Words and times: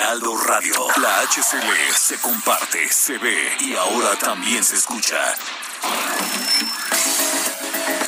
Heraldo 0.00 0.34
Radio. 0.34 0.72
La 0.96 1.20
HCL 1.20 1.94
se 1.94 2.18
comparte, 2.20 2.90
se 2.90 3.18
ve 3.18 3.52
y 3.60 3.76
ahora 3.76 4.16
también 4.18 4.64
se 4.64 4.76
escucha. 4.76 5.18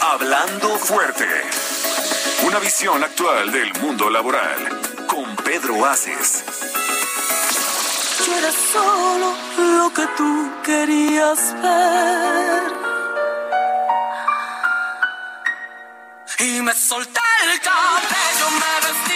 Hablando 0.00 0.78
fuerte. 0.78 1.28
Una 2.44 2.60
visión 2.60 3.04
actual 3.04 3.52
del 3.52 3.74
mundo 3.74 4.08
laboral. 4.08 4.80
Con 5.06 5.36
Pedro 5.36 5.84
Aces. 5.84 6.44
Yo 8.26 8.38
era 8.38 8.52
solo 8.72 9.34
lo 9.58 9.92
que 9.92 10.06
tú 10.16 10.50
querías 10.62 11.54
ver. 11.60 12.72
Y 16.38 16.62
me 16.62 16.74
solté 16.74 17.20
el 17.52 17.60
cabello, 17.60 18.50
me 18.50 18.88
vestí 18.88 19.11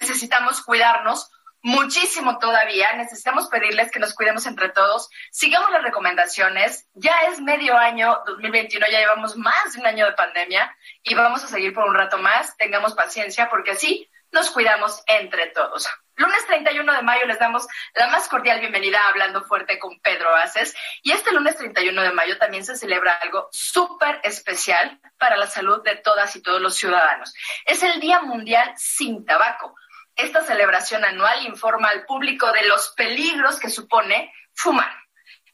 Necesitamos 0.00 0.62
cuidarnos 0.62 1.30
muchísimo 1.62 2.38
todavía. 2.38 2.92
Necesitamos 2.94 3.48
pedirles 3.48 3.90
que 3.90 3.98
nos 3.98 4.14
cuidemos 4.14 4.46
entre 4.46 4.70
todos. 4.70 5.08
Sigamos 5.30 5.70
las 5.70 5.82
recomendaciones. 5.82 6.88
Ya 6.94 7.14
es 7.30 7.40
medio 7.40 7.76
año 7.76 8.20
2021, 8.26 8.86
ya 8.90 9.00
llevamos 9.00 9.36
más 9.36 9.72
de 9.72 9.80
un 9.80 9.86
año 9.86 10.06
de 10.06 10.12
pandemia 10.12 10.74
y 11.02 11.14
vamos 11.14 11.44
a 11.44 11.48
seguir 11.48 11.74
por 11.74 11.84
un 11.84 11.94
rato 11.94 12.18
más. 12.18 12.56
Tengamos 12.56 12.94
paciencia 12.94 13.48
porque 13.48 13.72
así 13.72 14.08
nos 14.32 14.50
cuidamos 14.50 15.02
entre 15.06 15.48
todos. 15.48 15.88
Lunes 16.20 16.46
31 16.48 16.92
de 16.92 17.00
mayo 17.00 17.24
les 17.24 17.38
damos 17.38 17.66
la 17.94 18.08
más 18.08 18.28
cordial 18.28 18.60
bienvenida 18.60 19.00
a 19.00 19.08
Hablando 19.08 19.42
Fuerte 19.42 19.78
con 19.78 19.98
Pedro 20.00 20.36
Aces. 20.36 20.76
Y 21.02 21.12
este 21.12 21.32
lunes 21.32 21.56
31 21.56 22.02
de 22.02 22.12
mayo 22.12 22.36
también 22.36 22.62
se 22.62 22.76
celebra 22.76 23.12
algo 23.22 23.48
súper 23.52 24.20
especial 24.22 25.00
para 25.16 25.38
la 25.38 25.46
salud 25.46 25.82
de 25.82 25.96
todas 25.96 26.36
y 26.36 26.42
todos 26.42 26.60
los 26.60 26.76
ciudadanos. 26.76 27.32
Es 27.64 27.82
el 27.82 28.00
Día 28.00 28.20
Mundial 28.20 28.70
sin 28.76 29.24
Tabaco. 29.24 29.74
Esta 30.14 30.44
celebración 30.44 31.06
anual 31.06 31.46
informa 31.46 31.88
al 31.88 32.04
público 32.04 32.52
de 32.52 32.68
los 32.68 32.90
peligros 32.90 33.58
que 33.58 33.70
supone 33.70 34.30
fumar. 34.52 34.94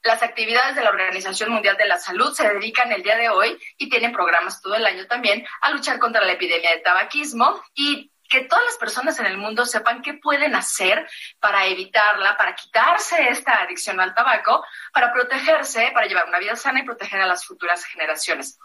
Las 0.03 0.25
actividades 0.25 0.75
de 0.75 0.83
la 0.83 0.91
Organización 0.91 1.53
Mundial 1.53 1.77
de 1.77 1.87
la 1.87 2.01
Salud 2.01 2.35
se 2.35 2.49
dedican 2.49 2.91
el 2.91 3.05
día 3.05 3.15
de 3.15 3.29
hoy 3.29 3.57
y 3.79 3.89
tienen 3.89 4.11
programas 4.11 4.61
todo 4.61 4.75
el 4.75 4.85
año 4.85 5.07
también 5.07 5.47
a 5.61 5.71
luchar 5.71 6.01
contra 6.01 6.25
la 6.25 6.33
epidemia 6.33 6.73
de 6.73 6.79
tabaquismo 6.79 7.63
y 7.73 8.11
que 8.29 8.43
todas 8.43 8.65
las 8.65 8.77
personas 8.77 9.19
en 9.19 9.27
el 9.27 9.39
mundo 9.39 9.67
sepan 9.67 10.03
qué 10.03 10.15
pueden 10.15 10.55
hacer 10.55 11.09
para 11.41 11.67
evitarla, 11.67 12.37
para 12.37 12.55
quitarse 12.55 13.29
esta 13.29 13.63
adicción 13.63 14.01
al 14.01 14.15
tabaco, 14.15 14.65
para 14.93 15.13
protegerse, 15.13 15.91
para 15.93 16.07
llevar 16.07 16.29
una 16.29 16.39
vida 16.39 16.57
sana 16.57 16.81
y 16.81 16.85
proteger 16.85 17.21
a 17.21 17.27
las 17.27 17.45
futuras 17.45 17.85
generaciones. 17.85 18.59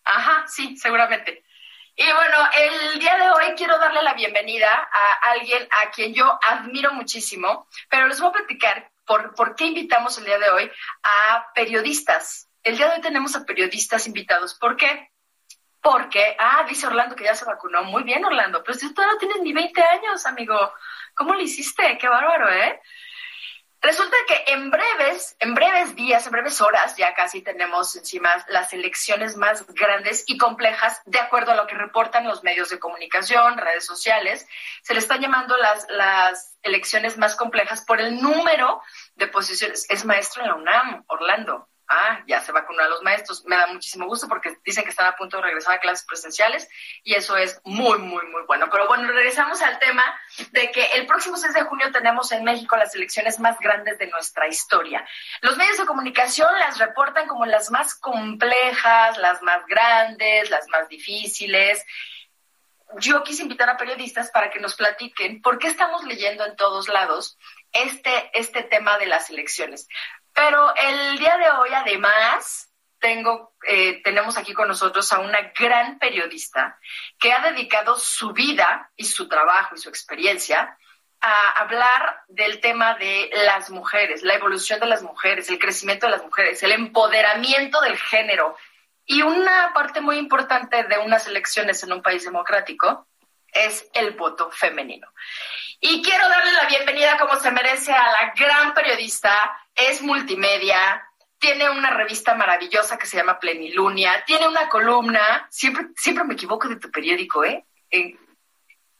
Ajá, 0.04 0.44
sí, 0.46 0.76
seguramente. 0.76 1.42
Y 1.96 2.04
bueno, 2.04 2.36
el 2.56 2.98
día 2.98 3.16
de 3.16 3.30
hoy 3.30 3.54
quiero 3.56 3.78
darle 3.78 4.02
la 4.02 4.14
bienvenida 4.14 4.68
a 4.68 5.30
alguien 5.30 5.66
a 5.70 5.90
quien 5.90 6.12
yo 6.12 6.38
admiro 6.42 6.92
muchísimo, 6.92 7.68
pero 7.88 8.08
les 8.08 8.20
voy 8.20 8.30
a 8.30 8.32
platicar 8.32 8.90
por, 9.04 9.34
por 9.34 9.54
qué 9.54 9.66
invitamos 9.66 10.18
el 10.18 10.24
día 10.24 10.38
de 10.38 10.50
hoy 10.50 10.70
a 11.02 11.46
periodistas. 11.54 12.48
El 12.62 12.76
día 12.76 12.88
de 12.88 12.96
hoy 12.96 13.00
tenemos 13.00 13.36
a 13.36 13.44
periodistas 13.44 14.06
invitados. 14.06 14.54
¿Por 14.54 14.76
qué? 14.76 15.10
porque, 15.84 16.34
ah, 16.38 16.64
dice 16.66 16.86
Orlando 16.86 17.14
que 17.14 17.24
ya 17.24 17.34
se 17.34 17.44
vacunó. 17.44 17.84
Muy 17.84 18.04
bien, 18.04 18.24
Orlando, 18.24 18.64
pero 18.64 18.78
si 18.78 18.94
tú 18.94 19.02
no 19.02 19.18
tienes 19.18 19.42
ni 19.42 19.52
20 19.52 19.82
años, 19.82 20.24
amigo, 20.24 20.72
¿cómo 21.14 21.34
lo 21.34 21.40
hiciste? 21.42 21.98
Qué 21.98 22.08
bárbaro, 22.08 22.50
¿eh? 22.50 22.80
Resulta 23.84 24.16
que 24.26 24.54
en 24.54 24.70
breves, 24.70 25.36
en 25.40 25.54
breves 25.54 25.94
días, 25.94 26.24
en 26.24 26.32
breves 26.32 26.62
horas, 26.62 26.96
ya 26.96 27.12
casi 27.12 27.42
tenemos 27.42 27.94
encima 27.94 28.30
las 28.48 28.72
elecciones 28.72 29.36
más 29.36 29.66
grandes 29.66 30.24
y 30.26 30.38
complejas, 30.38 31.02
de 31.04 31.18
acuerdo 31.18 31.52
a 31.52 31.54
lo 31.54 31.66
que 31.66 31.74
reportan 31.74 32.26
los 32.26 32.42
medios 32.42 32.70
de 32.70 32.78
comunicación, 32.78 33.58
redes 33.58 33.84
sociales. 33.84 34.46
Se 34.80 34.94
le 34.94 35.00
están 35.00 35.20
llamando 35.20 35.54
las, 35.58 35.86
las 35.90 36.56
elecciones 36.62 37.18
más 37.18 37.36
complejas 37.36 37.84
por 37.84 38.00
el 38.00 38.22
número 38.22 38.80
de 39.16 39.26
posiciones. 39.26 39.84
Es 39.90 40.06
maestro 40.06 40.40
en 40.40 40.48
la 40.48 40.54
UNAM, 40.54 41.04
Orlando 41.08 41.68
ah, 41.88 42.22
ya 42.26 42.40
se 42.40 42.52
vacunó 42.52 42.82
a 42.82 42.88
los 42.88 43.02
maestros. 43.02 43.44
Me 43.44 43.56
da 43.56 43.66
muchísimo 43.66 44.06
gusto 44.06 44.28
porque 44.28 44.56
dicen 44.64 44.84
que 44.84 44.90
están 44.90 45.06
a 45.06 45.16
punto 45.16 45.36
de 45.36 45.44
regresar 45.44 45.74
a 45.74 45.80
clases 45.80 46.06
presenciales 46.06 46.68
y 47.02 47.14
eso 47.14 47.36
es 47.36 47.60
muy, 47.64 47.98
muy, 47.98 48.26
muy 48.26 48.42
bueno. 48.46 48.68
Pero 48.70 48.86
bueno, 48.86 49.08
regresamos 49.08 49.62
al 49.62 49.78
tema 49.78 50.04
de 50.52 50.70
que 50.70 50.84
el 50.94 51.06
próximo 51.06 51.36
6 51.36 51.54
de 51.54 51.62
junio 51.62 51.92
tenemos 51.92 52.32
en 52.32 52.44
México 52.44 52.76
las 52.76 52.94
elecciones 52.94 53.38
más 53.40 53.58
grandes 53.58 53.98
de 53.98 54.06
nuestra 54.08 54.48
historia. 54.48 55.06
Los 55.40 55.56
medios 55.56 55.78
de 55.78 55.86
comunicación 55.86 56.48
las 56.58 56.78
reportan 56.78 57.26
como 57.26 57.46
las 57.46 57.70
más 57.70 57.94
complejas, 57.94 59.18
las 59.18 59.42
más 59.42 59.66
grandes, 59.66 60.50
las 60.50 60.68
más 60.68 60.88
difíciles 60.88 61.84
yo 63.00 63.22
quise 63.22 63.42
invitar 63.42 63.68
a 63.68 63.76
periodistas 63.76 64.30
para 64.30 64.50
que 64.50 64.60
nos 64.60 64.76
platiquen 64.76 65.42
por 65.42 65.58
qué 65.58 65.68
estamos 65.68 66.04
leyendo 66.04 66.44
en 66.46 66.56
todos 66.56 66.88
lados 66.88 67.38
este, 67.72 68.30
este 68.34 68.62
tema 68.62 68.98
de 68.98 69.06
las 69.06 69.30
elecciones. 69.30 69.88
Pero 70.34 70.74
el 70.74 71.18
día 71.18 71.36
de 71.38 71.48
hoy, 71.50 71.70
además, 71.72 72.72
tengo, 72.98 73.54
eh, 73.66 74.02
tenemos 74.02 74.36
aquí 74.36 74.52
con 74.52 74.66
nosotros 74.66 75.12
a 75.12 75.20
una 75.20 75.52
gran 75.58 75.98
periodista 75.98 76.78
que 77.18 77.32
ha 77.32 77.40
dedicado 77.40 77.96
su 77.96 78.32
vida 78.32 78.90
y 78.96 79.04
su 79.04 79.28
trabajo 79.28 79.74
y 79.74 79.78
su 79.78 79.88
experiencia 79.88 80.76
a 81.20 81.50
hablar 81.60 82.22
del 82.28 82.60
tema 82.60 82.94
de 82.94 83.30
las 83.46 83.70
mujeres, 83.70 84.22
la 84.22 84.34
evolución 84.34 84.80
de 84.80 84.86
las 84.86 85.02
mujeres, 85.02 85.48
el 85.48 85.58
crecimiento 85.58 86.06
de 86.06 86.12
las 86.12 86.22
mujeres, 86.22 86.62
el 86.62 86.72
empoderamiento 86.72 87.80
del 87.80 87.96
género. 87.96 88.56
Y 89.06 89.22
una 89.22 89.72
parte 89.72 90.00
muy 90.00 90.16
importante 90.16 90.82
de 90.84 90.98
unas 90.98 91.26
elecciones 91.26 91.82
en 91.82 91.92
un 91.92 92.02
país 92.02 92.24
democrático 92.24 93.06
es 93.54 93.88
el 93.94 94.12
voto 94.12 94.50
femenino. 94.50 95.08
Y 95.80 96.02
quiero 96.02 96.28
darle 96.28 96.52
la 96.52 96.68
bienvenida 96.68 97.16
como 97.18 97.38
se 97.40 97.50
merece 97.50 97.92
a 97.92 98.10
la 98.10 98.34
gran 98.36 98.74
periodista, 98.74 99.56
es 99.74 100.02
multimedia, 100.02 101.02
tiene 101.38 101.70
una 101.70 101.90
revista 101.90 102.34
maravillosa 102.34 102.98
que 102.98 103.06
se 103.06 103.16
llama 103.16 103.38
Plenilunia, 103.38 104.24
tiene 104.26 104.48
una 104.48 104.68
columna, 104.68 105.46
siempre, 105.50 105.88
siempre 105.96 106.24
me 106.24 106.34
equivoco 106.34 106.68
de 106.68 106.76
tu 106.76 106.90
periódico, 106.90 107.44
¿eh? 107.44 107.64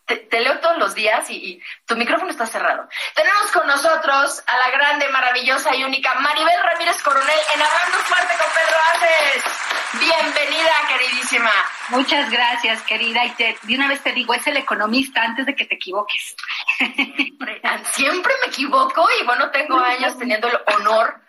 Te, 0.07 0.41
leo 0.41 0.59
todos 0.61 0.79
los 0.79 0.95
días 0.95 1.29
y, 1.31 1.61
tu 1.87 1.97
micrófono 1.97 2.31
está 2.31 2.47
cerrado. 2.47 2.89
Tenemos 3.15 3.53
con 3.53 3.67
nosotros 3.67 4.43
a 4.47 4.57
la 4.57 4.71
grande, 4.71 5.09
maravillosa 5.09 5.75
y 5.75 5.85
única 5.85 6.15
Maribel 6.15 6.63
Ramírez 6.63 7.01
Coronel 7.03 7.41
en 7.55 7.63
Hablando 7.63 7.99
Fuerte 7.99 8.35
con 8.39 8.53
Pedro 8.53 8.79
Aces. 8.93 9.45
Bienvenida, 10.01 10.73
queridísima. 10.89 11.53
Muchas 11.89 12.31
gracias, 12.31 12.83
querida. 12.83 13.25
Y 13.25 13.31
te, 13.31 13.57
de 13.63 13.75
una 13.75 13.89
vez 13.89 14.03
te 14.03 14.13
digo, 14.13 14.35
es 14.35 14.47
el 14.47 14.57
economista 14.57 15.23
antes 15.23 15.47
de 15.47 15.55
que 15.55 15.67
te 15.67 15.77
equivoques. 15.77 16.37
Siempre 17.93 18.35
me 18.43 18.49
equivoco 18.49 19.07
y 19.21 19.25
bueno, 19.25 19.51
tengo 19.51 19.79
años 19.79 20.19
teniendo 20.19 20.49
el 20.49 20.59
honor 20.75 21.24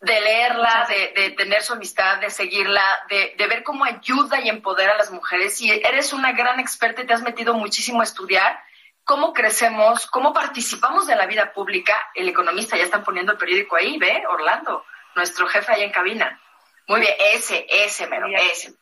de 0.00 0.20
leerla, 0.20 0.88
de, 0.88 1.30
tener 1.30 1.62
su 1.62 1.74
amistad, 1.74 2.18
de 2.18 2.30
seguirla, 2.30 2.82
de, 3.08 3.46
ver 3.46 3.62
cómo 3.62 3.84
ayuda 3.84 4.40
y 4.40 4.48
empodera 4.48 4.94
a 4.94 4.98
las 4.98 5.10
mujeres. 5.10 5.60
Y 5.60 5.70
eres 5.70 6.12
una 6.12 6.32
gran 6.32 6.58
experta 6.58 7.02
y 7.02 7.06
te 7.06 7.12
has 7.12 7.22
metido 7.22 7.54
muchísimo 7.54 8.00
a 8.00 8.04
estudiar 8.04 8.60
cómo 9.04 9.32
crecemos, 9.32 10.06
cómo 10.06 10.32
participamos 10.32 11.06
de 11.06 11.16
la 11.16 11.26
vida 11.26 11.52
pública. 11.52 11.94
El 12.14 12.28
economista, 12.28 12.76
ya 12.76 12.84
están 12.84 13.04
poniendo 13.04 13.32
el 13.32 13.38
periódico 13.38 13.76
ahí, 13.76 13.98
¿ve? 13.98 14.22
Orlando, 14.28 14.84
nuestro 15.14 15.46
jefe 15.48 15.72
ahí 15.72 15.82
en 15.82 15.92
cabina. 15.92 16.40
Muy 16.86 17.00
bien, 17.00 17.14
ese, 17.34 17.66
ese, 17.68 18.06
mero, 18.06 18.26
ese 18.28 18.74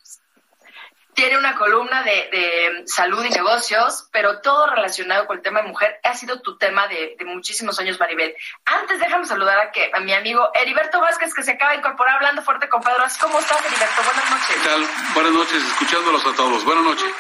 tiene 1.19 1.37
una 1.37 1.57
columna 1.57 2.05
de, 2.05 2.85
salud 2.87 3.25
y 3.25 3.31
negocios, 3.31 4.09
pero 4.13 4.41
todo 4.41 4.69
relacionado 4.69 5.27
con 5.27 5.39
el 5.39 5.43
tema 5.43 5.63
de 5.63 5.69
mujer 5.69 5.99
ha 6.05 6.15
sido 6.15 6.41
tu 6.43 6.57
tema 6.59 6.87
de, 6.87 7.17
muchísimos 7.27 7.77
años, 7.81 7.99
Maribel. 7.99 8.37
Antes 8.65 9.01
déjame 9.01 9.27
saludar 9.27 9.59
a, 9.59 9.73
que, 9.73 9.91
a 9.93 9.99
mi 9.99 10.15
amigo 10.15 10.49
Heriberto 10.55 11.01
Vázquez, 11.01 11.35
que 11.35 11.43
se 11.43 11.53
acaba 11.53 11.73
de 11.73 11.79
incorporar 11.79 12.15
hablando 12.15 12.41
fuerte 12.43 12.69
con 12.69 12.81
Pedro. 12.83 13.03
¿Cómo 13.21 13.41
estás, 13.41 13.59
Heriberto? 13.67 14.01
Buenas 14.05 14.31
noches. 14.31 14.57
¿Qué 14.57 14.69
tal? 14.69 14.89
Buenas 15.15 15.33
noches, 15.33 15.65
escuchándolos 15.65 16.25
a 16.25 16.37
todos. 16.37 16.65
Buenas 16.65 16.85
noches. 16.85 17.13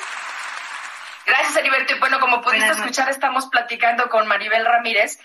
Gracias, 1.26 1.56
Heriberto. 1.56 1.96
Y 1.96 1.98
bueno, 1.98 2.20
como 2.20 2.40
pudiste 2.40 2.70
escuchar, 2.70 3.08
estamos 3.08 3.46
platicando 3.46 4.08
con 4.08 4.28
Maribel 4.28 4.64
Ramírez 4.64 5.18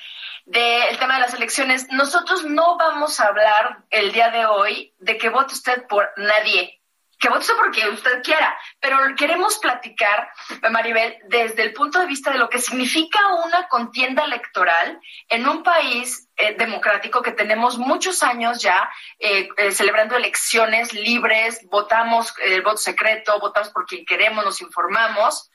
del 0.46 0.98
tema 0.98 1.14
de 1.14 1.22
las 1.22 1.36
elecciones. 1.36 1.90
Nosotros 1.92 2.44
no 2.46 2.76
vamos 2.78 3.20
a 3.20 3.28
hablar 3.28 3.84
el 3.92 4.12
día 4.14 4.32
de 4.32 4.48
hoy 4.48 4.96
de 4.98 5.20
que 5.20 5.30
vote 5.30 5.54
usted 5.54 5.86
por 5.86 6.12
nadie 6.18 6.80
que 7.24 7.30
vote 7.30 7.54
porque 7.58 7.88
usted 7.88 8.22
quiera, 8.22 8.54
pero 8.82 8.98
queremos 9.16 9.58
platicar, 9.58 10.30
Maribel, 10.70 11.16
desde 11.30 11.64
el 11.64 11.72
punto 11.72 12.00
de 12.00 12.06
vista 12.06 12.32
de 12.32 12.38
lo 12.38 12.50
que 12.50 12.60
significa 12.60 13.18
una 13.46 13.70
contienda 13.70 14.26
electoral 14.26 15.00
en 15.30 15.48
un 15.48 15.64
país 15.64 16.28
eh, 16.36 16.54
democrático 16.58 17.22
que 17.22 17.32
tenemos 17.32 17.78
muchos 17.78 18.24
años 18.24 18.62
ya 18.62 18.90
eh, 19.20 19.48
eh, 19.56 19.72
celebrando 19.72 20.18
elecciones 20.18 20.92
libres, 20.92 21.66
votamos 21.70 22.34
el 22.44 22.62
voto 22.62 22.76
secreto, 22.76 23.40
votamos 23.40 23.70
por 23.70 23.86
quien 23.86 24.04
queremos, 24.06 24.44
nos 24.44 24.60
informamos, 24.60 25.50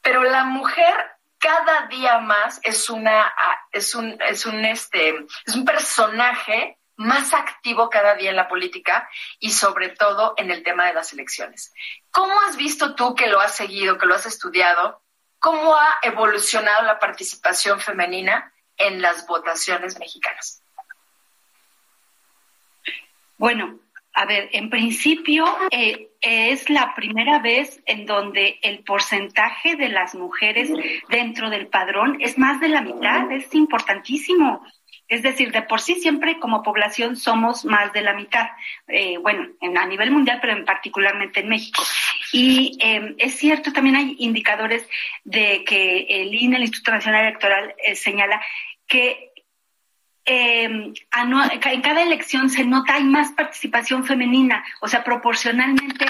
pero 0.00 0.22
la 0.22 0.44
mujer 0.44 0.94
cada 1.38 1.88
día 1.88 2.20
más 2.20 2.60
es 2.62 2.88
una 2.88 3.22
ah, 3.26 3.58
es 3.72 3.92
un 3.96 4.16
es 4.22 4.46
un 4.46 4.64
este 4.64 5.26
es 5.46 5.56
un 5.56 5.64
personaje 5.64 6.78
más 6.96 7.34
activo 7.34 7.90
cada 7.90 8.14
día 8.14 8.30
en 8.30 8.36
la 8.36 8.48
política 8.48 9.08
y 9.38 9.52
sobre 9.52 9.90
todo 9.90 10.34
en 10.36 10.50
el 10.50 10.62
tema 10.62 10.86
de 10.86 10.94
las 10.94 11.12
elecciones. 11.12 11.72
¿Cómo 12.10 12.32
has 12.42 12.56
visto 12.56 12.94
tú 12.94 13.14
que 13.14 13.28
lo 13.28 13.40
has 13.40 13.54
seguido, 13.54 13.98
que 13.98 14.06
lo 14.06 14.14
has 14.14 14.26
estudiado? 14.26 15.02
¿Cómo 15.38 15.76
ha 15.76 15.98
evolucionado 16.02 16.82
la 16.84 16.98
participación 16.98 17.80
femenina 17.80 18.52
en 18.76 19.02
las 19.02 19.26
votaciones 19.26 19.98
mexicanas? 19.98 20.62
Bueno, 23.38 23.78
a 24.14 24.24
ver, 24.24 24.48
en 24.52 24.70
principio 24.70 25.44
eh, 25.70 26.08
es 26.22 26.70
la 26.70 26.94
primera 26.94 27.38
vez 27.38 27.82
en 27.84 28.06
donde 28.06 28.58
el 28.62 28.82
porcentaje 28.82 29.76
de 29.76 29.90
las 29.90 30.14
mujeres 30.14 30.70
dentro 31.10 31.50
del 31.50 31.66
padrón 31.66 32.16
es 32.20 32.38
más 32.38 32.58
de 32.60 32.70
la 32.70 32.80
mitad, 32.80 33.30
es 33.30 33.54
importantísimo. 33.54 34.66
Es 35.08 35.22
decir, 35.22 35.52
de 35.52 35.62
por 35.62 35.80
sí 35.80 35.94
siempre 35.96 36.38
como 36.38 36.62
población 36.62 37.16
somos 37.16 37.64
más 37.64 37.92
de 37.92 38.02
la 38.02 38.14
mitad, 38.14 38.48
eh, 38.88 39.18
bueno, 39.18 39.46
a 39.60 39.86
nivel 39.86 40.10
mundial, 40.10 40.38
pero 40.40 40.52
en 40.52 40.64
particularmente 40.64 41.40
en 41.40 41.48
México. 41.48 41.82
Y 42.32 42.76
em, 42.80 43.14
es 43.18 43.36
cierto, 43.36 43.72
también 43.72 43.96
hay 43.96 44.16
indicadores 44.18 44.86
de 45.24 45.64
que 45.64 46.06
el 46.08 46.34
INE, 46.34 46.56
el 46.56 46.62
Instituto 46.62 46.92
Nacional 46.92 47.26
Electoral, 47.26 47.74
eh, 47.84 47.94
señala 47.94 48.42
que 48.86 49.25
eh, 50.26 50.64
en 50.64 51.82
cada 51.82 52.02
elección 52.02 52.50
se 52.50 52.64
nota 52.64 52.94
hay 52.94 53.04
más 53.04 53.30
participación 53.32 54.04
femenina, 54.04 54.64
o 54.80 54.88
sea, 54.88 55.04
proporcionalmente 55.04 56.04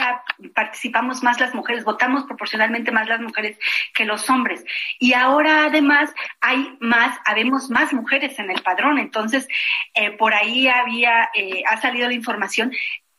participamos 0.54 1.22
más 1.22 1.38
las 1.38 1.54
mujeres, 1.54 1.84
votamos 1.84 2.24
proporcionalmente 2.24 2.90
más 2.90 3.08
las 3.08 3.20
mujeres 3.20 3.58
que 3.92 4.06
los 4.06 4.28
hombres. 4.30 4.64
Y 4.98 5.12
ahora 5.12 5.66
además 5.66 6.14
hay 6.40 6.76
más, 6.80 7.18
habemos 7.26 7.68
más 7.70 7.92
mujeres 7.92 8.38
en 8.38 8.50
el 8.50 8.62
padrón, 8.62 8.98
entonces 8.98 9.46
eh, 9.94 10.12
por 10.12 10.32
ahí 10.32 10.66
había, 10.66 11.28
eh, 11.34 11.62
ha 11.66 11.80
salido 11.80 12.08
la 12.08 12.14
información 12.14 12.72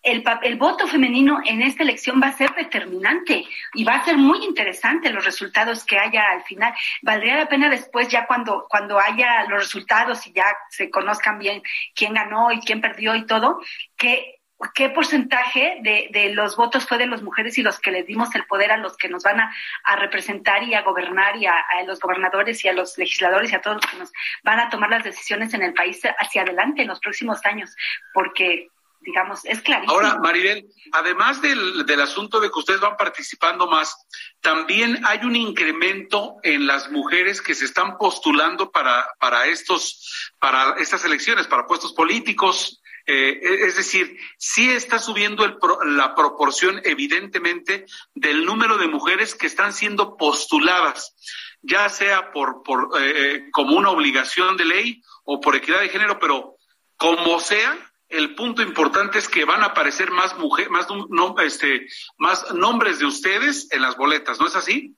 el, 0.08 0.24
el, 0.44 0.56
voto 0.56 0.88
femenino 0.88 1.42
en 1.46 1.62
esta 1.62 1.84
elección 1.84 2.22
va 2.22 2.28
a 2.28 2.38
ser 2.38 2.54
determinante 2.56 3.46
y 3.74 3.84
va 3.84 3.96
a 3.96 4.06
ser 4.06 4.18
muy 4.18 4.44
interesante 4.46 5.10
los 5.10 5.26
resultados 5.26 5.84
que 5.84 6.00
haya 6.00 6.24
al 6.32 6.44
final. 6.44 6.74
Valdría 7.02 7.36
la 7.36 7.50
pena 7.50 7.70
después, 7.70 8.08
ya 8.08 8.26
cuando, 8.26 8.66
cuando 8.70 9.00
haya 9.00 9.44
los 9.50 9.60
resultados 9.60 10.26
y 10.26 10.32
ya 10.32 10.46
se 10.70 10.90
conozcan 10.90 11.40
bien 11.40 11.62
quién 11.94 12.14
ganó 12.14 12.52
y 12.52 12.60
quién 12.62 12.82
perdió 12.82 13.16
y 13.16 13.26
todo, 13.26 13.60
que 13.98 14.34
qué 14.74 14.90
porcentaje 14.90 15.78
de, 15.82 16.08
de, 16.12 16.34
los 16.34 16.56
votos 16.56 16.88
fue 16.88 16.98
de 16.98 17.06
las 17.06 17.22
mujeres 17.22 17.58
y 17.60 17.62
los 17.62 17.80
que 17.80 17.92
les 17.92 18.08
dimos 18.08 18.34
el 18.34 18.44
poder 18.46 18.72
a 18.72 18.78
los 18.78 18.98
que 18.98 19.08
nos 19.08 19.22
van 19.22 19.40
a, 19.40 19.54
a 19.84 19.96
representar 19.98 20.64
y 20.64 20.74
a 20.74 20.82
gobernar 20.82 21.38
y 21.38 21.46
a, 21.46 21.54
a, 21.54 21.84
los 21.84 22.00
gobernadores 22.00 22.66
y 22.66 22.68
a 22.68 22.74
los 22.74 22.98
legisladores 22.98 23.52
y 23.52 23.56
a 23.56 23.62
todos 23.62 23.78
los 23.78 23.86
que 23.86 23.98
nos 23.98 24.12
van 24.44 24.60
a 24.60 24.70
tomar 24.70 24.90
las 24.90 25.04
decisiones 25.04 25.54
en 25.54 25.62
el 25.62 25.76
país 25.76 26.02
hacia 26.18 26.42
adelante 26.42 26.82
en 26.82 26.88
los 26.88 27.00
próximos 27.00 27.46
años, 27.46 27.76
porque 28.14 28.70
digamos, 29.00 29.46
es 29.46 29.62
clarísimo. 29.62 29.94
Ahora, 29.94 30.20
Maribel, 30.20 30.68
además 30.92 31.42
del, 31.42 31.86
del 31.86 32.02
asunto 32.02 32.40
de 32.40 32.50
que 32.50 32.60
ustedes 32.60 32.80
van 32.80 32.98
participando 32.98 33.68
más, 33.68 33.96
también 34.42 35.00
hay 35.06 35.20
un 35.24 35.36
incremento 35.36 36.38
en 36.44 36.68
las 36.68 36.92
mujeres 36.92 37.42
que 37.42 37.56
se 37.56 37.66
están 37.66 37.98
postulando 37.98 38.72
para, 38.72 39.08
para 39.20 39.48
estos, 39.48 40.32
para 40.40 40.76
estas 40.78 41.06
elecciones, 41.06 41.48
para 41.48 41.66
puestos 41.66 41.94
políticos. 41.94 42.82
Eh, 43.06 43.40
es 43.68 43.78
decir, 43.78 44.18
sí 44.38 44.70
está 44.70 45.00
subiendo 45.00 45.46
el 45.46 45.58
la 45.96 46.14
proporción, 46.14 46.82
evidentemente, 46.84 47.86
del 48.14 48.46
número 48.46 48.78
de 48.78 48.90
mujeres 48.90 49.34
que 49.34 49.48
están 49.48 49.72
siendo 49.72 50.18
postuladas, 50.18 51.16
ya 51.62 51.88
sea 51.88 52.32
por, 52.32 52.64
por 52.64 52.90
eh, 53.00 53.48
como 53.54 53.78
una 53.78 53.92
obligación 53.92 54.58
de 54.58 54.66
ley 54.66 55.02
o 55.24 55.40
por 55.40 55.56
equidad 55.56 55.80
de 55.80 55.90
género, 55.90 56.20
pero 56.20 56.58
como 56.98 57.40
sea, 57.40 57.78
el 58.10 58.36
punto 58.36 58.62
importante 58.62 59.20
es 59.20 59.28
que 59.28 59.46
van 59.46 59.64
a 59.64 59.68
aparecer 59.68 60.12
más 60.12 60.38
mujeres, 60.38 60.72
más, 60.72 60.88
no, 61.10 61.36
este, 61.40 61.88
más 62.18 62.54
nombres 62.54 63.00
de 63.00 63.06
ustedes 63.06 63.68
en 63.72 63.82
las 63.82 63.98
boletas, 63.98 64.40
¿no 64.40 64.48
es 64.48 64.56
así? 64.56 64.96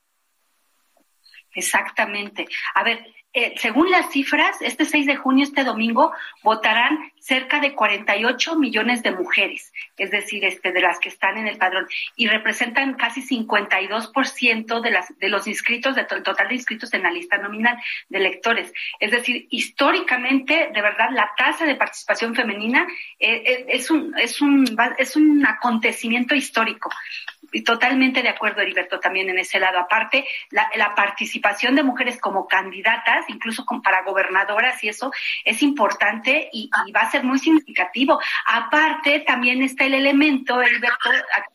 Exactamente. 1.54 2.48
A 2.76 2.84
ver, 2.84 3.04
eh, 3.34 3.54
según 3.58 3.92
las 3.92 4.10
cifras, 4.12 4.60
este 4.62 4.86
6 4.86 5.06
de 5.06 5.16
junio, 5.16 5.44
este 5.44 5.64
domingo, 5.64 6.12
votarán 6.42 7.12
cerca 7.20 7.60
de 7.60 7.76
48 7.76 8.56
millones 8.56 9.04
de 9.04 9.12
mujeres, 9.12 9.72
es 9.98 10.10
decir, 10.10 10.44
este, 10.46 10.72
de 10.72 10.82
las 10.82 11.00
que 11.00 11.10
están 11.10 11.38
en 11.38 11.48
el 11.48 11.58
padrón, 11.58 11.88
y 12.16 12.28
representan 12.28 12.96
casi 12.96 13.22
52% 13.22 14.82
de, 14.82 14.92
las, 14.92 15.18
de 15.20 15.30
los 15.30 15.46
inscritos, 15.46 15.96
de 15.96 16.06
total 16.06 16.48
de 16.48 16.56
inscritos 16.56 16.92
en 16.94 17.04
la 17.04 17.12
lista 17.12 17.38
nominal 17.38 17.78
de 18.10 18.18
electores. 18.18 18.74
Es 19.00 19.12
decir, 19.12 19.48
históricamente, 19.52 20.72
de 20.74 20.82
verdad, 20.82 21.10
la 21.12 21.30
tasa 21.38 21.66
de 21.66 21.76
participación 21.76 22.34
femenina 22.34 22.88
eh, 23.20 23.44
eh, 23.46 23.66
es, 23.70 23.92
un, 23.92 24.18
es, 24.18 24.42
un, 24.42 24.66
es 24.98 25.16
un 25.16 25.46
acontecimiento 25.46 26.34
histórico. 26.34 26.90
Y 27.52 27.64
totalmente 27.64 28.22
de 28.22 28.30
acuerdo, 28.30 28.62
Heriberto, 28.62 29.00
también 29.00 29.28
en 29.30 29.40
ese 29.40 29.60
lado. 29.60 29.80
Aparte, 29.80 30.24
la 30.52 30.94
participación 30.94 31.74
de 31.76 31.82
mujeres 31.82 32.20
como 32.20 32.48
candidatas, 32.48 33.19
incluso 33.28 33.66
para 33.84 34.04
gobernadoras 34.04 34.84
y 34.84 34.90
eso, 34.90 35.12
es 35.44 35.62
importante 35.62 36.50
y, 36.52 36.70
va 36.96 37.02
a 37.02 37.12
ser 37.12 37.24
muy 37.24 37.40
significativo. 37.40 38.20
Aparte, 38.46 39.20
también 39.22 39.62
está 39.62 39.86
el 39.86 39.94
elemento, 39.94 40.62
Heriberto, 40.62 41.10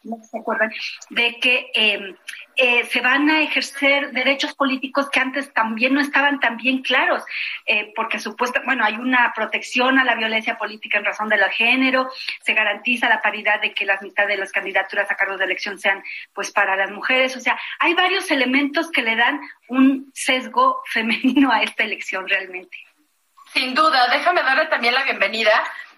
no 0.04 0.18
se 0.23 0.38
acuerdan, 0.38 0.71
de 1.11 1.38
que 1.38 1.71
eh, 1.75 2.14
eh, 2.56 2.84
se 2.87 3.00
van 3.00 3.28
a 3.30 3.42
ejercer 3.42 4.12
derechos 4.12 4.54
políticos 4.54 5.08
que 5.11 5.20
antes 5.20 5.52
también 5.52 5.94
no 5.94 6.00
estaban 6.00 6.40
tan 6.40 6.56
bien 6.56 6.82
claros, 6.82 7.23
eh, 7.66 7.92
porque 7.96 8.18
supuesto, 8.18 8.61
bueno, 8.64 8.84
hay 8.84 8.94
una 8.94 9.32
protección 9.34 9.99
a 9.99 10.04
la 10.04 10.14
violencia 10.14 10.56
política 10.56 10.99
en 10.99 11.04
razón 11.04 11.28
del 11.28 11.42
género, 11.50 12.11
se 12.42 12.54
garantiza 12.54 13.08
la 13.08 13.23
paridad 13.23 13.61
de 13.61 13.75
que 13.75 13.84
las 13.84 14.02
mitad 14.02 14.26
de 14.26 14.37
las 14.37 14.52
candidaturas 14.52 15.11
a 15.11 15.16
cargos 15.16 15.38
de 15.38 15.44
elección 15.44 15.78
sean 15.78 16.02
pues 16.32 16.50
para 16.50 16.76
las 16.76 16.90
mujeres, 16.90 17.37
o 17.37 17.40
sea, 17.40 17.58
hay 17.78 17.94
varios 17.94 18.30
elementos 18.30 18.90
que 18.90 19.02
le 19.02 19.16
dan 19.16 19.40
un 19.68 20.11
sesgo 20.14 20.82
femenino 20.92 21.50
a 21.52 21.62
esta 21.62 21.84
elección 21.84 22.28
realmente. 22.28 22.76
Sin 23.52 23.75
duda, 23.75 24.08
déjame 24.08 24.42
darle 24.42 24.66
también 24.66 24.94
la 24.94 25.04
bienvenida 25.04 25.52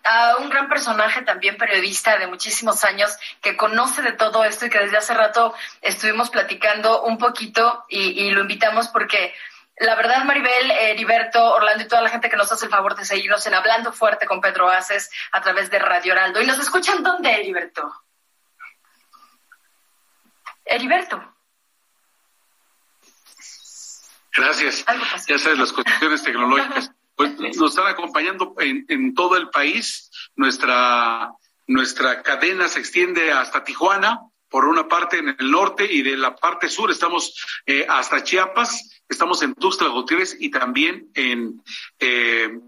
a 0.06 0.36
un 0.36 0.48
gran 0.48 0.68
personaje 0.68 1.22
también 1.22 1.56
periodista 1.56 2.16
de 2.16 2.26
muchísimos 2.26 2.84
años 2.84 3.10
que 3.42 3.56
conoce 3.56 4.02
de 4.02 4.12
todo 4.12 4.44
esto 4.44 4.66
y 4.66 4.70
que 4.70 4.78
desde 4.78 4.96
hace 4.96 5.14
rato 5.14 5.54
estuvimos 5.82 6.30
platicando 6.30 7.02
un 7.02 7.18
poquito 7.18 7.84
y, 7.88 8.30
lo 8.30 8.42
invitamos 8.42 8.88
porque 8.88 9.34
la 9.78 9.94
verdad, 9.94 10.24
Maribel, 10.24 10.70
Heriberto, 10.70 11.44
Orlando 11.52 11.84
y 11.84 11.88
toda 11.88 12.00
la 12.00 12.08
gente 12.08 12.30
que 12.30 12.36
nos 12.36 12.50
hace 12.50 12.64
el 12.64 12.70
favor 12.70 12.96
de 12.96 13.04
seguirnos 13.04 13.46
en 13.46 13.54
Hablando 13.54 13.92
Fuerte 13.92 14.24
con 14.24 14.40
Pedro 14.40 14.70
Aces 14.70 15.10
a 15.32 15.42
través 15.42 15.70
de 15.70 15.78
Radio 15.78 16.12
Heraldo. 16.12 16.40
¿Y 16.40 16.46
nos 16.46 16.58
escuchan 16.58 17.02
dónde, 17.02 17.30
Heriberto? 17.30 17.92
Heriberto. 20.64 21.22
Gracias. 24.34 24.84
Ya 25.28 25.38
sabes, 25.38 25.58
las 25.58 25.72
cuestiones 25.72 26.22
tecnológicas. 26.24 26.90
Pues 27.16 27.38
nos 27.56 27.70
están 27.70 27.86
acompañando 27.86 28.54
en, 28.58 28.84
en 28.88 29.14
todo 29.14 29.36
el 29.36 29.48
país. 29.48 30.10
Nuestra, 30.36 31.32
nuestra 31.66 32.22
cadena 32.22 32.68
se 32.68 32.80
extiende 32.80 33.32
hasta 33.32 33.64
Tijuana, 33.64 34.20
por 34.48 34.64
una 34.64 34.88
parte 34.88 35.18
en 35.18 35.34
el 35.38 35.50
norte 35.50 35.86
y 35.90 36.02
de 36.02 36.16
la 36.16 36.34
parte 36.34 36.68
sur 36.68 36.90
estamos 36.90 37.34
eh, 37.66 37.86
hasta 37.88 38.22
Chiapas, 38.22 39.02
estamos 39.08 39.42
en 39.42 39.54
Tuxtla 39.54 39.88
Gutiérrez 39.88 40.36
y 40.38 40.50
también 40.50 41.10
en 41.14 41.62
eh, 41.98 42.58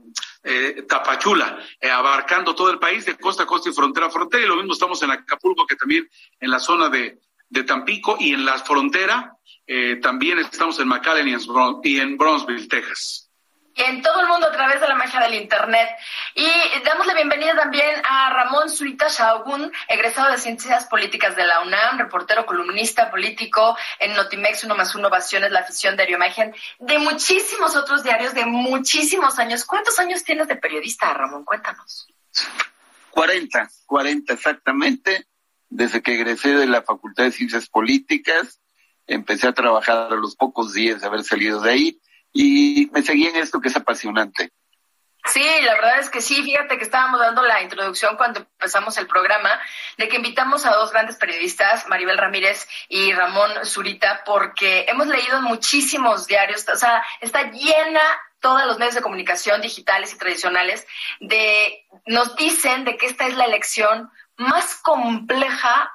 eh, 0.42 0.84
Tapachula, 0.88 1.58
abarcando 1.92 2.54
todo 2.54 2.70
el 2.70 2.78
país 2.78 3.04
de 3.04 3.16
costa 3.16 3.44
a 3.44 3.46
costa 3.46 3.70
y 3.70 3.72
frontera 3.72 4.06
a 4.06 4.10
frontera. 4.10 4.44
Y 4.44 4.48
lo 4.48 4.56
mismo 4.56 4.72
estamos 4.72 5.02
en 5.02 5.10
Acapulco, 5.10 5.66
que 5.66 5.76
también 5.76 6.08
en 6.40 6.50
la 6.50 6.58
zona 6.58 6.88
de, 6.88 7.20
de 7.48 7.64
Tampico 7.64 8.16
y 8.18 8.32
en 8.32 8.44
la 8.44 8.58
frontera 8.58 9.34
también 10.00 10.38
estamos 10.38 10.80
en 10.80 10.88
McAllen 10.88 11.38
y 11.84 11.98
en 11.98 12.16
Bronzeville, 12.16 12.68
Texas 12.68 13.27
en 13.78 14.02
todo 14.02 14.20
el 14.20 14.26
mundo 14.26 14.48
a 14.48 14.52
través 14.52 14.80
de 14.80 14.88
la 14.88 14.96
magia 14.96 15.20
del 15.20 15.34
Internet. 15.34 15.88
Y 16.34 16.48
damos 16.84 17.06
la 17.06 17.14
bienvenida 17.14 17.54
también 17.54 18.02
a 18.08 18.30
Ramón 18.30 18.68
Zurita 18.68 19.06
Shaogun, 19.08 19.72
egresado 19.88 20.32
de 20.32 20.38
Ciencias 20.38 20.86
Políticas 20.86 21.36
de 21.36 21.46
la 21.46 21.60
UNAM, 21.60 21.98
reportero, 21.98 22.44
columnista 22.44 23.10
político 23.10 23.76
en 24.00 24.14
Notimex, 24.14 24.64
uno 24.64 24.74
más 24.74 24.94
uno, 24.94 25.08
Ovaciones, 25.08 25.52
La 25.52 25.60
Afición, 25.60 25.96
Diario 25.96 26.16
Imagen, 26.16 26.54
de 26.80 26.98
muchísimos 26.98 27.76
otros 27.76 28.02
diarios, 28.02 28.34
de 28.34 28.46
muchísimos 28.46 29.38
años. 29.38 29.64
¿Cuántos 29.64 29.98
años 30.00 30.24
tienes 30.24 30.48
de 30.48 30.56
periodista, 30.56 31.14
Ramón? 31.14 31.44
Cuéntanos. 31.44 32.08
40, 33.10 33.68
40 33.86 34.32
exactamente. 34.32 35.26
Desde 35.70 36.02
que 36.02 36.14
egresé 36.14 36.54
de 36.54 36.66
la 36.66 36.82
Facultad 36.82 37.24
de 37.24 37.32
Ciencias 37.32 37.68
Políticas, 37.68 38.60
empecé 39.06 39.46
a 39.46 39.52
trabajar 39.52 40.10
a 40.10 40.16
los 40.16 40.34
pocos 40.34 40.72
días 40.72 41.00
de 41.00 41.06
haber 41.06 41.22
salido 41.24 41.60
de 41.60 41.70
ahí 41.70 42.00
y 42.40 42.88
me 42.92 43.02
seguí 43.02 43.26
en 43.26 43.34
esto 43.34 43.60
que 43.60 43.66
es 43.66 43.76
apasionante. 43.76 44.52
Sí, 45.24 45.44
la 45.62 45.74
verdad 45.74 45.98
es 45.98 46.08
que 46.08 46.20
sí, 46.20 46.40
fíjate 46.44 46.78
que 46.78 46.84
estábamos 46.84 47.18
dando 47.18 47.42
la 47.42 47.60
introducción 47.62 48.16
cuando 48.16 48.40
empezamos 48.40 48.96
el 48.96 49.08
programa, 49.08 49.60
de 49.96 50.08
que 50.08 50.16
invitamos 50.16 50.64
a 50.64 50.70
dos 50.70 50.92
grandes 50.92 51.16
periodistas, 51.16 51.88
Maribel 51.88 52.16
Ramírez 52.16 52.68
y 52.88 53.12
Ramón 53.12 53.50
Zurita, 53.64 54.22
porque 54.24 54.86
hemos 54.88 55.08
leído 55.08 55.42
muchísimos 55.42 56.28
diarios, 56.28 56.64
o 56.72 56.76
sea, 56.76 57.04
está 57.20 57.50
llena 57.50 58.00
todos 58.38 58.64
los 58.66 58.78
medios 58.78 58.94
de 58.94 59.02
comunicación 59.02 59.60
digitales 59.60 60.14
y 60.14 60.18
tradicionales 60.18 60.86
de, 61.18 61.86
nos 62.06 62.36
dicen 62.36 62.84
de 62.84 62.96
que 62.96 63.06
esta 63.06 63.26
es 63.26 63.36
la 63.36 63.46
elección 63.46 64.12
más 64.36 64.76
compleja 64.76 65.92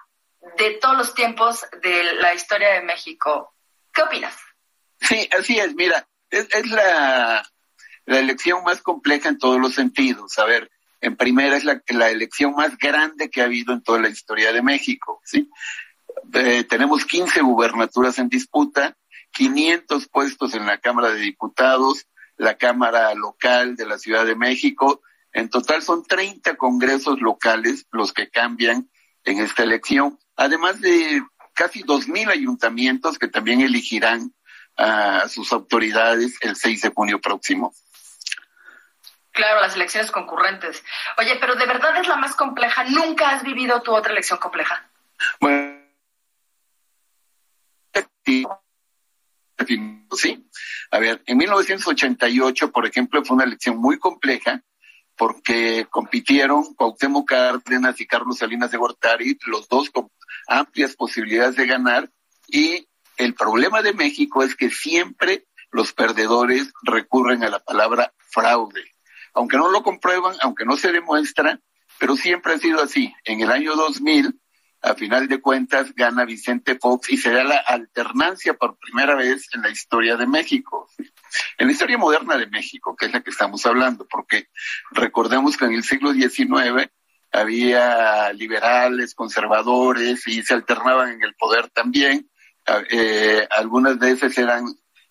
de 0.57 0.71
todos 0.71 0.97
los 0.97 1.15
tiempos 1.15 1.65
de 1.81 2.03
la 2.15 2.33
historia 2.33 2.73
de 2.73 2.81
México. 2.81 3.55
¿Qué 3.93 4.01
opinas? 4.01 4.35
Sí, 4.99 5.29
así 5.37 5.57
es, 5.57 5.73
mira, 5.73 6.05
es, 6.33 6.69
la, 6.69 7.43
la, 8.05 8.19
elección 8.19 8.63
más 8.63 8.81
compleja 8.81 9.29
en 9.29 9.37
todos 9.37 9.59
los 9.59 9.73
sentidos. 9.73 10.37
A 10.39 10.45
ver, 10.45 10.71
en 11.01 11.15
primera 11.15 11.55
es 11.55 11.63
la, 11.63 11.81
la 11.87 12.09
elección 12.09 12.55
más 12.55 12.77
grande 12.77 13.29
que 13.29 13.41
ha 13.41 13.45
habido 13.45 13.73
en 13.73 13.83
toda 13.83 13.99
la 13.99 14.09
historia 14.09 14.51
de 14.51 14.61
México, 14.61 15.21
¿sí? 15.23 15.49
Eh, 16.33 16.63
tenemos 16.63 17.05
15 17.05 17.41
gubernaturas 17.41 18.17
en 18.19 18.29
disputa, 18.29 18.95
500 19.31 20.07
puestos 20.09 20.53
en 20.53 20.65
la 20.65 20.79
Cámara 20.79 21.09
de 21.09 21.19
Diputados, 21.19 22.07
la 22.37 22.57
Cámara 22.57 23.13
Local 23.13 23.75
de 23.75 23.85
la 23.85 23.97
Ciudad 23.97 24.25
de 24.25 24.35
México. 24.35 25.01
En 25.31 25.49
total 25.49 25.81
son 25.81 26.03
30 26.03 26.55
congresos 26.55 27.19
locales 27.21 27.85
los 27.91 28.13
que 28.13 28.29
cambian 28.29 28.89
en 29.25 29.39
esta 29.39 29.63
elección, 29.63 30.19
además 30.35 30.81
de 30.81 31.23
casi 31.53 31.83
2.000 31.83 32.29
ayuntamientos 32.29 33.17
que 33.17 33.27
también 33.27 33.61
elegirán 33.61 34.33
a 34.77 35.27
sus 35.29 35.51
autoridades 35.53 36.37
el 36.41 36.55
6 36.55 36.81
de 36.81 36.89
junio 36.89 37.19
próximo. 37.19 37.73
Claro, 39.31 39.61
las 39.61 39.75
elecciones 39.75 40.11
concurrentes. 40.11 40.83
Oye, 41.17 41.37
pero 41.39 41.55
de 41.55 41.65
verdad 41.65 41.97
es 41.97 42.07
la 42.07 42.17
más 42.17 42.35
compleja. 42.35 42.83
¿Nunca 42.83 43.31
has 43.31 43.43
vivido 43.43 43.81
tu 43.81 43.93
otra 43.93 44.11
elección 44.11 44.39
compleja? 44.39 44.87
Bueno, 45.39 45.73
sí. 50.11 50.47
A 50.91 50.99
ver, 50.99 51.23
en 51.25 51.37
1988, 51.37 52.71
por 52.71 52.85
ejemplo, 52.85 53.23
fue 53.23 53.35
una 53.35 53.45
elección 53.45 53.77
muy 53.77 53.97
compleja 53.97 54.61
porque 55.15 55.87
compitieron 55.89 56.73
Cuauhtémoc 56.75 57.29
Cárdenas 57.29 57.99
y 58.01 58.07
Carlos 58.07 58.37
Salinas 58.37 58.71
de 58.71 58.77
Gortari, 58.77 59.37
los 59.45 59.67
dos 59.67 59.89
con 59.89 60.09
amplias 60.47 60.95
posibilidades 60.95 61.55
de 61.55 61.67
ganar, 61.67 62.09
y 62.47 62.87
el 63.17 63.33
problema 63.33 63.81
de 63.81 63.93
México 63.93 64.43
es 64.43 64.55
que 64.55 64.69
siempre 64.69 65.45
los 65.71 65.93
perdedores 65.93 66.71
recurren 66.83 67.43
a 67.43 67.49
la 67.49 67.59
palabra 67.59 68.13
fraude. 68.17 68.91
Aunque 69.33 69.57
no 69.57 69.69
lo 69.69 69.83
comprueban, 69.83 70.35
aunque 70.41 70.65
no 70.65 70.77
se 70.77 70.91
demuestra, 70.91 71.59
pero 71.99 72.15
siempre 72.15 72.53
ha 72.53 72.59
sido 72.59 72.81
así. 72.81 73.13
En 73.23 73.41
el 73.41 73.51
año 73.51 73.75
2000, 73.75 74.39
a 74.83 74.93
final 74.95 75.27
de 75.27 75.41
cuentas, 75.41 75.95
gana 75.95 76.25
Vicente 76.25 76.77
Fox 76.79 77.09
y 77.09 77.17
será 77.17 77.43
la 77.43 77.57
alternancia 77.57 78.53
por 78.53 78.77
primera 78.77 79.15
vez 79.15 79.47
en 79.53 79.61
la 79.61 79.69
historia 79.69 80.17
de 80.17 80.27
México. 80.27 80.89
En 81.57 81.67
la 81.67 81.73
historia 81.73 81.97
moderna 81.97 82.37
de 82.37 82.47
México, 82.47 82.95
que 82.95 83.07
es 83.07 83.13
la 83.13 83.21
que 83.21 83.31
estamos 83.31 83.65
hablando, 83.65 84.05
porque 84.07 84.49
recordemos 84.91 85.57
que 85.57 85.65
en 85.65 85.73
el 85.73 85.83
siglo 85.83 86.13
XIX 86.13 86.91
había 87.31 88.31
liberales, 88.33 89.15
conservadores 89.15 90.27
y 90.27 90.43
se 90.43 90.53
alternaban 90.53 91.13
en 91.13 91.23
el 91.23 91.33
poder 91.33 91.69
también 91.69 92.29
eh, 92.89 93.47
algunas 93.51 93.97
veces 93.99 94.37
eran 94.37 94.65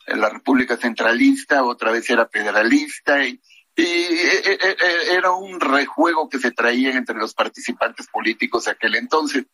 la 0.06 0.28
República 0.28 0.76
Centralista, 0.76 1.64
otra 1.64 1.92
vez 1.92 2.08
era 2.10 2.28
federalista, 2.28 3.24
y, 3.24 3.40
Y 3.74 3.82
eh, 3.84 4.42
eh, 4.44 4.58
eh, 4.60 4.76
era 5.12 5.32
un 5.32 5.58
rejuego 5.58 6.28
que 6.28 6.38
se 6.38 6.50
traía 6.50 6.90
entre 6.92 7.16
los 7.16 7.32
participantes 7.32 8.06
políticos 8.08 8.66
de 8.66 8.72
aquel 8.72 8.96
entonces. 8.96 9.46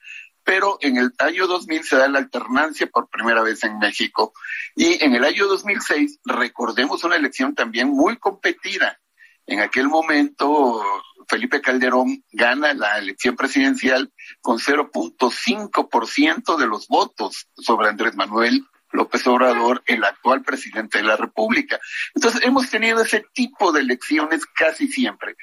Pero 0.42 0.78
en 0.80 0.96
el 0.96 1.12
año 1.18 1.46
2000 1.46 1.84
se 1.84 1.96
da 1.96 2.08
la 2.08 2.18
alternancia 2.18 2.88
por 2.88 3.08
primera 3.08 3.42
vez 3.42 3.62
en 3.64 3.78
México. 3.78 4.32
Y 4.74 5.02
en 5.04 5.14
el 5.14 5.24
año 5.24 5.46
2006, 5.46 6.20
recordemos 6.24 7.04
una 7.04 7.16
elección 7.16 7.54
también 7.54 7.88
muy 7.88 8.16
competida. 8.16 8.98
En 9.46 9.60
aquel 9.60 9.88
momento, 9.88 10.82
Felipe 11.28 11.60
Calderón 11.60 12.24
gana 12.32 12.72
la 12.74 12.98
elección 12.98 13.36
presidencial 13.36 14.12
con 14.40 14.58
0.5% 14.58 16.56
de 16.56 16.66
los 16.66 16.88
votos 16.88 17.48
sobre 17.54 17.88
Andrés 17.88 18.16
Manuel 18.16 18.64
López 18.90 19.26
Obrador, 19.26 19.82
el 19.86 20.02
actual 20.04 20.42
presidente 20.42 20.98
de 20.98 21.04
la 21.04 21.16
República. 21.16 21.78
Entonces, 22.14 22.40
hemos 22.44 22.70
tenido 22.70 23.02
ese 23.02 23.24
tipo 23.32 23.70
de 23.72 23.80
elecciones 23.82 24.46
casi 24.46 24.88
siempre. 24.88 25.36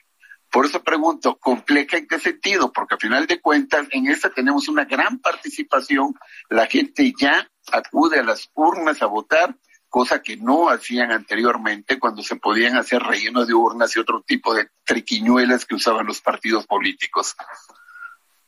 Por 0.51 0.65
eso 0.65 0.83
pregunto, 0.83 1.37
¿compleja 1.37 1.97
en 1.97 2.07
qué 2.07 2.19
sentido? 2.19 2.71
Porque 2.71 2.95
al 2.95 3.01
final 3.01 3.27
de 3.27 3.41
cuentas, 3.41 3.87
en 3.91 4.07
esta 4.07 4.29
tenemos 4.29 4.67
una 4.67 4.85
gran 4.85 5.19
participación, 5.19 6.15
la 6.49 6.65
gente 6.65 7.13
ya 7.19 7.49
acude 7.71 8.19
a 8.19 8.23
las 8.23 8.49
urnas 8.53 9.01
a 9.01 9.07
votar, 9.07 9.55
cosa 9.95 10.21
que 10.21 10.35
no 10.35 10.67
hacían 10.67 11.13
anteriormente 11.13 11.97
cuando 11.97 12.21
se 12.21 12.35
podían 12.35 12.75
hacer 12.75 13.01
rellenos 13.01 13.47
de 13.47 13.53
urnas 13.53 13.95
y 13.95 13.99
otro 14.01 14.21
tipo 14.23 14.53
de 14.53 14.67
triquiñuelas 14.83 15.65
que 15.65 15.75
usaban 15.75 16.05
los 16.05 16.19
partidos 16.19 16.67
políticos. 16.67 17.33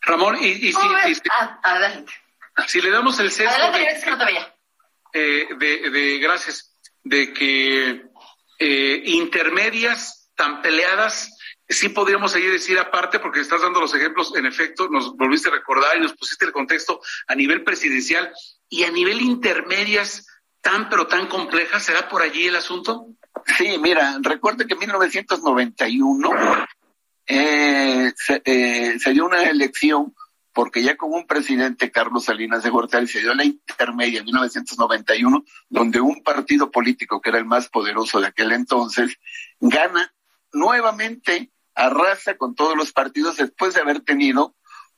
Ramón, 0.02 0.36
y, 0.42 0.74
si, 0.74 0.78
adelante. 1.64 2.12
si 2.68 2.82
le 2.82 2.90
damos 2.90 3.18
el 3.22 3.32
sesgo... 3.32 3.64
Adelante, 3.64 4.54
eh, 5.14 5.48
de, 5.58 6.20
gracias, 6.20 6.76
de 7.06 7.32
que 7.32 8.04
eh, 8.60 9.02
intermedias 9.06 10.30
tan 10.36 10.62
peleadas, 10.62 11.34
sí 11.70 11.88
podríamos 11.88 12.36
ahí 12.36 12.46
decir 12.46 12.78
aparte, 12.78 13.20
porque 13.20 13.40
estás 13.40 13.62
dando 13.62 13.80
los 13.80 13.96
ejemplos, 13.96 14.36
en 14.36 14.48
efecto, 14.48 14.90
nos 14.90 15.16
volviste 15.16 15.48
a 15.48 15.54
recordar 15.54 15.96
y 15.96 16.02
nos 16.02 16.14
pusiste 16.14 16.44
el 16.44 16.52
contexto 16.52 17.00
a 17.26 17.36
nivel 17.36 17.64
presidencial 17.64 18.34
y 18.68 18.84
a 18.84 18.92
nivel 18.92 19.22
intermedias 19.22 20.28
tan 20.68 20.90
pero 20.90 21.08
tan 21.08 21.28
complejas, 21.28 21.82
¿será 21.82 22.10
por 22.10 22.22
allí 22.22 22.48
el 22.48 22.58
asunto? 22.58 23.08
Sí, 23.58 23.78
mira, 23.82 24.18
recuerda 24.22 24.66
que 24.66 24.74
en 24.74 24.80
1991 24.80 26.30
eh, 27.26 28.12
se, 28.14 28.42
eh, 28.44 29.00
se 29.00 29.12
dio 29.14 29.26
una 29.26 29.44
elección 29.44 30.14
porque 30.52 30.84
ya 30.84 30.98
con 30.98 31.14
un 31.14 31.26
presidente, 31.26 31.90
Carlos 31.90 32.26
Salinas 32.26 32.64
de 32.64 32.70
Gortari, 32.70 33.08
se 33.08 33.22
dio 33.22 33.34
la 33.34 33.46
intermedia 33.46 34.20
en 34.20 34.26
1991, 34.26 35.46
donde 35.70 36.02
un 36.02 36.22
partido 36.22 36.70
político 36.70 37.22
que 37.22 37.30
era 37.30 37.38
el 37.38 37.46
más 37.46 37.70
poderoso 37.70 38.20
de 38.20 38.28
aquel 38.28 38.52
entonces, 38.52 39.16
gana 39.62 40.14
nuevamente, 40.52 41.52
arrasa 41.76 42.36
con 42.36 42.56
todos 42.56 42.76
los 42.76 42.92
partidos 42.92 43.38
después 43.38 43.76
de 43.76 43.82
haber 43.82 44.02
tenido 44.02 44.56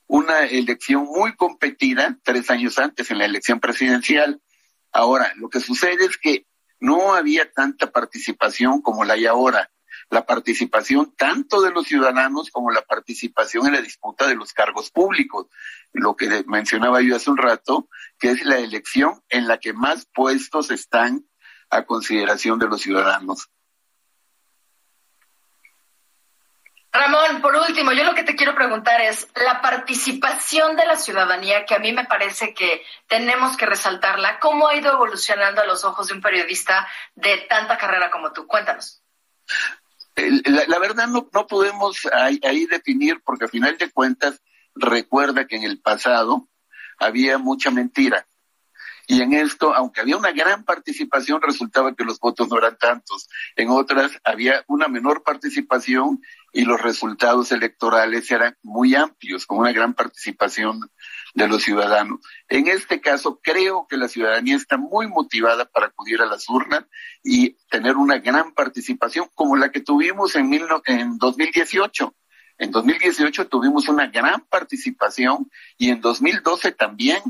una 0.08 0.46
elección 0.46 1.04
muy 1.04 1.36
competida 1.36 2.18
tres 2.24 2.50
años 2.50 2.80
antes 2.80 3.12
en 3.12 3.20
la 3.20 3.26
elección 3.26 3.60
presidencial. 3.60 4.42
Ahora, 4.92 5.34
lo 5.36 5.50
que 5.50 5.60
sucede 5.60 6.06
es 6.06 6.18
que 6.18 6.46
no 6.80 7.14
había 7.14 7.52
tanta 7.52 7.92
participación 7.92 8.82
como 8.82 9.04
la 9.04 9.14
hay 9.14 9.26
ahora 9.26 9.70
la 10.10 10.26
participación 10.26 11.14
tanto 11.16 11.62
de 11.62 11.72
los 11.72 11.86
ciudadanos 11.86 12.50
como 12.52 12.72
la 12.72 12.82
participación 12.82 13.68
en 13.68 13.74
la 13.74 13.82
disputa 13.82 14.28
de 14.28 14.36
los 14.36 14.54
cargos 14.54 14.90
públicos. 14.90 15.48
Lo 15.94 16.16
que 16.16 16.44
mencionaba 16.48 17.02
yo 17.02 17.16
hace 17.16 17.30
un 17.30 17.38
rato, 17.38 17.90
que 18.20 18.32
es 18.32 18.44
la 18.44 18.58
elección 18.58 19.22
en 19.30 19.48
la 19.48 19.60
que 19.60 19.74
más 19.74 20.08
puestos 20.14 20.72
están 20.72 21.26
a 21.70 21.86
consideración 21.86 22.58
de 22.58 22.68
los 22.68 22.82
ciudadanos. 22.82 23.50
Ramón, 27.00 27.42
por 27.42 27.56
último, 27.56 27.94
yo 27.94 28.04
lo 28.04 28.14
que 28.14 28.24
te 28.24 28.36
quiero 28.36 28.54
preguntar 28.54 29.00
es 29.00 29.26
la 29.36 29.62
participación 29.62 30.76
de 30.76 30.86
la 30.86 30.98
ciudadanía, 30.98 31.66
que 31.66 31.74
a 31.74 31.80
mí 31.80 31.94
me 31.94 32.04
parece 32.04 32.54
que 32.54 32.84
tenemos 33.08 33.56
que 33.56 33.66
resaltarla. 33.66 34.40
¿Cómo 34.40 34.68
ha 34.68 34.76
ido 34.76 34.92
evolucionando 34.92 35.62
a 35.62 35.66
los 35.66 35.86
ojos 35.86 36.08
de 36.08 36.16
un 36.16 36.22
periodista 36.22 36.88
de 37.16 37.38
tanta 37.50 37.78
carrera 37.78 38.12
como 38.12 38.34
tú? 38.34 38.46
Cuéntanos. 38.46 39.02
La, 40.16 40.80
verdad 40.80 41.08
no, 41.08 41.26
podemos 41.48 42.06
ahí, 42.12 42.42
ahí, 42.44 42.66
definir 42.66 43.22
porque 43.24 43.46
al 43.46 43.52
final 43.52 43.78
de 43.78 43.90
cuentas 43.90 44.42
recuerda 44.76 45.48
que 45.48 45.56
en 45.56 45.64
el 45.64 45.80
pasado 45.80 46.50
había 46.98 47.38
mucha 47.38 47.72
mentira. 47.72 48.28
Y 49.12 49.24
en 49.24 49.34
esto, 49.34 49.74
aunque 49.74 50.02
había 50.02 50.18
una 50.18 50.32
gran 50.32 50.64
participación, 50.64 51.42
resultaba 51.42 51.96
que 51.96 52.04
los 52.04 52.20
votos 52.20 52.48
no 52.48 52.60
eran 52.60 52.78
tantos. 52.78 53.28
En 53.56 53.72
otras 53.72 54.12
había 54.24 54.64
una 54.68 54.88
menor 54.88 55.24
participación 55.24 56.22
y 56.54 56.64
los 56.64 56.80
resultados 56.80 57.52
electorales 57.52 58.30
eran 58.30 58.56
muy 58.62 58.94
amplios, 58.94 59.48
con 59.48 59.58
una 59.58 59.72
gran 59.72 59.96
participación 59.96 60.80
de 61.34 61.48
los 61.48 61.64
ciudadanos. 61.64 62.20
En 62.50 62.68
este 62.68 63.02
caso, 63.02 63.40
creo 63.42 63.88
que 63.90 63.98
la 63.98 64.10
ciudadanía 64.10 64.56
está 64.56 64.78
muy 64.78 65.08
motivada 65.08 65.66
para 65.66 65.88
acudir 65.88 66.22
a 66.22 66.28
las 66.28 66.48
urnas 66.48 66.86
y 67.24 67.58
tener 67.72 67.98
una 67.98 68.20
gran 68.20 68.54
participación 68.54 69.28
como 69.34 69.58
la 69.58 69.72
que 69.72 69.80
tuvimos 69.82 70.36
en, 70.36 70.50
mil, 70.50 70.68
en 70.86 71.18
2018. 71.18 72.14
En 72.60 72.70
2018 72.70 73.48
tuvimos 73.48 73.90
una 73.90 74.06
gran 74.06 74.42
participación 74.42 75.50
y 75.80 75.90
en 75.90 76.00
2012 76.00 76.74
también. 76.74 77.24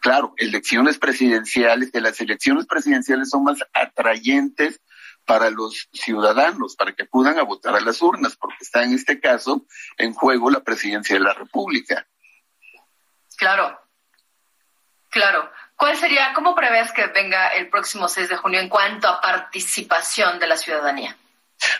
Claro, 0.00 0.34
elecciones 0.36 0.98
presidenciales, 0.98 1.90
que 1.92 2.00
las 2.00 2.20
elecciones 2.20 2.66
presidenciales 2.66 3.30
son 3.30 3.44
más 3.44 3.58
atrayentes 3.72 4.80
para 5.24 5.50
los 5.50 5.88
ciudadanos, 5.92 6.76
para 6.76 6.92
que 6.92 7.02
acudan 7.02 7.38
a 7.38 7.42
votar 7.42 7.74
a 7.74 7.80
las 7.80 8.00
urnas, 8.00 8.36
porque 8.36 8.58
está 8.60 8.84
en 8.84 8.94
este 8.94 9.20
caso 9.20 9.66
en 9.98 10.14
juego 10.14 10.50
la 10.50 10.60
presidencia 10.60 11.16
de 11.16 11.20
la 11.20 11.34
República. 11.34 12.06
Claro, 13.36 13.78
claro. 15.10 15.50
¿Cuál 15.76 15.96
sería, 15.96 16.32
cómo 16.32 16.54
prevés 16.54 16.90
que 16.92 17.06
venga 17.08 17.48
el 17.48 17.68
próximo 17.68 18.08
6 18.08 18.30
de 18.30 18.36
junio 18.36 18.60
en 18.60 18.68
cuanto 18.68 19.08
a 19.08 19.20
participación 19.20 20.38
de 20.38 20.46
la 20.46 20.56
ciudadanía? 20.56 21.16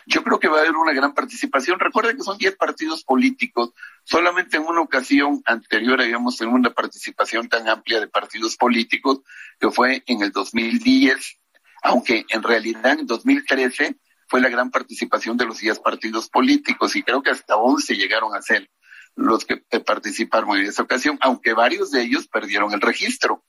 Yo 0.06 0.22
creo 0.22 0.38
que 0.38 0.48
va 0.48 0.58
a 0.58 0.60
haber 0.60 0.76
una 0.76 0.92
gran 0.92 1.14
participación. 1.14 1.78
Recuerden 1.78 2.16
que 2.16 2.22
son 2.22 2.38
10 2.38 2.56
partidos 2.56 3.04
políticos. 3.04 3.72
Solamente 4.04 4.56
en 4.56 4.64
una 4.64 4.80
ocasión 4.80 5.42
anterior 5.44 6.00
habíamos 6.00 6.36
tenido 6.36 6.56
una 6.56 6.70
participación 6.70 7.48
tan 7.48 7.68
amplia 7.68 8.00
de 8.00 8.08
partidos 8.08 8.56
políticos 8.56 9.20
que 9.58 9.70
fue 9.70 10.02
en 10.06 10.22
el 10.22 10.32
2010, 10.32 11.38
aunque 11.82 12.24
en 12.28 12.42
realidad 12.42 12.98
en 12.98 13.06
2013 13.06 13.96
fue 14.28 14.40
la 14.40 14.48
gran 14.48 14.70
participación 14.70 15.36
de 15.36 15.46
los 15.46 15.58
10 15.58 15.80
partidos 15.80 16.28
políticos 16.28 16.96
y 16.96 17.02
creo 17.02 17.22
que 17.22 17.30
hasta 17.30 17.56
11 17.56 17.96
llegaron 17.96 18.34
a 18.34 18.42
ser 18.42 18.70
los 19.14 19.44
que 19.44 19.56
participaron 19.80 20.56
en 20.56 20.66
esta 20.66 20.82
ocasión, 20.82 21.18
aunque 21.22 21.54
varios 21.54 21.90
de 21.90 22.02
ellos 22.02 22.28
perdieron 22.28 22.72
el 22.72 22.80
registro. 22.80 23.44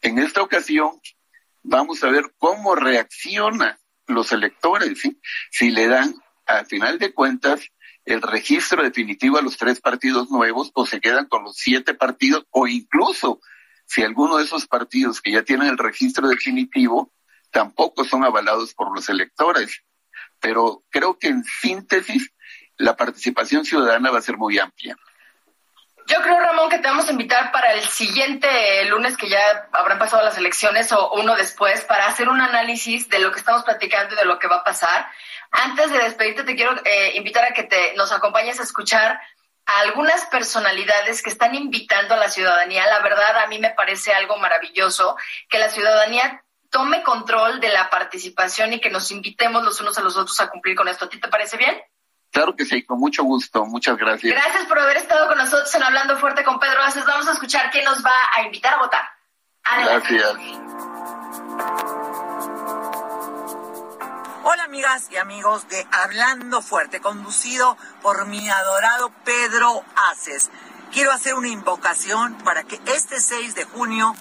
En 0.00 0.18
esta 0.18 0.42
ocasión 0.42 1.00
vamos 1.62 2.02
a 2.02 2.10
ver 2.10 2.32
cómo 2.38 2.74
reaccionan 2.74 3.76
los 4.06 4.32
electores, 4.32 5.00
si 5.50 5.70
le 5.70 5.88
dan, 5.88 6.14
al 6.46 6.66
final 6.66 6.98
de 6.98 7.12
cuentas, 7.12 7.60
el 8.04 8.20
registro 8.20 8.82
definitivo 8.82 9.38
a 9.38 9.42
los 9.42 9.56
tres 9.56 9.80
partidos 9.80 10.30
nuevos 10.30 10.70
o 10.74 10.86
se 10.86 11.00
quedan 11.00 11.26
con 11.26 11.44
los 11.44 11.56
siete 11.56 11.94
partidos 11.94 12.44
o 12.50 12.66
incluso 12.66 13.40
si 13.86 14.02
alguno 14.02 14.38
de 14.38 14.44
esos 14.44 14.66
partidos 14.66 15.20
que 15.20 15.32
ya 15.32 15.42
tienen 15.42 15.68
el 15.68 15.78
registro 15.78 16.28
definitivo 16.28 17.12
tampoco 17.50 18.04
son 18.04 18.24
avalados 18.24 18.74
por 18.74 18.94
los 18.94 19.08
electores. 19.08 19.82
Pero 20.40 20.82
creo 20.90 21.18
que 21.18 21.28
en 21.28 21.44
síntesis 21.44 22.32
la 22.76 22.96
participación 22.96 23.64
ciudadana 23.64 24.10
va 24.10 24.18
a 24.18 24.22
ser 24.22 24.36
muy 24.36 24.58
amplia. 24.58 24.96
Yo 26.12 26.20
creo, 26.20 26.38
Ramón, 26.38 26.68
que 26.68 26.78
te 26.78 26.88
vamos 26.88 27.08
a 27.08 27.12
invitar 27.12 27.50
para 27.52 27.72
el 27.72 27.82
siguiente 27.84 28.84
lunes 28.84 29.16
que 29.16 29.30
ya 29.30 29.66
habrán 29.72 29.98
pasado 29.98 30.22
las 30.22 30.36
elecciones 30.36 30.92
o 30.92 31.12
uno 31.12 31.34
después 31.36 31.86
para 31.86 32.06
hacer 32.06 32.28
un 32.28 32.38
análisis 32.38 33.08
de 33.08 33.18
lo 33.18 33.32
que 33.32 33.38
estamos 33.38 33.62
platicando 33.62 34.14
y 34.14 34.18
de 34.18 34.26
lo 34.26 34.38
que 34.38 34.46
va 34.46 34.56
a 34.56 34.64
pasar. 34.64 35.08
Antes 35.50 35.90
de 35.90 36.00
despedirte, 36.00 36.44
te 36.44 36.54
quiero 36.54 36.74
eh, 36.84 37.12
invitar 37.14 37.46
a 37.46 37.54
que 37.54 37.62
te, 37.62 37.94
nos 37.94 38.12
acompañes 38.12 38.60
a 38.60 38.62
escuchar 38.62 39.18
a 39.64 39.80
algunas 39.80 40.26
personalidades 40.26 41.22
que 41.22 41.30
están 41.30 41.54
invitando 41.54 42.12
a 42.12 42.18
la 42.18 42.28
ciudadanía. 42.28 42.86
La 42.88 43.00
verdad, 43.00 43.38
a 43.38 43.46
mí 43.46 43.58
me 43.58 43.70
parece 43.70 44.12
algo 44.12 44.36
maravilloso 44.36 45.16
que 45.48 45.58
la 45.58 45.70
ciudadanía 45.70 46.44
tome 46.68 47.02
control 47.02 47.58
de 47.58 47.70
la 47.70 47.88
participación 47.88 48.74
y 48.74 48.80
que 48.80 48.90
nos 48.90 49.10
invitemos 49.12 49.64
los 49.64 49.80
unos 49.80 49.96
a 49.96 50.02
los 50.02 50.18
otros 50.18 50.38
a 50.40 50.50
cumplir 50.50 50.76
con 50.76 50.88
esto. 50.88 51.06
¿A 51.06 51.08
ti 51.08 51.18
te 51.18 51.28
parece 51.28 51.56
bien? 51.56 51.82
Claro 52.32 52.56
que 52.56 52.64
sí, 52.64 52.82
con 52.82 52.98
mucho 52.98 53.24
gusto. 53.24 53.66
Muchas 53.66 53.98
gracias. 53.98 54.32
Gracias 54.32 54.66
por 54.66 54.78
haber 54.78 54.96
estado 54.96 55.28
con 55.28 55.36
nosotros 55.36 55.72
en 55.74 55.82
Hablando 55.82 56.16
Fuerte 56.16 56.42
con 56.42 56.58
Pedro 56.58 56.82
Aces. 56.82 57.04
Vamos 57.04 57.28
a 57.28 57.32
escuchar 57.32 57.70
quién 57.70 57.84
nos 57.84 58.02
va 58.02 58.14
a 58.34 58.42
invitar 58.42 58.72
a 58.72 58.78
votar. 58.78 59.02
Gracias. 59.84 60.32
Hola 64.44 64.64
amigas 64.64 65.08
y 65.10 65.16
amigos 65.18 65.68
de 65.68 65.86
Hablando 65.92 66.62
Fuerte, 66.62 67.00
conducido 67.00 67.76
por 68.00 68.26
mi 68.26 68.48
adorado 68.48 69.12
Pedro 69.24 69.84
Aces. 70.10 70.50
Quiero 70.90 71.12
hacer 71.12 71.34
una 71.34 71.48
invocación 71.48 72.38
para 72.38 72.64
que 72.64 72.80
este 72.86 73.20
6 73.20 73.54
de 73.54 73.64
junio 73.64 74.14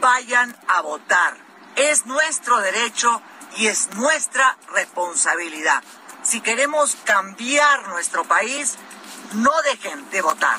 vayan 0.00 0.56
a 0.68 0.80
votar. 0.80 1.36
Es 1.76 2.06
nuestro 2.06 2.58
derecho 2.60 3.20
y 3.58 3.66
es 3.66 3.94
nuestra 3.94 4.56
responsabilidad 4.72 5.82
Si 6.22 6.40
queremos 6.40 6.96
cambiar 7.04 7.88
nuestro 7.88 8.24
país, 8.24 8.78
no 9.34 9.50
dejen 9.62 10.08
de 10.10 10.22
votar. 10.22 10.58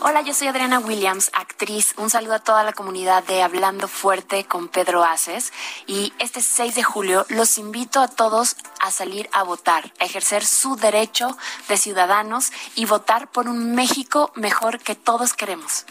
Hola, 0.00 0.22
yo 0.22 0.32
soy 0.32 0.48
Adriana 0.48 0.78
Williams, 0.78 1.30
actriz. 1.34 1.94
Un 1.98 2.08
saludo 2.08 2.34
a 2.34 2.38
toda 2.38 2.62
la 2.64 2.72
comunidad 2.72 3.22
de 3.24 3.42
Hablando 3.42 3.86
Fuerte 3.86 4.44
con 4.44 4.68
Pedro 4.68 5.04
Aces. 5.04 5.52
Y 5.86 6.14
este 6.18 6.40
6 6.40 6.74
de 6.74 6.82
julio 6.82 7.26
los 7.28 7.58
invito 7.58 8.00
a 8.00 8.08
todos 8.08 8.56
a 8.80 8.90
salir 8.90 9.28
a 9.32 9.42
votar, 9.42 9.92
a 10.00 10.04
ejercer 10.04 10.46
su 10.46 10.76
derecho 10.76 11.36
de 11.68 11.76
ciudadanos 11.76 12.52
y 12.76 12.86
votar 12.86 13.28
por 13.28 13.48
un 13.48 13.74
México 13.74 14.32
mejor 14.36 14.78
que 14.78 14.94
todos 14.94 15.34
queremos. 15.34 15.84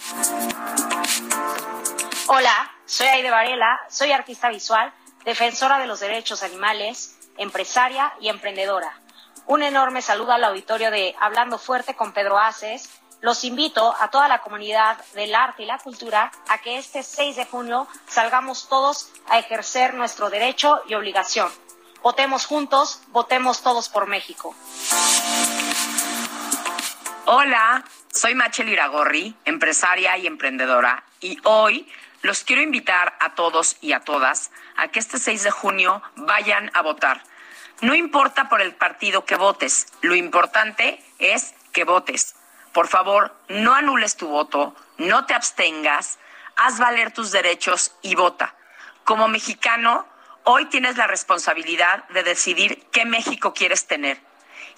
Hola, 2.28 2.72
soy 2.86 3.08
Aide 3.08 3.30
Varela, 3.30 3.80
soy 3.90 4.12
artista 4.12 4.50
visual, 4.50 4.92
defensora 5.24 5.78
de 5.78 5.88
los 5.88 6.00
derechos 6.00 6.42
animales, 6.42 7.15
empresaria 7.38 8.14
y 8.20 8.30
emprendedora. 8.30 9.00
Un 9.48 9.64
enorme 9.64 10.02
saludo 10.02 10.32
al 10.32 10.44
auditorio 10.44 10.92
de 10.92 11.16
Hablando 11.20 11.58
Fuerte 11.58 11.96
con 11.96 12.14
Pedro 12.14 12.40
Aces 12.40 12.90
los 13.22 13.44
invito 13.44 13.96
a 14.00 14.10
toda 14.12 14.28
la 14.28 14.42
comunidad 14.42 15.04
del 15.16 15.34
arte 15.34 15.64
y 15.64 15.66
la 15.66 15.80
cultura 15.80 16.32
a 16.48 16.60
que 16.60 16.78
este 16.78 17.02
6 17.02 17.36
de 17.36 17.46
junio 17.46 17.88
salgamos 18.08 18.70
todos 18.70 19.12
a 19.28 19.40
ejercer 19.40 19.96
nuestro 19.96 20.30
derecho 20.30 20.82
y 20.88 20.94
obligación. 20.94 21.52
Votemos 22.04 22.46
juntos, 22.46 23.02
votemos 23.08 23.64
todos 23.64 23.90
por 23.90 24.06
México. 24.06 24.56
Hola, 27.26 27.84
soy 28.14 28.36
Machel 28.36 28.70
Iragorri, 28.70 29.36
empresaria 29.44 30.16
y 30.20 30.28
emprendedora, 30.28 31.04
y 31.20 31.40
hoy 31.46 31.92
los 32.26 32.44
quiero 32.44 32.62
invitar 32.62 33.16
a 33.20 33.36
todos 33.36 33.78
y 33.82 33.94
a 33.94 34.00
todas 34.00 34.52
a 34.76 34.88
que 34.88 35.00
este 35.00 35.20
6 35.20 35.44
de 35.44 35.52
junio 35.52 36.02
vayan 36.16 36.72
a 36.74 36.82
votar. 36.82 37.22
No 37.82 37.94
importa 37.94 38.50
por 38.50 38.62
el 38.62 38.74
partido 38.74 39.26
que 39.26 39.36
votes, 39.36 39.88
lo 40.02 40.16
importante 40.16 41.04
es 41.20 41.54
que 41.72 41.84
votes. 41.84 42.36
Por 42.74 42.88
favor, 42.88 43.36
no 43.48 43.76
anules 43.76 44.18
tu 44.18 44.28
voto, 44.28 44.76
no 44.98 45.26
te 45.26 45.36
abstengas, 45.36 46.18
haz 46.56 46.80
valer 46.80 47.12
tus 47.12 47.32
derechos 47.32 47.96
y 48.02 48.16
vota. 48.16 48.56
Como 49.04 49.28
mexicano, 49.28 50.08
hoy 50.46 50.66
tienes 50.66 50.98
la 50.98 51.06
responsabilidad 51.06 52.08
de 52.10 52.24
decidir 52.24 52.88
qué 52.92 53.06
México 53.06 53.54
quieres 53.54 53.86
tener 53.86 54.20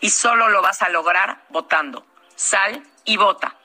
y 0.01 0.09
solo 0.09 0.49
lo 0.49 0.61
vas 0.61 0.81
a 0.81 0.89
lograr 0.89 1.45
votando. 1.49 2.05
Sal 2.35 2.83
y 3.05 3.15
vota. 3.15 3.55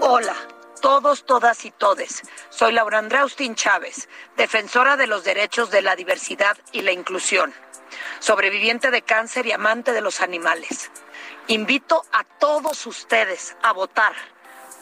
Hola, 0.00 0.34
todos, 0.80 1.24
todas 1.24 1.64
y 1.64 1.70
todes. 1.70 2.22
Soy 2.50 2.72
Laura 2.72 2.98
Andrea 2.98 3.22
Austin 3.22 3.54
Chávez, 3.54 4.08
defensora 4.36 4.96
de 4.96 5.06
los 5.06 5.24
derechos 5.24 5.70
de 5.70 5.82
la 5.82 5.96
diversidad 5.96 6.56
y 6.72 6.82
la 6.82 6.92
inclusión, 6.92 7.54
sobreviviente 8.20 8.90
de 8.90 9.02
cáncer 9.02 9.46
y 9.46 9.52
amante 9.52 9.92
de 9.92 10.00
los 10.00 10.20
animales. 10.20 10.90
Invito 11.48 12.04
a 12.12 12.24
todos 12.24 12.86
ustedes 12.86 13.56
a 13.62 13.72
votar. 13.72 14.14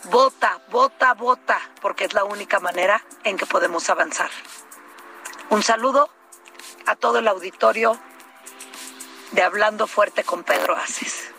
Vota, 0.04 0.60
vota, 0.70 1.14
vota, 1.14 1.60
porque 1.80 2.04
es 2.04 2.14
la 2.14 2.24
única 2.24 2.60
manera 2.60 3.04
en 3.24 3.36
que 3.36 3.46
podemos 3.46 3.88
avanzar. 3.90 4.30
Un 5.50 5.62
saludo 5.62 6.10
a 6.86 6.96
todo 6.96 7.18
el 7.18 7.28
auditorio 7.28 7.98
de 9.32 9.42
Hablando 9.42 9.86
Fuerte 9.86 10.24
con 10.24 10.44
Pedro 10.44 10.76
Aces. 10.76 11.32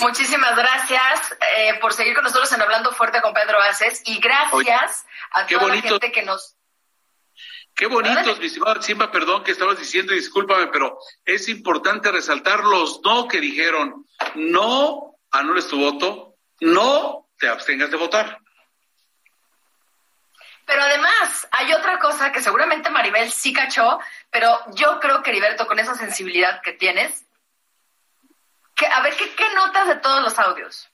Muchísimas 0.00 0.56
gracias 0.56 1.36
eh, 1.56 1.78
por 1.80 1.92
seguir 1.92 2.14
con 2.14 2.24
nosotros 2.24 2.52
en 2.52 2.62
Hablando 2.62 2.92
Fuerte 2.92 3.20
con 3.20 3.32
Pedro 3.34 3.60
Aces 3.60 4.02
y 4.04 4.18
gracias 4.18 5.06
a 5.32 5.46
toda 5.46 5.68
la 5.68 5.80
gente 5.80 6.12
que 6.12 6.22
nos 6.22 6.54
Qué 7.78 7.86
bonitos, 7.86 8.40
mi 8.40 8.46
estimado 8.46 8.82
Simba, 8.82 9.12
perdón 9.12 9.44
que 9.44 9.52
estabas 9.52 9.78
diciendo, 9.78 10.12
discúlpame, 10.12 10.66
pero 10.66 10.98
es 11.24 11.48
importante 11.48 12.10
resaltar 12.10 12.64
los 12.64 13.00
no 13.04 13.28
que 13.28 13.40
dijeron. 13.40 14.04
No 14.34 15.14
anules 15.30 15.68
tu 15.68 15.78
voto, 15.78 16.34
no 16.60 17.28
te 17.38 17.48
abstengas 17.48 17.92
de 17.92 17.96
votar. 17.96 18.40
Pero 20.66 20.82
además, 20.82 21.46
hay 21.52 21.72
otra 21.72 22.00
cosa 22.00 22.32
que 22.32 22.42
seguramente 22.42 22.90
Maribel 22.90 23.30
sí 23.30 23.52
cachó, 23.52 24.00
pero 24.28 24.58
yo 24.74 24.98
creo 24.98 25.22
que 25.22 25.30
Heriberto, 25.30 25.68
con 25.68 25.78
esa 25.78 25.94
sensibilidad 25.94 26.60
que 26.62 26.72
tienes, 26.72 27.27
a 28.86 29.00
ver, 29.02 29.16
¿qué, 29.16 29.30
¿qué 29.34 29.54
notas 29.54 29.88
de 29.88 29.96
todos 29.96 30.22
los 30.22 30.38
audios? 30.38 30.90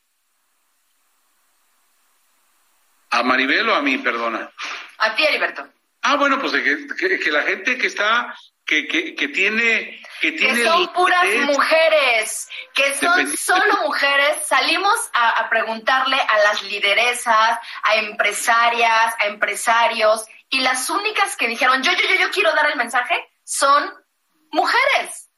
¿A 3.11 3.23
Maribel 3.23 3.69
o 3.69 3.75
a 3.75 3.83
mí, 3.83 3.99
perdona? 3.99 4.51
A 4.99 5.15
ti, 5.15 5.25
Heriberto. 5.25 5.69
Ah, 6.03 6.17
bueno, 6.17 6.39
pues 6.41 6.53
que, 6.53 7.19
que, 7.19 7.31
la 7.31 7.43
gente 7.43 7.79
que 7.79 7.87
está, 7.87 8.35
que, 8.67 8.87
que, 8.89 9.15
que 9.15 9.29
tiene... 9.29 10.03
Que, 10.21 10.33
tiene 10.33 10.63
que 10.63 10.65
son 10.65 10.93
puras 10.93 11.25
mujeres, 11.47 12.49
que 12.75 12.95
son 12.95 13.37
solo 13.37 13.83
mujeres. 13.83 14.47
Salimos 14.47 14.95
a, 15.13 15.31
a 15.41 15.51
preguntarle 15.51 16.17
a 16.17 16.39
las 16.39 16.63
lideresas, 16.63 17.59
a 17.83 17.97
empresarias, 17.97 19.15
a 19.21 19.27
empresarios, 19.27 20.27
y 20.49 20.61
las 20.61 20.89
únicas 20.89 21.37
que 21.37 21.49
dijeron, 21.49 21.83
yo, 21.83 21.93
yo, 21.93 22.09
yo, 22.09 22.21
yo 22.21 22.31
quiero 22.31 22.53
dar 22.53 22.71
el 22.71 22.77
mensaje, 22.77 23.29
son 23.45 23.93
mujeres. 24.51 25.31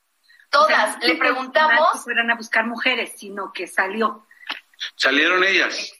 Todas. 0.50 0.98
Le 1.02 1.16
preguntamos... 1.16 1.94
No 1.94 2.00
fueran 2.00 2.30
a 2.30 2.34
buscar 2.34 2.66
mujeres, 2.66 3.12
sino 3.16 3.52
que 3.52 3.66
salió. 3.66 4.26
Salieron 4.96 5.44
ellas. 5.44 5.92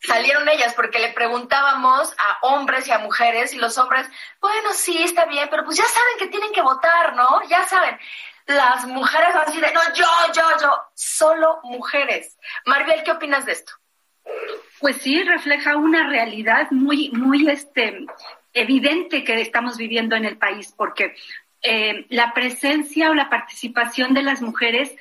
Salieron 0.00 0.48
ellas 0.48 0.74
porque 0.74 0.98
le 0.98 1.12
preguntábamos 1.12 2.12
a 2.18 2.38
hombres 2.42 2.88
y 2.88 2.92
a 2.92 2.98
mujeres 2.98 3.54
y 3.54 3.58
los 3.58 3.78
hombres, 3.78 4.08
bueno, 4.40 4.72
sí, 4.74 5.00
está 5.02 5.26
bien, 5.26 5.48
pero 5.50 5.64
pues 5.64 5.76
ya 5.76 5.84
saben 5.84 6.18
que 6.18 6.26
tienen 6.26 6.52
que 6.52 6.62
votar, 6.62 7.14
¿no? 7.14 7.42
Ya 7.48 7.64
saben. 7.66 7.96
Las 8.46 8.86
mujeres 8.86 9.34
así 9.36 9.60
de, 9.60 9.72
no, 9.72 9.80
yo, 9.94 10.06
yo, 10.34 10.42
yo, 10.60 10.72
solo 10.94 11.60
mujeres. 11.62 12.36
Maribel, 12.64 13.04
¿qué 13.04 13.12
opinas 13.12 13.46
de 13.46 13.52
esto? 13.52 13.72
Pues 14.80 14.96
sí, 14.96 15.22
refleja 15.22 15.76
una 15.76 16.08
realidad 16.08 16.68
muy, 16.70 17.10
muy 17.10 17.48
este, 17.48 18.06
evidente 18.52 19.22
que 19.22 19.40
estamos 19.40 19.76
viviendo 19.76 20.16
en 20.16 20.24
el 20.24 20.38
país, 20.38 20.72
porque 20.76 21.14
eh, 21.62 22.06
la 22.08 22.32
presencia 22.34 23.10
o 23.10 23.14
la 23.14 23.28
participación 23.28 24.14
de 24.14 24.22
las 24.22 24.42
mujeres 24.42 24.94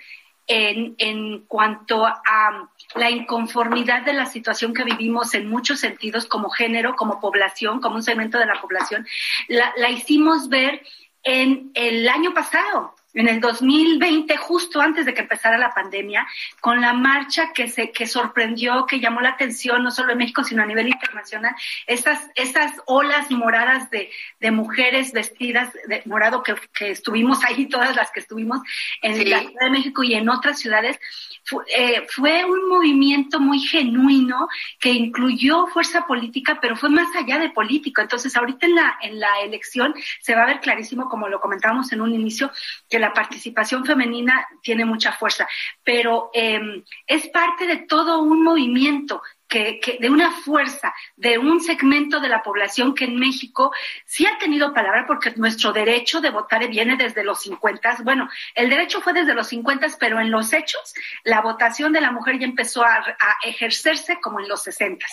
en, 0.47 0.95
en 0.97 1.39
cuanto 1.47 2.05
a 2.05 2.69
la 2.95 3.09
inconformidad 3.09 4.03
de 4.03 4.13
la 4.13 4.25
situación 4.25 4.73
que 4.73 4.83
vivimos 4.83 5.33
en 5.33 5.49
muchos 5.49 5.81
sentidos 5.81 6.25
como 6.25 6.49
género, 6.49 6.95
como 6.95 7.19
población, 7.19 7.81
como 7.81 7.97
un 7.97 8.03
segmento 8.03 8.39
de 8.39 8.45
la 8.45 8.61
población, 8.61 9.05
la, 9.49 9.73
la 9.77 9.89
hicimos 9.89 10.47
ver 10.49 10.81
en 11.23 11.71
el 11.73 12.07
año 12.07 12.33
pasado 12.33 12.95
en 13.17 13.27
el 13.27 13.39
2020, 13.39 14.37
justo 14.37 14.79
antes 14.79 15.05
de 15.05 15.13
que 15.13 15.21
empezara 15.21 15.57
la 15.57 15.73
pandemia, 15.73 16.27
con 16.61 16.81
la 16.81 16.93
marcha 16.93 17.51
que 17.51 17.67
se 17.67 17.91
que 17.91 18.05
sorprendió, 18.05 18.85
que 18.85 18.99
llamó 18.99 19.21
la 19.21 19.29
atención 19.29 19.83
no 19.83 19.89
solo 19.89 20.11
en 20.11 20.19
México, 20.19 20.43
sino 20.43 20.61
a 20.61 20.67
nivel 20.67 20.87
internacional, 20.87 21.55
esas, 21.87 22.29
esas 22.35 22.73
olas 22.85 23.31
moradas 23.31 23.89
de, 23.89 24.11
de 24.39 24.51
mujeres 24.51 25.13
vestidas 25.13 25.73
de 25.87 26.03
morado 26.05 26.43
que, 26.43 26.53
que, 26.77 26.91
estuvimos 26.91 27.43
ahí, 27.43 27.65
todas 27.69 27.95
las 27.95 28.11
que 28.11 28.19
estuvimos 28.19 28.61
en 29.01 29.15
sí. 29.15 29.25
la 29.25 29.39
Ciudad 29.39 29.61
de 29.61 29.69
México 29.71 30.03
y 30.03 30.13
en 30.13 30.29
otras 30.29 30.59
ciudades, 30.59 30.99
fue, 31.43 31.63
eh, 31.75 32.05
fue 32.09 32.45
un 32.45 32.69
movimiento 32.69 33.39
muy 33.39 33.59
genuino 33.59 34.47
que 34.79 34.91
incluyó 34.91 35.65
fuerza 35.67 36.05
política, 36.05 36.59
pero 36.61 36.75
fue 36.75 36.89
más 36.89 37.07
allá 37.15 37.39
de 37.39 37.49
político. 37.49 38.01
Entonces, 38.01 38.35
ahorita 38.35 38.67
en 38.67 38.75
la, 38.75 38.97
en 39.01 39.19
la 39.19 39.39
elección 39.43 39.95
se 40.21 40.35
va 40.35 40.43
a 40.43 40.47
ver 40.47 40.59
clarísimo, 40.59 41.09
como 41.09 41.27
lo 41.27 41.39
comentábamos 41.39 41.91
en 41.93 42.01
un 42.01 42.13
inicio, 42.13 42.51
que 42.89 42.99
la 42.99 43.06
participación 43.13 43.85
femenina 43.85 44.47
tiene 44.61 44.85
mucha 44.85 45.11
fuerza, 45.13 45.47
pero 45.83 46.29
eh, 46.33 46.83
es 47.05 47.27
parte 47.29 47.65
de 47.67 47.77
todo 47.77 48.19
un 48.19 48.43
movimiento 48.43 49.21
que, 49.47 49.97
de 49.99 50.09
una 50.09 50.31
fuerza, 50.31 50.93
de 51.15 51.37
un 51.37 51.61
segmento 51.61 52.19
de 52.19 52.29
la 52.29 52.43
población 52.43 52.93
que 52.93 53.05
en 53.05 53.17
México 53.17 53.71
sí 54.05 54.25
ha 54.25 54.37
tenido 54.37 54.73
palabra 54.73 55.05
porque 55.07 55.33
nuestro 55.35 55.71
derecho 55.71 56.21
de 56.21 56.29
votar 56.29 56.67
viene 56.67 56.97
desde 56.97 57.23
los 57.23 57.41
50. 57.41 57.97
Bueno, 58.03 58.29
el 58.55 58.69
derecho 58.69 59.01
fue 59.01 59.13
desde 59.13 59.33
los 59.33 59.47
50, 59.47 59.87
pero 59.99 60.19
en 60.19 60.31
los 60.31 60.53
hechos 60.53 60.93
la 61.23 61.41
votación 61.41 61.93
de 61.93 62.01
la 62.01 62.11
mujer 62.11 62.39
ya 62.39 62.45
empezó 62.45 62.83
a, 62.83 62.95
a 62.97 63.37
ejercerse 63.43 64.19
como 64.19 64.39
en 64.39 64.47
los 64.47 64.63
60, 64.63 65.05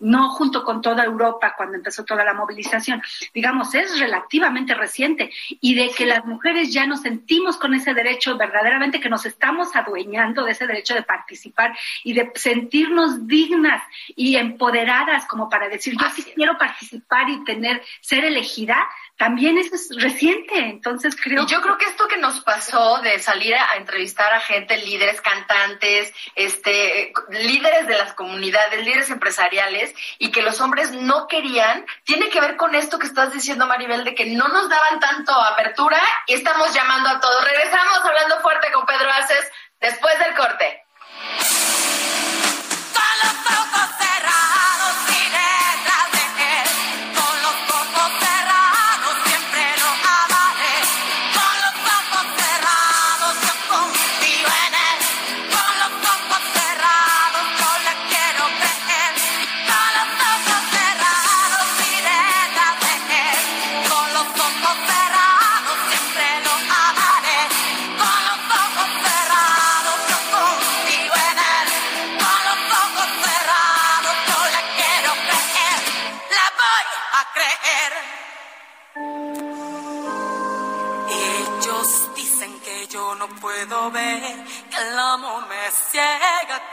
no 0.00 0.30
junto 0.30 0.64
con 0.64 0.80
toda 0.80 1.04
Europa 1.04 1.54
cuando 1.56 1.76
empezó 1.76 2.04
toda 2.04 2.24
la 2.24 2.34
movilización. 2.34 3.02
Digamos, 3.34 3.74
es 3.74 3.98
relativamente 3.98 4.74
reciente 4.74 5.30
y 5.60 5.74
de 5.74 5.90
que 5.90 6.06
las 6.06 6.24
mujeres 6.24 6.72
ya 6.72 6.86
nos 6.86 7.02
sentimos 7.02 7.56
con 7.56 7.74
ese 7.74 7.94
derecho 7.94 8.36
verdaderamente 8.36 9.00
que 9.00 9.08
nos 9.08 9.26
estamos 9.26 9.74
adueñando 9.76 10.44
de 10.44 10.52
ese 10.52 10.66
derecho 10.66 10.94
de 10.94 11.02
participar 11.02 11.76
y 12.02 12.14
de 12.14 12.32
sentirnos 12.34 13.26
dignas 13.26 13.75
plenas 13.76 13.82
y 14.14 14.36
empoderadas 14.36 15.26
como 15.26 15.48
para 15.48 15.68
decir, 15.68 15.94
yo 16.00 16.08
sí 16.10 16.24
quiero 16.34 16.56
participar 16.58 17.28
y 17.28 17.44
tener, 17.44 17.82
ser 18.00 18.24
elegida, 18.24 18.76
también 19.16 19.56
eso 19.56 19.74
es 19.74 19.88
reciente, 19.98 20.58
entonces 20.58 21.16
creo... 21.16 21.44
Y 21.44 21.46
yo 21.46 21.62
creo 21.62 21.78
que 21.78 21.86
esto 21.86 22.06
que 22.06 22.18
nos 22.18 22.40
pasó 22.40 22.98
de 22.98 23.18
salir 23.18 23.54
a, 23.54 23.76
entrevistar 23.76 24.32
a 24.32 24.40
gente, 24.40 24.76
líderes, 24.76 25.20
cantantes, 25.22 26.12
este, 26.34 27.12
líderes 27.30 27.86
de 27.86 27.96
las 27.96 28.12
comunidades, 28.12 28.84
líderes 28.84 29.10
empresariales, 29.10 29.94
y 30.18 30.30
que 30.30 30.42
los 30.42 30.60
hombres 30.60 30.92
no 30.92 31.28
querían, 31.28 31.86
tiene 32.04 32.28
que 32.28 32.40
ver 32.40 32.56
con 32.56 32.74
esto 32.74 32.98
que 32.98 33.06
estás 33.06 33.32
diciendo, 33.32 33.66
Maribel, 33.66 34.04
de 34.04 34.14
que 34.14 34.26
no 34.26 34.48
nos 34.48 34.68
daban 34.68 35.00
tanto 35.00 35.32
apertura 35.32 36.00
y 36.26 36.34
estamos 36.34 36.74
llamando 36.74 37.08
a 37.08 37.20
todos. 37.20 37.44
Regresamos 37.44 37.98
hablando 38.04 38.40
fuerte 38.40 38.70
con 38.72 38.84
Pedro 38.84 39.10
Aces 39.10 39.50
después 39.80 40.18
del 40.18 40.34
corte. 40.34 40.82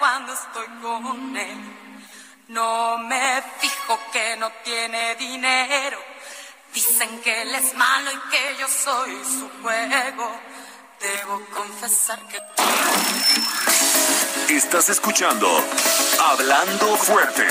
Cuando 0.03 0.33
estoy 0.33 0.67
con 0.81 1.37
él. 1.37 1.57
No 2.49 2.97
me 2.97 3.41
fijo 3.59 3.97
que 4.11 4.35
no 4.35 4.51
tiene 4.61 5.15
dinero. 5.15 5.97
Dicen 6.73 7.21
que 7.21 7.43
él 7.43 7.55
es 7.55 7.73
malo 7.75 8.11
y 8.11 8.29
que 8.29 8.57
yo 8.59 8.67
soy 8.67 9.11
su 9.23 9.49
juego. 9.61 10.29
Debo 10.99 11.41
confesar 11.53 12.19
que... 12.27 12.37
Estás 14.53 14.89
escuchando 14.89 15.47
Hablando 16.19 16.97
Fuerte. 16.97 17.47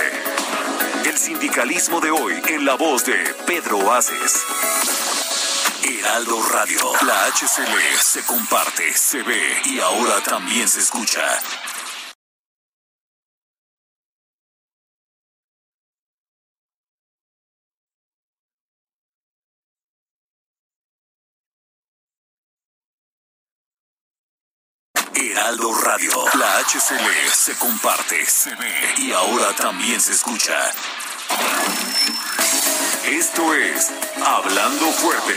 El 1.06 1.16
sindicalismo 1.16 2.02
de 2.02 2.10
hoy 2.10 2.42
en 2.48 2.66
la 2.66 2.74
voz 2.74 3.06
de 3.06 3.16
Pedro 3.46 3.94
Aces. 3.94 4.44
Heraldo 5.84 6.38
Radio. 6.50 6.92
La 7.06 7.28
HCL 7.28 7.98
se 7.98 8.22
comparte, 8.26 8.92
se 8.92 9.22
ve 9.22 9.62
y 9.64 9.80
ahora 9.80 10.20
también 10.22 10.68
se 10.68 10.80
escucha. 10.80 11.22
Heraldo 25.14 25.74
Radio. 25.84 26.10
La 26.38 26.61
HCL 26.72 27.30
se 27.34 27.54
comparte, 27.58 28.24
se 28.24 28.54
ve 28.54 28.94
y 28.96 29.12
ahora 29.12 29.54
también 29.54 30.00
se 30.00 30.12
escucha. 30.12 30.54
Esto 33.04 33.52
es 33.52 33.90
Hablando 34.24 34.90
Fuerte 34.92 35.36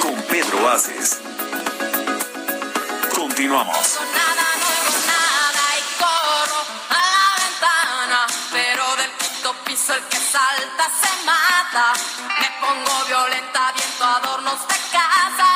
con 0.00 0.14
Pedro 0.28 0.70
Aces. 0.70 1.18
Continuamos. 3.16 3.98
El 9.86 10.02
que 10.08 10.16
salta 10.16 10.90
se 11.02 11.24
mata. 11.26 11.92
Me 12.40 12.48
pongo 12.58 13.04
violenta, 13.06 13.72
viento 13.72 14.04
adornos 14.04 14.60
de 14.66 14.74
casa, 14.92 15.53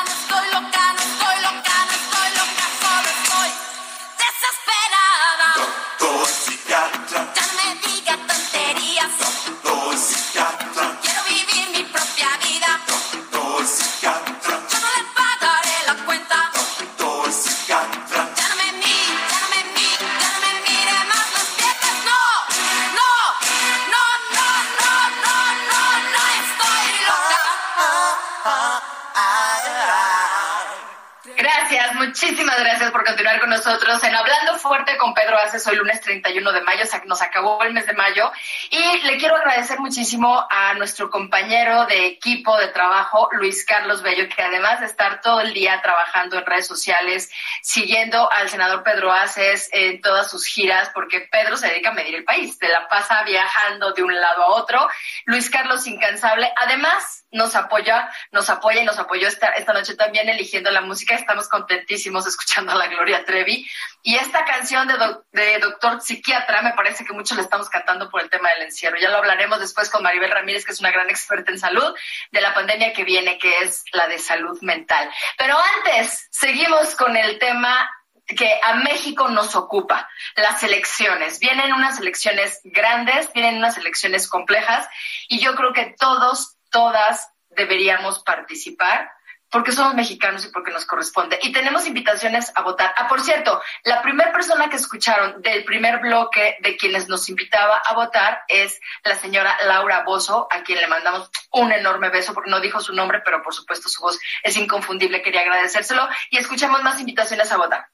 nosotros 33.49 34.03
en 34.03 34.15
Hablando 34.15 34.59
Fuerte 34.59 34.95
con 34.97 35.15
Pedro 35.15 35.35
Aces. 35.39 35.65
Hoy 35.65 35.75
lunes 35.75 35.99
31 36.01 36.51
de 36.51 36.61
mayo, 36.61 36.83
nos 37.05 37.21
acabó 37.23 37.63
el 37.63 37.73
mes 37.73 37.87
de 37.87 37.93
mayo. 37.93 38.31
Y 38.69 39.01
le 39.01 39.17
quiero 39.17 39.35
agradecer 39.35 39.79
muchísimo 39.79 40.45
a 40.47 40.75
nuestro 40.75 41.09
compañero 41.09 41.87
de 41.87 42.05
equipo 42.05 42.55
de 42.57 42.67
trabajo, 42.67 43.27
Luis 43.31 43.65
Carlos 43.65 44.03
Bello, 44.03 44.29
que 44.29 44.43
además 44.43 44.81
de 44.81 44.85
estar 44.85 45.21
todo 45.21 45.41
el 45.41 45.51
día 45.53 45.81
trabajando 45.81 46.37
en 46.37 46.45
redes 46.45 46.67
sociales, 46.67 47.31
siguiendo 47.63 48.31
al 48.31 48.49
senador 48.49 48.83
Pedro 48.83 49.11
Aces 49.11 49.67
en 49.73 49.99
todas 49.99 50.29
sus 50.29 50.45
giras, 50.45 50.91
porque 50.93 51.21
Pedro 51.21 51.57
se 51.57 51.69
dedica 51.69 51.89
a 51.89 51.93
medir 51.93 52.13
el 52.13 52.23
país, 52.23 52.55
se 52.55 52.67
la 52.67 52.87
pasa 52.87 53.23
viajando 53.23 53.93
de 53.93 54.03
un 54.03 54.13
lado 54.13 54.43
a 54.43 54.47
otro. 54.49 54.87
Luis 55.25 55.49
Carlos 55.49 55.87
incansable. 55.87 56.53
Además, 56.55 57.25
nos 57.31 57.55
apoya, 57.55 58.09
nos 58.31 58.49
apoya 58.49 58.81
y 58.81 58.85
nos 58.85 58.97
apoyó 58.99 59.27
esta, 59.27 59.49
esta 59.49 59.73
noche 59.73 59.95
también 59.95 60.29
eligiendo 60.29 60.71
la 60.71 60.81
música. 60.81 61.15
Estamos 61.15 61.47
contentísimos 61.47 62.25
escuchando 62.27 62.71
a 62.71 62.75
la 62.75 62.87
Gloria 62.87 63.25
Trevi. 63.25 63.67
Y 64.01 64.15
esta 64.15 64.45
canción 64.45 64.87
de, 64.87 64.95
doc- 64.97 65.25
de 65.31 65.59
Doctor 65.59 66.01
Psiquiatra, 66.01 66.61
me 66.61 66.73
parece 66.73 67.05
que 67.05 67.13
muchos 67.13 67.37
la 67.37 67.43
estamos 67.43 67.69
cantando 67.69 68.09
por 68.09 68.21
el 68.21 68.29
tema 68.29 68.49
del 68.49 68.63
encierro. 68.63 68.97
Ya 68.97 69.09
lo 69.09 69.17
hablaremos 69.17 69.59
después 69.59 69.89
con 69.89 70.03
Maribel 70.03 70.31
Ramírez, 70.31 70.65
que 70.65 70.71
es 70.71 70.79
una 70.79 70.91
gran 70.91 71.09
experta 71.09 71.51
en 71.51 71.59
salud, 71.59 71.93
de 72.31 72.41
la 72.41 72.53
pandemia 72.53 72.93
que 72.93 73.03
viene, 73.03 73.37
que 73.37 73.59
es 73.59 73.83
la 73.91 74.07
de 74.07 74.17
salud 74.19 74.57
mental. 74.61 75.09
Pero 75.37 75.57
antes, 75.77 76.27
seguimos 76.31 76.95
con 76.95 77.15
el 77.15 77.39
tema 77.39 77.89
que 78.25 78.59
a 78.63 78.75
México 78.75 79.27
nos 79.29 79.55
ocupa, 79.55 80.07
las 80.35 80.61
elecciones. 80.61 81.39
Vienen 81.39 81.73
unas 81.73 81.99
elecciones 81.99 82.61
grandes, 82.63 83.33
vienen 83.33 83.57
unas 83.57 83.75
elecciones 83.77 84.27
complejas 84.27 84.87
y 85.27 85.39
yo 85.39 85.55
creo 85.55 85.73
que 85.73 85.95
todos, 85.97 86.55
todas 86.69 87.31
deberíamos 87.49 88.19
participar 88.19 89.11
porque 89.51 89.71
somos 89.71 89.95
mexicanos 89.95 90.45
y 90.45 90.49
porque 90.49 90.71
nos 90.71 90.85
corresponde. 90.85 91.39
Y 91.41 91.51
tenemos 91.51 91.85
invitaciones 91.87 92.51
a 92.55 92.61
votar. 92.61 92.93
Ah, 92.97 93.07
por 93.07 93.21
cierto, 93.21 93.61
la 93.83 94.01
primera 94.01 94.31
persona 94.31 94.69
que 94.69 94.75
escucharon 94.75 95.41
del 95.41 95.63
primer 95.63 95.99
bloque 95.99 96.57
de 96.61 96.77
quienes 96.77 97.07
nos 97.09 97.27
invitaba 97.29 97.77
a 97.77 97.93
votar 97.93 98.43
es 98.47 98.79
la 99.03 99.15
señora 99.15 99.57
Laura 99.65 100.03
Bozo, 100.03 100.47
a 100.51 100.61
quien 100.63 100.79
le 100.79 100.87
mandamos 100.87 101.29
un 101.51 101.71
enorme 101.71 102.09
beso, 102.09 102.33
porque 102.33 102.51
no 102.51 102.59
dijo 102.59 102.79
su 102.79 102.93
nombre, 102.93 103.21
pero 103.25 103.41
por 103.41 103.53
supuesto 103.53 103.89
su 103.89 104.01
voz 104.01 104.19
es 104.43 104.55
inconfundible. 104.55 105.21
Quería 105.21 105.41
agradecérselo. 105.41 106.07
Y 106.29 106.37
escuchamos 106.37 106.83
más 106.83 106.99
invitaciones 106.99 107.51
a 107.51 107.57
votar. 107.57 107.87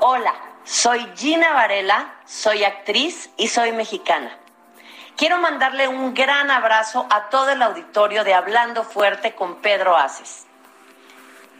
Hola, 0.00 0.34
soy 0.66 1.06
Gina 1.16 1.52
Varela, 1.52 2.12
soy 2.26 2.64
actriz 2.64 3.30
y 3.36 3.48
soy 3.48 3.70
mexicana. 3.70 4.36
Quiero 5.16 5.38
mandarle 5.38 5.88
un 5.88 6.12
gran 6.12 6.50
abrazo 6.50 7.06
a 7.08 7.30
todo 7.30 7.50
el 7.50 7.62
auditorio 7.62 8.24
de 8.24 8.34
Hablando 8.34 8.82
Fuerte 8.82 9.34
con 9.34 9.62
Pedro 9.62 9.96
Aces. 9.96 10.44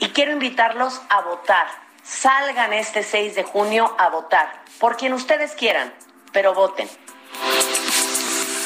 Y 0.01 0.09
quiero 0.11 0.33
invitarlos 0.33 1.01
a 1.09 1.23
votar. 1.23 1.67
Salgan 2.03 2.73
este 2.73 3.03
6 3.03 3.37
de 3.37 3.45
junio 3.45 3.95
a 3.97 4.11
votar, 4.11 4.63
por 4.79 4.97
quien 4.97 5.13
ustedes 5.13 5.53
quieran, 5.53 5.95
pero 6.33 6.53
voten. 6.53 6.89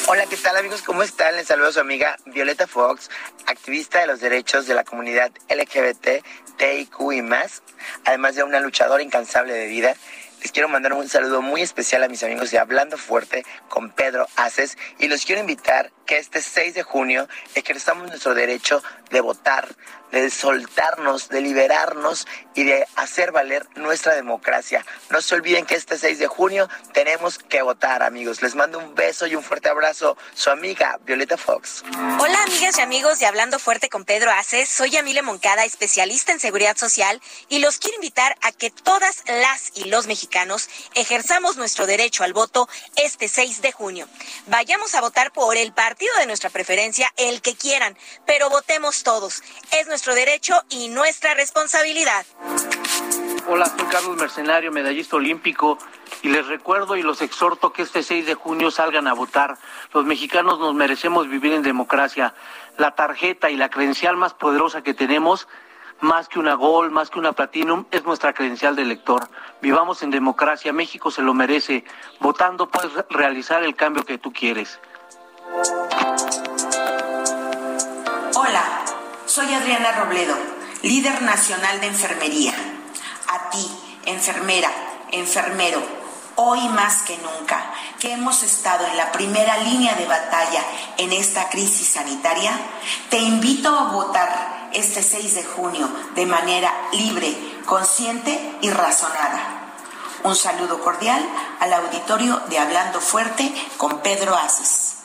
Hola, 0.07 0.25
¿qué 0.25 0.35
tal 0.35 0.57
amigos? 0.57 0.81
¿Cómo 0.81 1.03
están? 1.03 1.37
Les 1.37 1.47
saludo 1.47 1.69
a 1.69 1.71
su 1.71 1.79
amiga 1.79 2.17
Violeta 2.25 2.67
Fox, 2.67 3.09
activista 3.45 3.99
de 3.99 4.07
los 4.07 4.19
derechos 4.19 4.67
de 4.67 4.73
la 4.73 4.83
comunidad 4.83 5.31
LGBT, 5.49 6.25
TIQ 6.57 7.13
y 7.13 7.21
más, 7.21 7.63
además 8.03 8.35
de 8.35 8.43
una 8.43 8.59
luchadora 8.59 9.01
incansable 9.01 9.53
de 9.53 9.67
vida. 9.67 9.95
Les 10.41 10.51
quiero 10.51 10.69
mandar 10.69 10.93
un 10.93 11.07
saludo 11.07 11.41
muy 11.41 11.61
especial 11.61 12.03
a 12.03 12.07
mis 12.07 12.23
amigos 12.23 12.49
de 12.49 12.57
Hablando 12.57 12.97
Fuerte 12.97 13.45
con 13.69 13.91
Pedro 13.91 14.27
Aces 14.35 14.77
y 14.97 15.07
los 15.07 15.25
quiero 15.25 15.41
invitar 15.41 15.91
que 16.05 16.17
este 16.17 16.41
6 16.41 16.73
de 16.73 16.83
junio 16.83 17.27
ejerzamos 17.53 18.07
nuestro 18.07 18.33
derecho 18.33 18.81
de 19.11 19.21
votar, 19.21 19.67
de 20.11 20.29
soltarnos, 20.29 21.29
de 21.29 21.41
liberarnos 21.41 22.27
y 22.53 22.63
de 22.63 22.85
hacer 22.95 23.31
valer 23.31 23.67
nuestra 23.75 24.15
democracia. 24.15 24.85
No 25.09 25.21
se 25.21 25.35
olviden 25.35 25.65
que 25.65 25.75
este 25.75 25.97
6 25.97 26.19
de 26.19 26.27
junio 26.27 26.69
tenemos 26.93 27.37
que 27.37 27.61
votar, 27.61 28.03
amigos. 28.03 28.41
Les 28.41 28.55
mando 28.55 28.79
un 28.79 28.93
beso 28.95 29.27
y 29.27 29.35
un 29.35 29.43
fuerte 29.43 29.69
abrazo. 29.69 30.17
Su 30.33 30.49
amiga 30.49 30.99
Violeta 31.05 31.37
Fox. 31.37 31.83
Hola, 32.19 32.43
amigas 32.43 32.77
y 32.77 32.81
amigos 32.81 33.19
de 33.19 33.25
Hablando 33.25 33.59
Fuerte 33.59 33.89
con 33.89 34.05
Pedro 34.05 34.31
Aces. 34.31 34.69
Soy 34.69 34.97
Amile 34.97 35.21
Moncada, 35.21 35.63
especialista 35.63 36.31
en 36.31 36.39
seguridad 36.39 36.77
social, 36.77 37.21
y 37.49 37.59
los 37.59 37.77
quiero 37.77 37.95
invitar 37.95 38.37
a 38.41 38.51
que 38.51 38.69
todas 38.69 39.23
las 39.27 39.71
y 39.75 39.85
los 39.85 40.07
mexicanos 40.07 40.69
ejerzamos 40.95 41.57
nuestro 41.57 41.85
derecho 41.85 42.23
al 42.23 42.33
voto 42.33 42.67
este 42.95 43.27
6 43.27 43.61
de 43.61 43.71
junio. 43.71 44.07
Vayamos 44.47 44.93
a 44.95 45.01
votar 45.01 45.31
por 45.31 45.55
el 45.55 45.73
partido 45.73 46.13
de 46.19 46.25
nuestra 46.25 46.49
preferencia, 46.49 47.11
el 47.17 47.41
que 47.41 47.55
quieran, 47.55 47.97
pero 48.25 48.49
votemos 48.49 49.03
todos. 49.03 49.43
Es 49.71 49.87
nuestro 49.87 50.00
derecho 50.09 50.55
y 50.69 50.89
nuestra 50.89 51.35
responsabilidad. 51.35 52.25
Hola, 53.47 53.65
soy 53.65 53.85
Carlos 53.91 54.17
Mercenario, 54.17 54.71
medallista 54.71 55.15
olímpico, 55.15 55.77
y 56.23 56.29
les 56.29 56.47
recuerdo 56.47 56.95
y 56.95 57.03
los 57.03 57.21
exhorto 57.21 57.71
que 57.71 57.83
este 57.83 58.01
6 58.01 58.25
de 58.25 58.33
junio 58.33 58.71
salgan 58.71 59.07
a 59.07 59.13
votar. 59.13 59.57
Los 59.93 60.05
mexicanos 60.05 60.59
nos 60.59 60.73
merecemos 60.73 61.27
vivir 61.29 61.53
en 61.53 61.61
democracia. 61.61 62.33
La 62.77 62.95
tarjeta 62.95 63.49
y 63.49 63.57
la 63.57 63.69
credencial 63.69 64.17
más 64.17 64.33
poderosa 64.33 64.81
que 64.81 64.93
tenemos, 64.93 65.47
más 65.99 66.27
que 66.27 66.39
una 66.39 66.55
Gol, 66.55 66.91
más 66.91 67.09
que 67.09 67.19
una 67.19 67.33
Platinum, 67.33 67.85
es 67.91 68.03
nuestra 68.03 68.33
credencial 68.33 68.75
de 68.75 68.81
elector. 68.81 69.29
Vivamos 69.61 70.01
en 70.01 70.11
democracia, 70.11 70.73
México 70.73 71.11
se 71.11 71.21
lo 71.21 71.33
merece. 71.33 71.83
Votando 72.19 72.69
puedes 72.69 72.91
realizar 73.09 73.63
el 73.63 73.75
cambio 73.75 74.03
que 74.03 74.17
tú 74.17 74.33
quieres. 74.33 74.79
Soy 79.31 79.53
Adriana 79.53 79.93
Robledo, 79.93 80.35
líder 80.81 81.21
nacional 81.21 81.79
de 81.79 81.87
enfermería. 81.87 82.53
A 83.29 83.49
ti, 83.49 83.65
enfermera, 84.03 84.69
enfermero, 85.09 85.81
hoy 86.35 86.67
más 86.67 87.03
que 87.03 87.17
nunca, 87.19 87.71
que 87.97 88.11
hemos 88.11 88.43
estado 88.43 88.85
en 88.87 88.97
la 88.97 89.13
primera 89.13 89.55
línea 89.59 89.95
de 89.95 90.05
batalla 90.05 90.61
en 90.97 91.13
esta 91.13 91.47
crisis 91.47 91.87
sanitaria, 91.87 92.59
te 93.09 93.19
invito 93.19 93.69
a 93.69 93.93
votar 93.93 94.69
este 94.73 95.01
6 95.01 95.35
de 95.35 95.45
junio 95.45 95.89
de 96.13 96.25
manera 96.25 96.73
libre, 96.91 97.33
consciente 97.65 98.57
y 98.59 98.69
razonada. 98.69 99.75
Un 100.25 100.35
saludo 100.35 100.81
cordial 100.81 101.25
al 101.61 101.71
auditorio 101.71 102.41
de 102.49 102.59
Hablando 102.59 102.99
Fuerte 102.99 103.49
con 103.77 103.99
Pedro 103.99 104.35
Aces. 104.35 104.97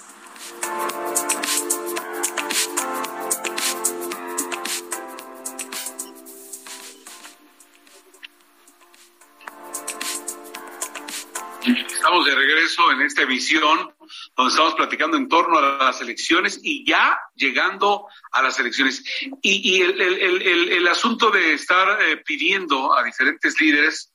De 12.24 12.35
regreso 12.35 12.90
en 12.92 13.02
esta 13.02 13.22
emisión 13.22 13.94
donde 14.37 14.50
estamos 14.50 14.74
platicando 14.74 15.16
en 15.16 15.29
torno 15.29 15.59
a 15.59 15.85
las 15.85 16.00
elecciones 16.00 16.59
y 16.62 16.85
ya 16.85 17.18
llegando 17.35 18.07
a 18.33 18.42
las 18.42 18.59
elecciones. 18.59 19.05
Y, 19.42 19.83
el, 19.83 20.00
el, 20.00 20.42
el, 20.42 20.72
el, 20.72 20.88
asunto 20.88 21.31
de 21.31 21.55
estar 21.55 22.00
eh, 22.02 22.16
pidiendo 22.18 22.96
a 22.96 23.02
diferentes 23.02 23.61
líderes, 23.61 24.12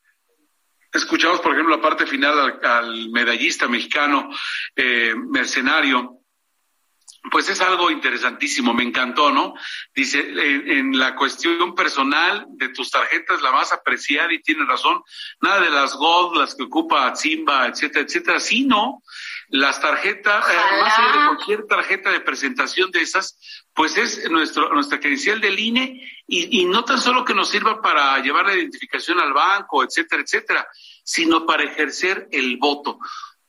escuchamos 0.92 1.40
por 1.42 1.54
ejemplo 1.54 1.76
la 1.76 1.82
parte 1.82 2.06
final 2.06 2.40
al, 2.40 2.66
al 2.66 3.10
medallista 3.10 3.68
mexicano 3.68 4.30
eh, 4.76 5.14
mercenario, 5.16 6.21
pues 7.30 7.50
es 7.50 7.62
algo 7.62 7.92
interesantísimo, 7.92 8.74
me 8.74 8.84
encantó, 8.84 9.32
¿no? 9.32 9.54
Dice, 9.94 10.20
en, 10.20 10.72
en, 10.72 11.00
la 11.00 11.16
cuestión 11.16 11.76
personal 11.76 12.46
de 12.50 12.70
tus 12.70 12.90
tarjetas, 12.90 13.42
la 13.42 13.52
más 13.52 13.72
apreciada 13.72 14.34
y 14.34 14.42
tiene 14.42 14.66
razón, 14.66 15.04
nada 15.40 15.62
de 15.62 15.70
las 15.70 15.94
Gold, 15.94 16.38
las 16.38 16.56
que 16.56 16.64
ocupa 16.64 17.16
Simba, 17.16 17.68
etcétera, 17.68 18.06
etcétera, 18.06 18.40
sino 18.40 19.04
las 19.50 19.80
tarjetas, 19.80 20.46
eh, 20.50 20.82
más 20.82 20.98
allá 20.98 21.12
de 21.12 21.28
cualquier 21.28 21.68
tarjeta 21.68 22.12
de 22.12 22.22
presentación 22.22 22.90
de 22.90 23.02
esas, 23.02 23.38
pues 23.74 23.98
es 23.98 24.30
nuestro, 24.32 24.74
nuestra 24.74 25.00
credencial 25.00 25.40
del 25.40 25.60
INE 25.60 26.02
y, 26.26 26.62
y 26.62 26.66
no 26.66 26.84
tan 26.86 27.00
solo 27.00 27.24
que 27.24 27.36
nos 27.36 27.50
sirva 27.50 27.82
para 27.82 28.18
llevar 28.20 28.48
la 28.48 28.56
identificación 28.56 29.20
al 29.20 29.34
banco, 29.34 29.84
etcétera, 29.84 30.24
etcétera, 30.24 30.68
sino 31.04 31.46
para 31.46 31.64
ejercer 31.64 32.28
el 32.32 32.58
voto 32.58 32.98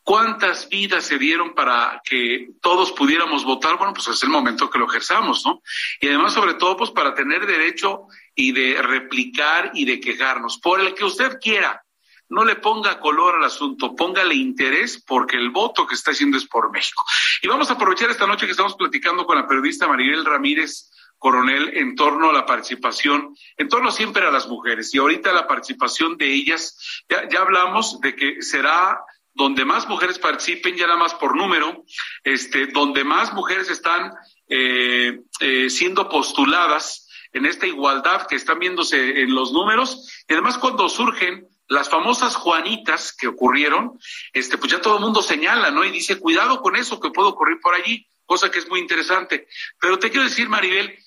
cuántas 0.03 0.69
vidas 0.69 1.05
se 1.05 1.19
dieron 1.19 1.55
para 1.55 2.01
que 2.05 2.51
todos 2.61 2.93
pudiéramos 2.93 3.45
votar, 3.45 3.77
bueno, 3.77 3.95
pues 3.95 4.09
es 4.09 4.23
el 4.23 4.31
momento 4.31 4.69
que 4.69 4.79
lo 4.79 4.89
ejerzamos, 4.89 5.45
¿no? 5.45 5.63
Y 6.01 6.09
además, 6.09 6.35
sobre 6.35 6.55
todo, 6.55 6.77
pues 6.77 6.91
para 6.91 7.15
tener 7.15 7.47
derecho 7.47 8.07
y 8.35 8.53
de 8.53 8.81
replicar 8.83 9.71
y 9.75 9.85
de 9.85 10.01
quejarnos, 10.01 10.59
por 10.59 10.81
el 10.81 10.95
que 10.95 11.05
usted 11.05 11.39
quiera. 11.41 11.83
No 12.29 12.45
le 12.47 12.57
ponga 12.57 12.99
color 12.99 13.35
al 13.35 13.45
asunto, 13.45 13.95
póngale 13.95 14.35
interés 14.35 15.05
porque 15.07 15.37
el 15.37 15.51
voto 15.51 15.87
que 15.87 15.95
está 15.95 16.13
haciendo 16.13 16.39
es 16.39 16.47
por 16.47 16.73
México. 16.73 17.05
Y 17.43 17.49
vamos 17.49 17.69
a 17.69 17.75
aprovechar 17.75 18.09
esta 18.11 18.27
noche 18.27 18.47
que 18.47 18.53
estamos 18.53 18.75
platicando 18.75 19.27
con 19.27 19.37
la 19.37 19.47
periodista 19.47 19.87
Maribel 19.87 20.25
Ramírez 20.25 20.89
Coronel 21.19 21.77
en 21.77 21.95
torno 21.95 22.31
a 22.31 22.33
la 22.33 22.47
participación, 22.47 23.37
en 23.59 23.69
torno 23.69 23.93
siempre 23.93 24.27
a 24.27 24.31
las 24.31 24.49
mujeres. 24.49 24.95
Y 24.95 24.99
ahorita 24.99 25.31
la 25.33 25.47
participación 25.47 26.17
de 26.17 26.33
ellas, 26.33 27.05
ya, 27.07 27.29
ya 27.29 27.43
hablamos 27.43 28.01
de 28.01 28.17
que 28.17 28.41
será 28.41 28.99
donde 29.35 29.65
más 29.65 29.89
mujeres 29.89 30.19
participen, 30.19 30.77
ya 30.77 30.87
nada 30.87 30.99
más 30.99 31.15
por 31.15 31.37
número, 31.37 31.85
este, 32.25 32.67
donde 32.67 33.05
más 33.05 33.33
mujeres 33.33 33.71
están 33.71 34.13
eh, 34.49 35.21
eh, 35.41 35.71
siendo 35.71 36.09
postuladas 36.09 37.09
en 37.33 37.47
esta 37.47 37.67
igualdad 37.67 38.27
que 38.27 38.37
están 38.37 38.59
viéndose 38.59 39.23
en 39.23 39.35
los 39.35 39.53
números, 39.53 40.25
y 40.29 40.35
además 40.35 40.59
cuando 40.59 40.89
surgen 40.89 41.47
las 41.69 41.89
famosas 41.89 42.37
Juanitas 42.37 43.15
que 43.17 43.29
ocurrieron, 43.29 43.99
este, 44.33 44.59
pues 44.59 44.73
ya 44.73 44.81
todo 44.81 44.97
el 44.97 45.03
mundo 45.03 45.23
señala, 45.23 45.71
¿no? 45.71 45.85
Y 45.85 45.91
dice, 45.91 46.19
cuidado 46.19 46.61
con 46.61 46.77
eso 46.77 47.01
que 47.01 47.11
puede 47.11 47.31
ocurrir 47.31 47.59
por 47.61 47.75
allí, 47.75 48.07
cosa 48.27 48.51
que 48.51 48.59
es 48.59 48.69
muy 48.69 48.81
interesante. 48.81 49.49
Pero 49.81 49.99
te 49.99 50.11
quiero 50.11 50.25
decir, 50.25 50.51
Maribel, 50.51 50.99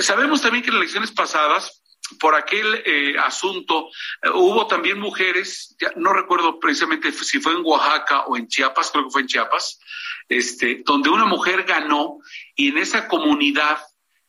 sabemos 0.00 0.42
también 0.42 0.64
que 0.64 0.70
en 0.70 0.76
elecciones 0.76 1.12
pasadas, 1.12 1.82
por 2.20 2.34
aquel 2.34 2.82
eh, 2.84 3.16
asunto. 3.18 3.88
Eh, 4.22 4.30
hubo 4.30 4.66
también 4.66 4.98
mujeres, 4.98 5.76
ya 5.80 5.90
no 5.96 6.12
recuerdo 6.12 6.58
precisamente 6.58 7.12
si 7.12 7.40
fue 7.40 7.52
en 7.52 7.62
Oaxaca 7.64 8.26
o 8.26 8.36
en 8.36 8.48
Chiapas, 8.48 8.90
creo 8.90 9.04
que 9.04 9.10
fue 9.10 9.22
en 9.22 9.28
Chiapas, 9.28 9.80
este, 10.28 10.82
donde 10.84 11.10
una 11.10 11.24
mujer 11.24 11.64
ganó 11.64 12.18
y 12.54 12.68
en 12.68 12.78
esa 12.78 13.08
comunidad, 13.08 13.78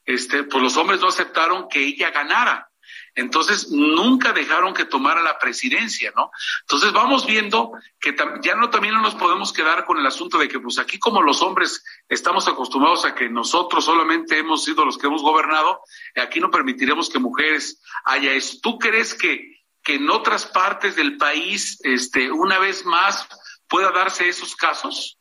este, 0.05 0.43
pues 0.43 0.63
los 0.63 0.77
hombres 0.77 0.99
no 1.01 1.07
aceptaron 1.07 1.67
que 1.69 1.83
ella 1.83 2.11
ganara. 2.11 2.66
Entonces, 3.17 3.71
nunca 3.71 4.31
dejaron 4.31 4.75
que 4.75 4.85
tomara 4.85 5.23
la 5.23 5.39
presidencia, 5.39 6.13
¿no? 6.15 6.29
Entonces, 6.61 6.93
vamos 6.93 7.25
viendo 7.25 7.71
que 7.99 8.15
ya 8.43 8.53
no 8.53 8.69
también 8.69 8.93
no 8.93 9.01
nos 9.01 9.15
podemos 9.15 9.51
quedar 9.51 9.85
con 9.85 9.97
el 9.97 10.05
asunto 10.05 10.37
de 10.37 10.47
que, 10.47 10.59
pues 10.59 10.77
aquí 10.77 10.99
como 10.99 11.23
los 11.23 11.41
hombres 11.41 11.83
estamos 12.07 12.47
acostumbrados 12.47 13.05
a 13.05 13.15
que 13.15 13.27
nosotros 13.27 13.85
solamente 13.85 14.37
hemos 14.37 14.63
sido 14.63 14.85
los 14.85 14.99
que 14.99 15.07
hemos 15.07 15.23
gobernado, 15.23 15.81
aquí 16.15 16.39
no 16.39 16.51
permitiremos 16.51 17.09
que 17.09 17.17
mujeres 17.17 17.81
haya 18.05 18.33
eso. 18.33 18.59
¿Tú 18.61 18.77
crees 18.77 19.15
que, 19.15 19.63
que 19.83 19.95
en 19.95 20.11
otras 20.11 20.45
partes 20.45 20.95
del 20.95 21.17
país, 21.17 21.79
este, 21.81 22.31
una 22.31 22.59
vez 22.59 22.85
más, 22.85 23.27
pueda 23.67 23.91
darse 23.91 24.29
esos 24.29 24.55
casos? 24.55 25.16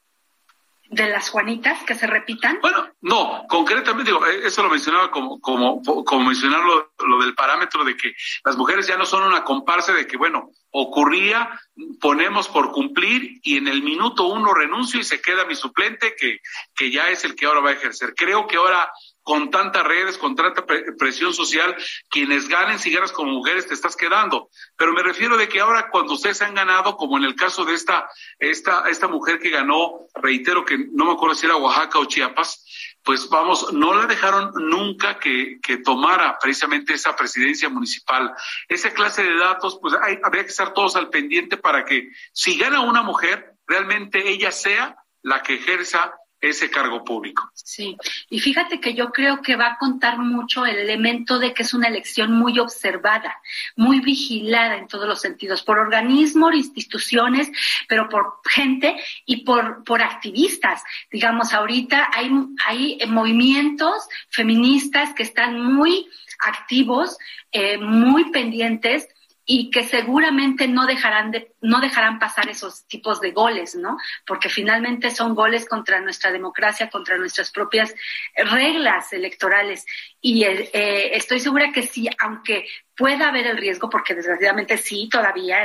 De 0.90 1.09
las 1.09 1.31
Juanitas 1.31 1.83
que 1.85 1.94
se 1.94 2.07
repitan? 2.07 2.59
Bueno, 2.61 2.88
no, 3.01 3.44
concretamente, 3.49 4.11
digo, 4.11 4.25
eh, 4.27 4.42
eso 4.44 4.62
lo 4.62 4.70
mencionaba 4.70 5.11
como, 5.11 5.40
como, 5.40 5.83
como 5.83 6.25
mencionar 6.27 6.64
lo, 6.64 6.92
lo, 7.07 7.22
del 7.22 7.35
parámetro 7.35 7.85
de 7.85 7.96
que 7.96 8.14
las 8.44 8.57
mujeres 8.57 8.87
ya 8.87 8.96
no 8.96 9.07
son 9.07 9.25
una 9.25 9.44
comparsa 9.44 9.92
de 9.92 10.07
que, 10.07 10.16
bueno, 10.16 10.51
ocurría, 10.70 11.59
ponemos 12.01 12.49
por 12.49 12.70
cumplir 12.70 13.40
y 13.42 13.57
en 13.57 13.68
el 13.68 13.83
minuto 13.83 14.27
uno 14.27 14.53
renuncio 14.53 15.01
y 15.01 15.05
se 15.05 15.20
queda 15.20 15.46
mi 15.46 15.55
suplente 15.55 16.14
que, 16.18 16.40
que 16.75 16.90
ya 16.90 17.09
es 17.11 17.25
el 17.25 17.35
que 17.35 17.46
ahora 17.46 17.61
va 17.61 17.70
a 17.70 17.75
ejercer. 17.75 18.14
Creo 18.14 18.46
que 18.46 18.57
ahora 18.57 18.90
con 19.27 19.51
tantas 19.51 19.83
redes, 19.83 20.19
con 20.19 20.37
tanta 20.37 20.65
presión 20.97 21.35
social, 21.35 21.75
quienes 22.09 22.47
ganen, 22.47 22.79
si 22.79 22.93
ganas 22.93 23.11
como 23.11 23.33
mujeres, 23.33 23.67
te 23.67 23.75
estás 23.75 23.97
quedando. 23.97 24.51
Pero 24.77 24.93
me 24.93 25.03
refiero 25.03 25.37
de 25.37 25.49
que 25.49 25.59
ahora 25.59 25.89
cuando 25.91 26.12
ustedes 26.12 26.43
han 26.43 26.55
ganado, 26.55 26.97
como 26.97 27.19
en 27.19 27.25
el 27.25 27.35
caso 27.35 27.65
de 27.65 27.75
esta, 27.75 28.09
esta, 28.39 28.89
esta 28.89 29.09
mujer 29.09 29.41
que 29.41 29.51
ganó, 29.51 30.07
reitero 30.15 30.65
que 30.65 30.79
no 30.93 31.07
me 31.07 31.12
acuerdo 31.15 31.35
si 31.35 31.45
era 31.45 31.57
Oaxaca 31.57 31.99
o 31.99 32.05
Chiapas, 32.05 32.97
pues 33.03 33.29
vamos, 33.29 33.73
no 33.73 33.95
la 33.95 34.07
dejaron 34.07 34.53
nunca 34.55 35.19
que, 35.19 35.59
que 35.61 35.79
tomara 35.79 36.39
precisamente 36.41 36.95
esa 36.95 37.17
presidencia 37.17 37.69
municipal. 37.69 38.33
Esa 38.69 38.95
clase 38.95 39.25
de 39.25 39.37
datos, 39.37 39.77
pues 39.83 39.93
hay, 40.03 40.21
habría 40.23 40.45
que 40.45 40.51
estar 40.51 40.73
todos 40.73 40.95
al 40.95 41.11
pendiente 41.11 41.57
para 41.57 41.85
que 41.85 42.11
si 42.33 42.57
gana 42.57 42.79
una 42.81 43.03
mujer, 43.03 43.55
realmente 43.67 44.29
ella 44.29 44.53
sea 44.53 44.97
la 45.23 45.43
que 45.43 45.55
ejerza 45.55 46.15
ese 46.40 46.70
cargo 46.70 47.05
público. 47.05 47.51
Sí, 47.55 47.96
y 48.29 48.40
fíjate 48.40 48.81
que 48.81 48.94
yo 48.94 49.11
creo 49.11 49.40
que 49.42 49.57
va 49.57 49.68
a 49.68 49.79
contar 49.79 50.18
mucho 50.18 50.66
el 50.66 50.77
elemento 50.77 51.39
de 51.39 51.55
que 51.55 51.62
es 51.62 51.74
una 51.74 51.89
elección 51.89 52.32
muy 52.32 52.59
observada, 52.59 53.41
muy 53.74 54.01
vigilada 54.01 54.76
en 54.76 54.87
todos 54.87 55.09
los 55.09 55.20
sentidos, 55.20 55.62
por 55.62 55.78
organismos, 55.78 56.55
instituciones, 56.55 57.51
pero 57.89 58.09
por 58.09 58.41
gente 58.45 58.97
y 59.24 59.45
por, 59.45 59.82
por 59.84 60.03
activistas. 60.03 60.82
Digamos, 61.11 61.53
ahorita 61.53 62.11
hay, 62.12 62.30
hay 62.66 62.99
movimientos 63.09 64.09
feministas 64.28 65.14
que 65.14 65.22
están 65.22 65.61
muy 65.61 66.09
activos, 66.41 67.16
eh, 67.53 67.78
muy 67.78 68.30
pendientes 68.30 69.09
y 69.49 69.70
que 69.70 69.84
seguramente 69.84 70.66
no 70.66 70.86
dejarán 70.86 71.30
de, 71.30 71.53
no 71.61 71.80
dejarán 71.80 72.18
pasar 72.18 72.49
esos 72.49 72.86
tipos 72.88 73.20
de 73.20 73.30
goles, 73.30 73.76
¿no? 73.76 73.97
Porque 74.26 74.49
finalmente 74.49 75.12
son 75.12 75.36
goles 75.36 75.68
contra 75.68 76.01
nuestra 76.01 76.32
democracia, 76.32 76.90
contra 76.90 77.16
nuestras 77.16 77.53
propias 77.53 77.94
reglas 78.34 79.12
electorales. 79.12 79.86
Y 80.20 80.42
eh, 80.42 81.16
estoy 81.16 81.38
segura 81.38 81.70
que 81.72 81.82
sí, 81.82 82.11
aunque 82.18 82.66
pueda 82.97 83.28
haber 83.28 83.47
el 83.47 83.57
riesgo, 83.57 83.88
porque 83.88 84.16
desgraciadamente 84.16 84.76
sí, 84.78 85.09
todavía 85.09 85.59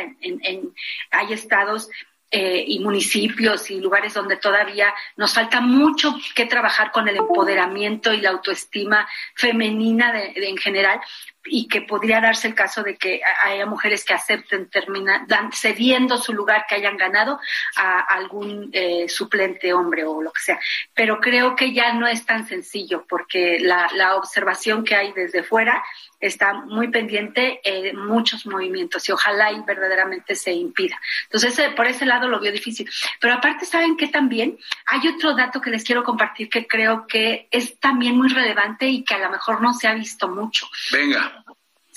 hay 1.12 1.34
estados 1.34 1.90
eh, 2.34 2.64
y 2.66 2.80
municipios 2.80 3.70
y 3.72 3.82
lugares 3.82 4.14
donde 4.14 4.38
todavía 4.38 4.94
nos 5.18 5.34
falta 5.34 5.60
mucho 5.60 6.16
que 6.34 6.46
trabajar 6.46 6.90
con 6.90 7.10
el 7.10 7.18
empoderamiento 7.18 8.14
y 8.14 8.22
la 8.22 8.30
autoestima 8.30 9.06
femenina 9.36 10.14
de, 10.14 10.32
en 10.48 10.56
general, 10.56 11.02
y 11.46 11.68
que 11.68 11.82
podría 11.82 12.22
darse 12.22 12.48
el 12.48 12.56
caso 12.56 12.84
de 12.84 12.98
que 12.98 13.22
haya 13.44 13.66
mujeres 13.66 14.06
que 14.06 14.14
acepten 14.14 14.70
terminar 14.70 15.22
cediendo 15.54 16.18
su 16.18 16.34
lugar 16.34 16.66
que 16.68 16.76
hayan 16.76 16.98
ganado 16.98 17.40
a 17.76 18.00
algún 18.00 18.70
eh, 18.74 19.08
suplente 19.10 19.74
hombre 19.74 20.04
o 20.06 20.22
lo 20.22 20.32
que 20.32 20.42
sea. 20.42 20.60
Pero 20.94 21.20
creo 21.20 21.56
que 21.56 21.74
ya 21.74 21.94
no 21.94 22.08
es 22.08 22.26
tan 22.26 22.48
sencillo 22.48 23.06
porque 23.08 23.60
la, 23.60 23.90
la 23.96 24.16
observación 24.16 24.84
que 24.84 24.96
hay 24.96 25.14
desde 25.14 25.44
fuera 25.44 25.84
está 26.20 26.54
muy 26.54 26.90
pendiente 26.90 27.60
en 27.64 27.98
muchos 27.98 28.46
movimientos 28.46 29.08
y 29.10 29.12
ojalá 29.12 29.52
y 29.52 29.62
verdaderamente 29.62 30.36
se 30.36 30.54
impida. 30.54 31.00
Entonces, 31.24 31.58
eh, 31.58 31.72
por 31.76 31.88
ese 31.88 32.06
lado 32.06 32.28
lo 32.28 32.40
veo 32.40 32.52
difícil. 32.52 32.90
Pero 33.20 33.34
aparte, 33.34 33.66
¿saben 33.66 33.98
que 33.98 34.08
también? 34.08 34.58
Hay 34.86 35.08
otro 35.08 35.36
dato 35.36 35.60
que 35.60 35.72
les 35.72 35.84
quiero 35.84 36.04
compartir 36.04 36.50
que 36.50 36.68
creo 36.68 37.08
que 37.08 37.48
es 37.50 37.80
también 37.80 38.16
muy 38.16 38.30
relevante 38.30 38.88
y 38.88 39.04
que 39.04 39.16
a 39.16 39.20
lo 39.20 39.32
mejor 39.32 39.62
no 39.62 39.74
se 39.74 39.88
ha 39.88 39.94
visto 39.96 40.28
mucho. 40.28 40.68
Venga 40.92 41.31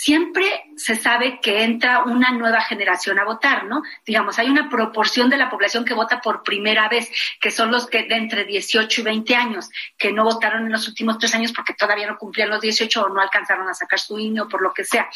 siempre 0.05 0.67
se 0.77 0.97
sabe 0.97 1.41
que 1.41 1.63
entra 1.65 2.03
una 2.03 2.31
nueva 2.31 2.61
generación 2.61 3.19
a 3.19 3.25
votar, 3.25 3.65
¿no? 3.65 3.83
Digamos, 4.05 4.39
hay 4.39 4.51
una 4.51 4.69
proporción 4.69 5.31
de 5.31 5.39
la 5.39 5.49
población 5.49 5.87
que 5.87 5.95
vota 5.95 6.21
por 6.21 6.43
primera 6.43 6.91
vez, 6.91 7.11
que 7.41 7.51
son 7.51 7.71
los 7.71 7.87
que 7.87 8.03
de 8.03 8.17
entre 8.17 8.45
18 8.45 9.01
y 9.01 9.05
20 9.05 9.35
años, 9.35 9.71
que 9.97 10.13
no 10.13 10.25
votaron 10.25 10.67
en 10.67 10.73
los 10.73 10.87
últimos 10.89 11.17
tres 11.17 11.35
años 11.35 11.53
porque 11.53 11.73
todavía 11.73 12.07
no 12.07 12.19
cumplían 12.19 12.51
los 12.51 12.61
18 12.61 13.03
o 13.03 13.09
no 13.09 13.23
alcanzaron 13.23 13.67
a 13.67 13.73
sacar 13.73 13.99
su 13.99 14.19
INE 14.19 14.43
o 14.43 14.49
por 14.49 14.61
lo 14.61 14.75
que 14.75 14.85
sea. 14.85 15.09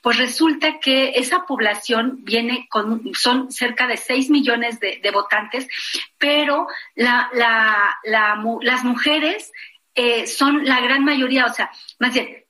Pues 0.00 0.16
resulta 0.16 0.78
que 0.78 1.14
esa 1.16 1.44
población 1.44 2.18
viene 2.20 2.68
con, 2.70 3.02
son 3.14 3.50
cerca 3.50 3.88
de 3.88 3.96
6 3.96 4.30
millones 4.30 4.78
de, 4.78 5.10
votantes, 5.12 5.66
pero 6.18 6.68
la, 6.94 7.30
la, 7.32 7.98
las 8.04 8.84
mujeres 8.84 9.50
eh, 9.98 10.26
son 10.26 10.66
la 10.66 10.78
gran 10.80 11.04
mayoría, 11.04 11.46
o 11.46 11.52
sea, 11.52 11.70
más 11.98 12.12
bien, 12.12 12.44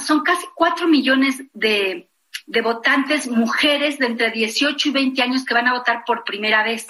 son 0.00 0.22
casi 0.22 0.46
cuatro 0.54 0.88
millones 0.88 1.42
de, 1.52 2.08
de, 2.46 2.60
votantes 2.62 3.26
mujeres 3.28 3.98
de 3.98 4.06
entre 4.06 4.30
18 4.30 4.88
y 4.88 4.92
20 4.92 5.22
años 5.22 5.44
que 5.44 5.54
van 5.54 5.68
a 5.68 5.74
votar 5.74 6.04
por 6.06 6.24
primera 6.24 6.62
vez. 6.62 6.86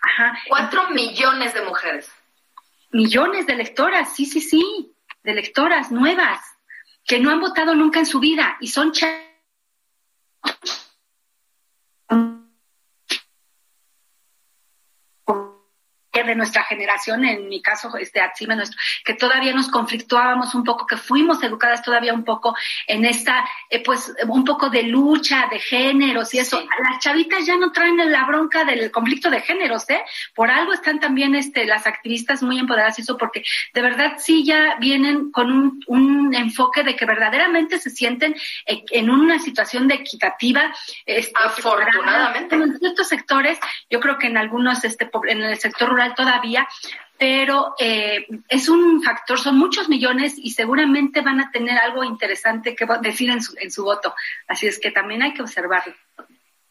Ajá. 0.00 0.38
Cuatro 0.48 0.90
millones 0.90 1.54
de 1.54 1.62
mujeres. 1.62 2.10
Millones 2.90 3.46
de 3.46 3.52
electoras, 3.52 4.14
sí, 4.14 4.26
sí, 4.26 4.40
sí, 4.40 4.94
de 5.22 5.32
electoras 5.32 5.90
nuevas, 5.90 6.40
que 7.04 7.18
no 7.18 7.30
han 7.30 7.40
votado 7.40 7.74
nunca 7.74 8.00
en 8.00 8.06
su 8.06 8.20
vida 8.20 8.56
y 8.60 8.68
son 8.68 8.92
de 16.26 16.34
nuestra 16.34 16.64
generación, 16.64 17.24
en 17.24 17.48
mi 17.48 17.62
caso, 17.62 17.96
este 17.96 18.20
Atsime 18.20 18.56
nuestro, 18.56 18.78
que 19.04 19.14
todavía 19.14 19.52
nos 19.52 19.68
conflictuábamos 19.68 20.54
un 20.54 20.64
poco, 20.64 20.86
que 20.86 20.96
fuimos 20.96 21.42
educadas 21.42 21.82
todavía 21.82 22.12
un 22.12 22.24
poco 22.24 22.56
en 22.86 23.04
esta, 23.04 23.48
eh, 23.70 23.82
pues, 23.82 24.12
un 24.26 24.44
poco 24.44 24.68
de 24.68 24.82
lucha 24.82 25.46
de 25.50 25.58
géneros 25.58 26.34
y 26.34 26.38
eso. 26.38 26.62
Las 26.82 27.00
chavitas 27.00 27.46
ya 27.46 27.56
no 27.56 27.72
traen 27.72 27.96
la 28.10 28.24
bronca 28.24 28.64
del 28.64 28.90
conflicto 28.90 29.30
de 29.30 29.40
géneros, 29.40 29.88
¿eh? 29.90 30.02
Por 30.34 30.50
algo 30.50 30.72
están 30.72 31.00
también 31.00 31.34
este, 31.34 31.64
las 31.66 31.86
activistas 31.86 32.42
muy 32.42 32.58
empoderadas 32.58 32.98
y 32.98 33.02
eso, 33.02 33.16
porque 33.16 33.42
de 33.72 33.82
verdad 33.82 34.14
sí 34.18 34.44
ya 34.44 34.76
vienen 34.80 35.30
con 35.30 35.52
un, 35.52 35.84
un 35.86 36.34
enfoque 36.34 36.82
de 36.82 36.96
que 36.96 37.06
verdaderamente 37.06 37.78
se 37.78 37.90
sienten 37.90 38.34
en 38.66 39.10
una 39.10 39.38
situación 39.38 39.88
de 39.88 39.94
equitativa. 39.94 40.74
Este, 41.04 41.32
Afortunadamente. 41.42 42.54
En 42.54 42.78
ciertos 42.78 43.08
sectores, 43.08 43.58
yo 43.90 44.00
creo 44.00 44.18
que 44.18 44.26
en 44.26 44.36
algunos, 44.36 44.84
este, 44.84 45.08
en 45.28 45.42
el 45.42 45.58
sector 45.58 45.88
rural 45.88 46.14
todavía, 46.16 46.66
pero 47.18 47.74
eh, 47.78 48.26
es 48.48 48.68
un 48.68 49.02
factor, 49.02 49.38
son 49.38 49.56
muchos 49.56 49.88
millones 49.88 50.34
y 50.36 50.50
seguramente 50.50 51.22
van 51.22 51.40
a 51.40 51.50
tener 51.50 51.78
algo 51.78 52.04
interesante 52.04 52.74
que 52.74 52.86
decir 53.00 53.30
en 53.30 53.42
su, 53.42 53.54
en 53.58 53.70
su 53.70 53.84
voto. 53.84 54.14
Así 54.48 54.66
es 54.66 54.78
que 54.78 54.90
también 54.90 55.22
hay 55.22 55.32
que 55.32 55.42
observarlo. 55.42 55.94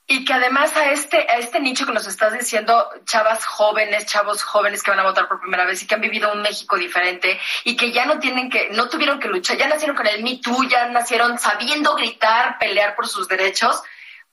Y 0.08 0.24
que 0.24 0.34
además 0.34 0.76
a 0.78 0.92
este, 0.92 1.18
a 1.18 1.40
este 1.40 1.60
nicho 1.60 1.88
que 1.88 1.92
nos 1.92 2.06
estás 2.06 2.38
diciendo, 2.38 2.88
chavas 3.06 3.44
jóvenes, 3.44 4.06
chavos 4.06 4.44
jóvenes 4.44 4.84
que 4.84 4.92
van 4.92 5.00
a 5.00 5.04
votar 5.04 5.28
por 5.28 5.40
primera 5.40 5.66
vez 5.66 5.82
y 5.82 5.88
que 5.88 5.96
han 5.96 6.02
vivido 6.02 6.32
un 6.32 6.44
México 6.44 6.78
diferente 6.78 7.40
y 7.64 7.76
que 7.76 7.92
ya 7.92 8.06
no 8.06 8.20
tienen 8.20 8.52
que, 8.52 8.70
no 8.70 8.88
tuvieron 8.88 9.20
que 9.20 9.30
luchar, 9.30 9.58
ya 9.58 9.68
nacieron 9.68 9.96
con 9.96 10.06
el 10.06 10.22
Me 10.22 10.38
Too, 10.38 10.70
ya 10.70 10.90
nacieron 10.90 11.40
sabiendo 11.40 11.96
gritar, 11.96 12.60
pelear 12.60 12.96
por 12.96 13.08
sus 13.08 13.28
derechos, 13.28 13.82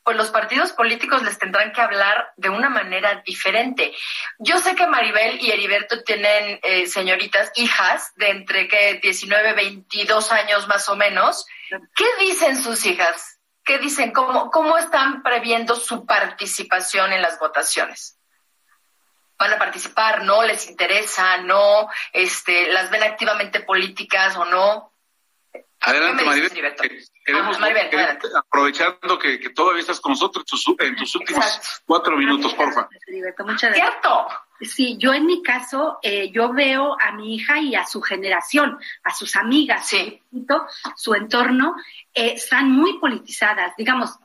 pues 0.05 0.17
los 0.17 0.31
partidos 0.31 0.73
políticos 0.73 1.23
les 1.23 1.39
tendrán 1.39 1.73
que 1.73 1.81
hablar 1.81 2.33
de 2.37 2.49
una 2.49 2.69
manera 2.69 3.23
diferente. 3.25 3.95
Yo 4.39 4.59
sé 4.59 4.75
que 4.75 4.87
Maribel 4.87 5.41
y 5.41 5.51
Heriberto 5.51 6.03
tienen 6.03 6.59
eh, 6.63 6.87
señoritas, 6.87 7.53
hijas 7.57 8.13
de 8.17 8.31
entre 8.31 8.69
que 8.69 9.01
19, 9.03 9.53
22 9.53 10.33
años 10.33 10.67
más 10.69 10.89
o 10.89 10.97
menos. 10.97 11.47
¿Qué 11.95 12.07
dicen 12.21 12.63
sus 12.63 12.85
hijas? 12.87 13.39
¿Qué 13.65 13.79
dicen? 13.79 14.13
¿Cómo, 14.13 14.51
cómo 14.51 14.77
están 14.77 15.23
previendo 15.23 15.77
su 15.77 16.05
participación 16.05 17.13
en 17.13 17.23
las 17.23 17.39
votaciones? 17.39 18.19
van 19.43 19.55
a 19.55 19.59
participar, 19.59 20.23
no 20.23 20.45
les 20.45 20.69
interesa, 20.69 21.39
no, 21.39 21.89
este, 22.13 22.73
las 22.73 22.91
ven 22.91 23.03
activamente 23.03 23.59
políticas 23.61 24.37
o 24.37 24.45
no. 24.45 24.92
Adelante, 25.81 26.25
Maribel. 26.25 26.51
Queremos, 27.25 27.59
aprovechando 28.37 29.19
que, 29.19 29.39
todavía 29.51 29.81
estás 29.81 30.01
con 30.01 30.13
nosotros 30.13 30.45
en 30.79 30.97
tus 30.97 31.15
últimos 31.17 31.83
cuatro 31.85 32.17
minutos, 32.17 32.55
porfa. 32.55 32.89
Muchas 33.45 33.75
Cierto. 33.75 34.29
Sí, 34.61 34.97
yo 34.97 35.13
en 35.13 35.27
mi 35.27 35.43
caso, 35.43 35.99
eh, 36.03 36.31
yo 36.31 36.53
veo 36.53 36.97
a 37.01 37.11
mi 37.13 37.35
hija 37.35 37.59
y 37.59 37.75
a 37.75 37.85
su 37.85 38.01
generación, 38.01 38.79
a 39.03 39.13
sus 39.13 39.35
amigas, 39.35 39.91
su 40.95 41.15
entorno, 41.15 41.75
eh, 42.15 42.35
están 42.37 42.71
muy 42.71 42.99
politizadas. 43.01 43.75
Digamos, 43.77 44.19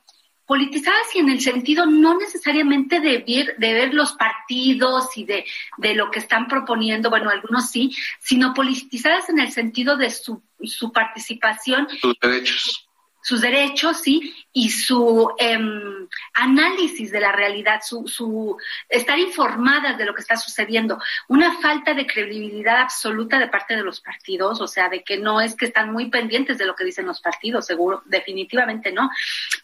politizadas 0.47 1.13
y 1.13 1.19
en 1.19 1.29
el 1.29 1.41
sentido 1.41 1.85
no 1.85 2.17
necesariamente 2.17 3.01
de 3.01 3.17
ver, 3.19 3.57
de 3.57 3.73
ver 3.73 3.93
los 3.93 4.13
partidos 4.13 5.15
y 5.17 5.25
de, 5.25 5.45
de 5.77 5.93
lo 5.93 6.09
que 6.09 6.19
están 6.19 6.47
proponiendo, 6.47 7.09
bueno, 7.09 7.29
algunos 7.29 7.69
sí, 7.69 7.95
sino 8.19 8.53
politizadas 8.53 9.29
en 9.29 9.39
el 9.39 9.51
sentido 9.51 9.97
de 9.97 10.09
su, 10.09 10.41
su 10.63 10.91
participación. 10.91 11.87
Sus 12.01 12.17
derechos 12.19 12.86
sus 13.27 13.41
derechos, 13.41 13.97
sí, 13.97 14.33
y 14.53 14.69
su 14.69 15.29
em, 15.37 16.07
análisis 16.33 17.11
de 17.11 17.19
la 17.19 17.33
realidad, 17.33 17.81
su, 17.83 18.07
su 18.07 18.55
estar 18.87 19.19
informadas 19.19 19.97
de 19.97 20.05
lo 20.05 20.15
que 20.15 20.21
está 20.21 20.37
sucediendo. 20.37 20.97
Una 21.27 21.59
falta 21.59 21.93
de 21.93 22.07
credibilidad 22.07 22.77
absoluta 22.77 23.37
de 23.37 23.49
parte 23.49 23.75
de 23.75 23.83
los 23.83 23.99
partidos, 23.99 24.61
o 24.61 24.67
sea, 24.69 24.87
de 24.87 25.03
que 25.03 25.17
no 25.17 25.41
es 25.41 25.55
que 25.55 25.65
están 25.65 25.91
muy 25.91 26.09
pendientes 26.09 26.57
de 26.57 26.65
lo 26.65 26.73
que 26.73 26.85
dicen 26.85 27.05
los 27.05 27.19
partidos, 27.19 27.65
seguro, 27.65 28.01
definitivamente 28.05 28.93
no, 28.93 29.11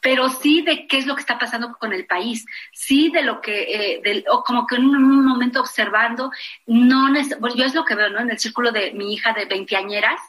pero 0.01 0.27
sí 0.27 0.61
de 0.61 0.85
qué 0.85 0.97
es 0.97 1.05
lo 1.05 1.15
que 1.15 1.21
está 1.21 1.39
pasando 1.39 1.73
con 1.79 1.93
el 1.93 2.05
país, 2.05 2.45
sí 2.73 3.11
de 3.11 3.21
lo 3.21 3.39
que, 3.39 4.01
eh, 4.03 4.25
o 4.29 4.43
como 4.43 4.67
que 4.67 4.75
en 4.75 4.87
un, 4.87 5.25
momento 5.25 5.61
observando, 5.61 6.31
no, 6.67 7.13
bueno, 7.39 7.55
yo 7.55 7.63
es 7.63 7.73
lo 7.73 7.85
que 7.85 7.95
veo, 7.95 8.09
¿no? 8.09 8.19
En 8.19 8.29
el 8.29 8.39
círculo 8.39 8.73
de 8.73 8.91
mi 8.91 9.13
hija 9.13 9.31
de 9.31 9.45
veinteañeras, 9.45 10.19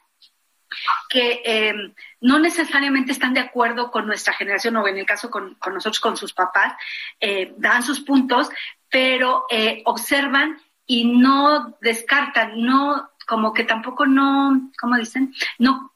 que 1.08 1.42
eh, 1.44 1.74
no 2.20 2.38
necesariamente 2.38 3.12
están 3.12 3.34
de 3.34 3.40
acuerdo 3.40 3.90
con 3.90 4.06
nuestra 4.06 4.32
generación 4.32 4.76
o 4.76 4.86
en 4.86 4.98
el 4.98 5.06
caso 5.06 5.30
con, 5.30 5.56
nosotros, 5.66 6.00
con 6.00 6.16
sus 6.16 6.32
papás, 6.32 6.74
eh, 7.20 7.54
dan 7.58 7.82
sus 7.82 8.00
puntos, 8.00 8.48
pero 8.88 9.46
eh, 9.50 9.82
observan 9.84 10.60
y 10.86 11.04
no 11.04 11.76
descartan, 11.80 12.60
no, 12.62 13.10
como 13.26 13.52
que 13.52 13.64
tampoco 13.64 14.06
no, 14.06 14.70
¿cómo 14.80 14.96
dicen? 14.96 15.34
No 15.58 15.92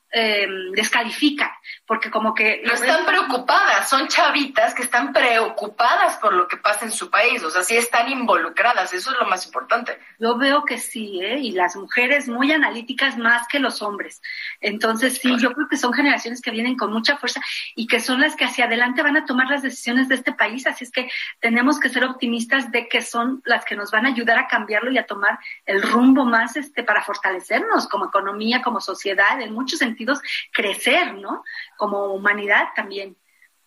descalifican, 0.72 1.50
porque 1.88 2.10
como 2.10 2.34
que... 2.34 2.60
No 2.66 2.74
están 2.74 3.06
preocupadas, 3.06 3.88
son 3.88 4.08
chavitas 4.08 4.74
que 4.74 4.82
están 4.82 5.14
preocupadas 5.14 6.16
por 6.18 6.34
lo 6.34 6.46
que 6.46 6.58
pasa 6.58 6.84
en 6.84 6.92
su 6.92 7.08
país, 7.08 7.42
o 7.42 7.50
sea, 7.50 7.62
sí 7.62 7.78
están 7.78 8.10
involucradas, 8.10 8.92
eso 8.92 9.10
es 9.10 9.16
lo 9.18 9.26
más 9.26 9.46
importante. 9.46 9.98
Yo 10.18 10.36
veo 10.36 10.66
que 10.66 10.76
sí, 10.76 11.18
¿eh? 11.22 11.38
y 11.38 11.52
las 11.52 11.76
mujeres 11.76 12.28
muy 12.28 12.52
analíticas 12.52 13.16
más 13.16 13.48
que 13.48 13.58
los 13.58 13.80
hombres. 13.80 14.20
Entonces, 14.60 15.18
sí, 15.18 15.34
yo 15.38 15.54
creo 15.54 15.66
que 15.66 15.78
son 15.78 15.94
generaciones 15.94 16.42
que 16.42 16.50
vienen 16.50 16.76
con 16.76 16.92
mucha 16.92 17.16
fuerza 17.16 17.40
y 17.74 17.86
que 17.86 18.00
son 18.00 18.20
las 18.20 18.36
que 18.36 18.44
hacia 18.44 18.66
adelante 18.66 19.02
van 19.02 19.16
a 19.16 19.24
tomar 19.24 19.48
las 19.48 19.62
decisiones 19.62 20.08
de 20.08 20.16
este 20.16 20.32
país, 20.32 20.66
así 20.66 20.84
es 20.84 20.90
que 20.90 21.10
tenemos 21.40 21.80
que 21.80 21.88
ser 21.88 22.04
optimistas 22.04 22.70
de 22.70 22.86
que 22.86 23.00
son 23.00 23.40
las 23.46 23.64
que 23.64 23.76
nos 23.76 23.90
van 23.90 24.04
a 24.04 24.10
ayudar 24.10 24.38
a 24.38 24.46
cambiarlo 24.46 24.92
y 24.92 24.98
a 24.98 25.06
tomar 25.06 25.38
el 25.64 25.80
rumbo 25.80 26.26
más 26.26 26.54
este 26.56 26.82
para 26.82 27.02
fortalecernos 27.02 27.88
como 27.88 28.08
economía, 28.08 28.60
como 28.60 28.82
sociedad, 28.82 29.40
en 29.40 29.54
muchos 29.54 29.78
sentidos 29.78 30.20
crecer, 30.52 31.14
¿no? 31.14 31.44
Como 31.78 32.12
humanidad 32.12 32.70
también. 32.74 33.16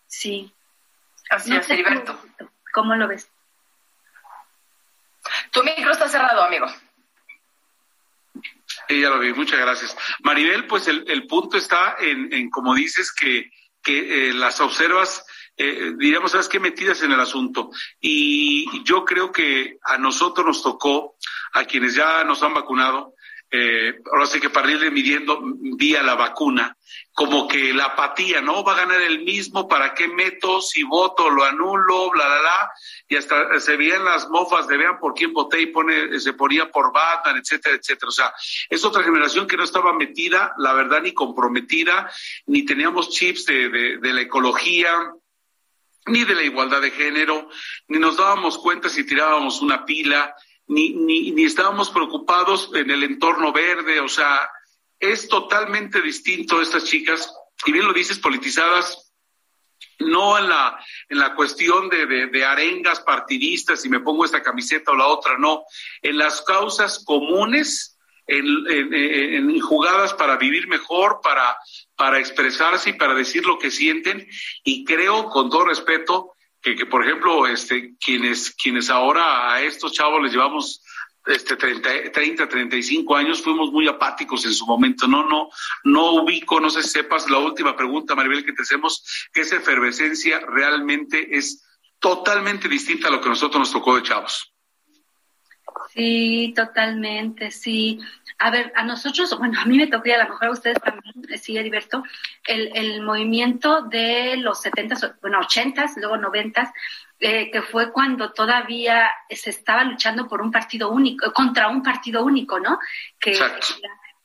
Sí. 0.06 0.52
Así 1.30 1.56
es, 1.56 1.68
Heriberto. 1.70 2.16
¿Cómo 2.74 2.94
lo 2.94 3.08
ves? 3.08 3.28
Tu 5.50 5.62
micro 5.64 5.92
está 5.92 6.08
cerrado, 6.08 6.44
amigo. 6.44 6.66
Sí, 8.88 9.00
ya 9.00 9.08
lo 9.08 9.18
vi, 9.18 9.32
muchas 9.32 9.58
gracias. 9.60 9.96
Maribel, 10.20 10.66
pues 10.66 10.88
el, 10.88 11.04
el 11.08 11.26
punto 11.26 11.56
está 11.56 11.96
en, 11.98 12.30
en, 12.34 12.50
como 12.50 12.74
dices, 12.74 13.12
que, 13.12 13.50
que 13.82 14.28
eh, 14.28 14.34
las 14.34 14.60
observas, 14.60 15.24
eh, 15.56 15.94
diríamos, 15.96 16.32
¿sabes 16.32 16.48
qué? 16.48 16.60
Metidas 16.60 17.02
en 17.02 17.12
el 17.12 17.20
asunto. 17.20 17.70
Y 17.98 18.84
yo 18.84 19.06
creo 19.06 19.32
que 19.32 19.78
a 19.84 19.96
nosotros 19.96 20.46
nos 20.46 20.62
tocó, 20.62 21.16
a 21.54 21.64
quienes 21.64 21.94
ya 21.94 22.24
nos 22.24 22.42
han 22.42 22.52
vacunado, 22.52 23.14
eh, 23.54 24.00
ahora 24.10 24.24
sí 24.24 24.40
que 24.40 24.48
para 24.48 24.70
irle 24.72 24.90
midiendo 24.90 25.38
vía 25.42 26.02
la 26.02 26.14
vacuna, 26.14 26.74
como 27.12 27.46
que 27.46 27.74
la 27.74 27.84
apatía, 27.84 28.40
¿no? 28.40 28.64
Va 28.64 28.72
a 28.72 28.78
ganar 28.78 29.02
el 29.02 29.24
mismo, 29.24 29.68
¿para 29.68 29.92
qué 29.92 30.08
meto? 30.08 30.62
Si 30.62 30.82
voto, 30.82 31.28
lo 31.28 31.44
anulo, 31.44 32.10
bla, 32.10 32.26
bla, 32.26 32.40
bla. 32.40 32.70
Y 33.08 33.16
hasta 33.16 33.60
se 33.60 33.76
veían 33.76 34.06
las 34.06 34.30
mofas 34.30 34.66
de 34.68 34.78
vean 34.78 34.98
por 34.98 35.12
quién 35.12 35.34
voté 35.34 35.60
y 35.60 35.66
pone, 35.66 36.18
se 36.18 36.32
ponía 36.32 36.70
por 36.70 36.94
Batman, 36.94 37.36
etcétera, 37.36 37.76
etcétera. 37.76 38.08
O 38.08 38.12
sea, 38.12 38.32
es 38.70 38.82
otra 38.86 39.02
generación 39.02 39.46
que 39.46 39.58
no 39.58 39.64
estaba 39.64 39.92
metida, 39.92 40.54
la 40.56 40.72
verdad, 40.72 41.02
ni 41.02 41.12
comprometida, 41.12 42.10
ni 42.46 42.64
teníamos 42.64 43.10
chips 43.10 43.44
de, 43.44 43.68
de, 43.68 43.98
de 43.98 44.12
la 44.14 44.22
ecología, 44.22 45.12
ni 46.06 46.24
de 46.24 46.34
la 46.34 46.42
igualdad 46.42 46.80
de 46.80 46.90
género, 46.90 47.50
ni 47.88 47.98
nos 47.98 48.16
dábamos 48.16 48.56
cuenta 48.56 48.88
si 48.88 49.04
tirábamos 49.04 49.60
una 49.60 49.84
pila, 49.84 50.34
ni, 50.66 50.90
ni, 50.90 51.32
ni 51.32 51.44
estábamos 51.44 51.90
preocupados 51.90 52.70
en 52.74 52.90
el 52.90 53.02
entorno 53.02 53.52
verde, 53.52 54.00
o 54.00 54.08
sea, 54.08 54.48
es 54.98 55.28
totalmente 55.28 56.00
distinto 56.00 56.60
estas 56.60 56.84
chicas, 56.84 57.32
y 57.66 57.72
bien 57.72 57.86
lo 57.86 57.92
dices, 57.92 58.18
politizadas, 58.18 59.12
no 59.98 60.38
en 60.38 60.48
la, 60.48 60.78
en 61.08 61.18
la 61.18 61.34
cuestión 61.34 61.88
de, 61.88 62.06
de, 62.06 62.44
arengas 62.44 63.00
partidistas, 63.00 63.82
si 63.82 63.88
me 63.88 64.00
pongo 64.00 64.24
esta 64.24 64.42
camiseta 64.42 64.92
o 64.92 64.96
la 64.96 65.06
otra, 65.06 65.38
no, 65.38 65.64
en 66.00 66.18
las 66.18 66.42
causas 66.42 67.04
comunes, 67.04 67.98
en, 68.26 68.46
en, 68.68 68.94
en 69.50 69.60
jugadas 69.60 70.14
para 70.14 70.36
vivir 70.36 70.68
mejor, 70.68 71.20
para, 71.22 71.56
para 71.96 72.18
expresarse 72.18 72.90
y 72.90 72.94
para 72.94 73.14
decir 73.14 73.44
lo 73.44 73.58
que 73.58 73.70
sienten, 73.70 74.26
y 74.64 74.84
creo, 74.84 75.28
con 75.28 75.50
todo 75.50 75.64
respeto, 75.64 76.32
que, 76.62 76.76
que, 76.76 76.86
por 76.86 77.04
ejemplo, 77.04 77.46
este, 77.46 77.94
quienes, 77.98 78.52
quienes 78.52 78.88
ahora 78.88 79.52
a 79.52 79.62
estos 79.62 79.92
chavos 79.92 80.22
les 80.22 80.32
llevamos 80.32 80.82
este 81.26 81.56
30, 81.56 82.12
30, 82.12 82.48
35 82.48 83.16
años, 83.16 83.42
fuimos 83.42 83.70
muy 83.70 83.86
apáticos 83.88 84.44
en 84.44 84.52
su 84.52 84.66
momento. 84.66 85.06
No, 85.06 85.28
no, 85.28 85.48
no 85.84 86.12
ubico, 86.12 86.60
no 86.60 86.70
sé 86.70 86.82
si 86.82 86.90
sepas 86.90 87.28
la 87.30 87.38
última 87.38 87.76
pregunta, 87.76 88.14
Maribel, 88.14 88.44
que 88.44 88.52
te 88.52 88.62
hacemos, 88.62 89.04
que 89.32 89.42
esa 89.42 89.56
efervescencia 89.56 90.40
realmente 90.40 91.36
es 91.36 91.64
totalmente 91.98 92.68
distinta 92.68 93.08
a 93.08 93.10
lo 93.10 93.20
que 93.20 93.28
nosotros 93.28 93.60
nos 93.60 93.72
tocó 93.72 93.96
de 93.96 94.02
chavos. 94.02 94.52
Sí, 95.94 96.52
totalmente, 96.56 97.50
sí. 97.50 98.00
A 98.44 98.50
ver, 98.50 98.72
a 98.74 98.82
nosotros, 98.82 99.38
bueno, 99.38 99.60
a 99.60 99.64
mí 99.66 99.76
me 99.76 99.86
tocó 99.86 100.08
y 100.08 100.12
a 100.12 100.24
lo 100.24 100.30
mejor 100.30 100.48
a 100.48 100.50
ustedes 100.50 100.80
también, 100.80 101.14
sí, 101.38 101.56
Heriberto, 101.56 102.02
el, 102.44 102.72
el 102.74 103.00
movimiento 103.02 103.82
de 103.82 104.36
los 104.36 104.60
70, 104.60 105.16
bueno, 105.20 105.38
80, 105.38 105.92
luego 105.98 106.16
90, 106.16 106.74
eh, 107.20 107.52
que 107.52 107.62
fue 107.62 107.92
cuando 107.92 108.32
todavía 108.32 109.08
se 109.30 109.50
estaba 109.50 109.84
luchando 109.84 110.26
por 110.26 110.42
un 110.42 110.50
partido 110.50 110.90
único, 110.90 111.32
contra 111.32 111.68
un 111.68 111.80
partido 111.84 112.24
único, 112.24 112.58
¿no? 112.58 112.80
Que 113.20 113.38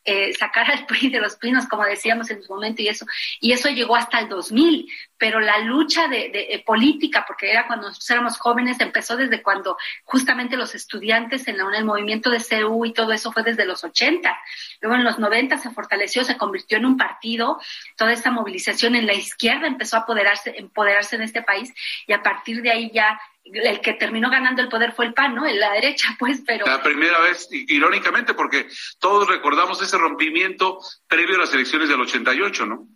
eh, 0.10 0.34
sacar 0.34 0.72
al 0.72 0.86
PRI 0.86 1.10
de 1.10 1.20
los 1.20 1.36
pinos, 1.36 1.68
como 1.68 1.84
decíamos 1.84 2.32
en 2.32 2.42
su 2.42 2.54
momento, 2.54 2.82
y 2.82 2.88
eso, 2.88 3.06
y 3.42 3.52
eso 3.52 3.68
llegó 3.68 3.98
hasta 3.98 4.20
el 4.20 4.30
2000, 4.30 4.90
pero 5.18 5.42
la 5.42 5.60
lucha 5.60 6.08
de, 6.08 6.30
de, 6.30 6.48
de, 6.50 6.64
política, 6.66 7.26
porque 7.28 7.52
era 7.52 7.68
cuando 7.68 7.88
nosotros 7.88 8.10
éramos 8.10 8.38
jóvenes, 8.38 8.80
empezó 8.80 9.18
desde 9.18 9.44
cuando 9.44 9.78
justamente 10.06 10.56
los 10.56 10.76
estudiantes 10.76 11.50
en 11.50 11.58
la, 11.58 11.66
el 11.78 11.84
movimiento 11.84 12.30
de 12.30 12.40
CEU 12.40 12.86
y 12.86 12.94
todo 12.94 13.12
eso 13.12 13.34
fue 13.34 13.44
desde 13.44 13.66
los 13.66 13.84
80. 13.84 14.34
Luego 14.80 14.96
en 14.96 15.04
los 15.04 15.20
90 15.20 15.58
se 15.58 15.72
fortaleció, 15.72 16.24
se 16.24 16.38
convirtió 16.38 16.78
en 16.78 16.86
un 16.86 16.96
partido, 16.96 17.60
toda 17.98 18.14
esta 18.14 18.32
movilización 18.32 18.96
en 18.96 19.08
la 19.08 19.14
izquierda 19.14 19.68
empezó 19.68 19.98
a 19.98 20.00
apoderarse, 20.00 20.56
empoderarse 20.58 21.18
en 21.18 21.24
este 21.24 21.42
país 21.42 21.74
y 22.08 22.14
a 22.14 22.24
partir 22.24 22.62
de 22.62 22.72
ahí 22.72 22.92
ya 22.94 23.20
el 23.54 23.82
que 23.82 23.94
terminó 23.94 24.30
ganando 24.30 24.62
el 24.62 24.70
poder 24.70 24.92
fue 24.92 25.06
el 25.06 25.14
PAN, 25.14 25.36
¿no? 25.36 25.46
En 25.46 25.60
la 25.60 25.72
derecha, 25.74 26.16
pues, 26.20 26.42
pero... 26.46 26.66
La 26.66 26.84
primera 26.84 27.20
vez, 27.22 27.48
irónicamente, 27.52 28.34
porque 28.34 28.68
todos 29.00 29.28
recordamos 29.28 29.82
ese 29.82 29.98
rompimiento 29.98 30.80
previo 31.08 31.36
a 31.36 31.40
las 31.40 31.54
elecciones 31.54 31.90
del 31.90 32.02
88, 32.02 32.66
¿no? 32.66 32.88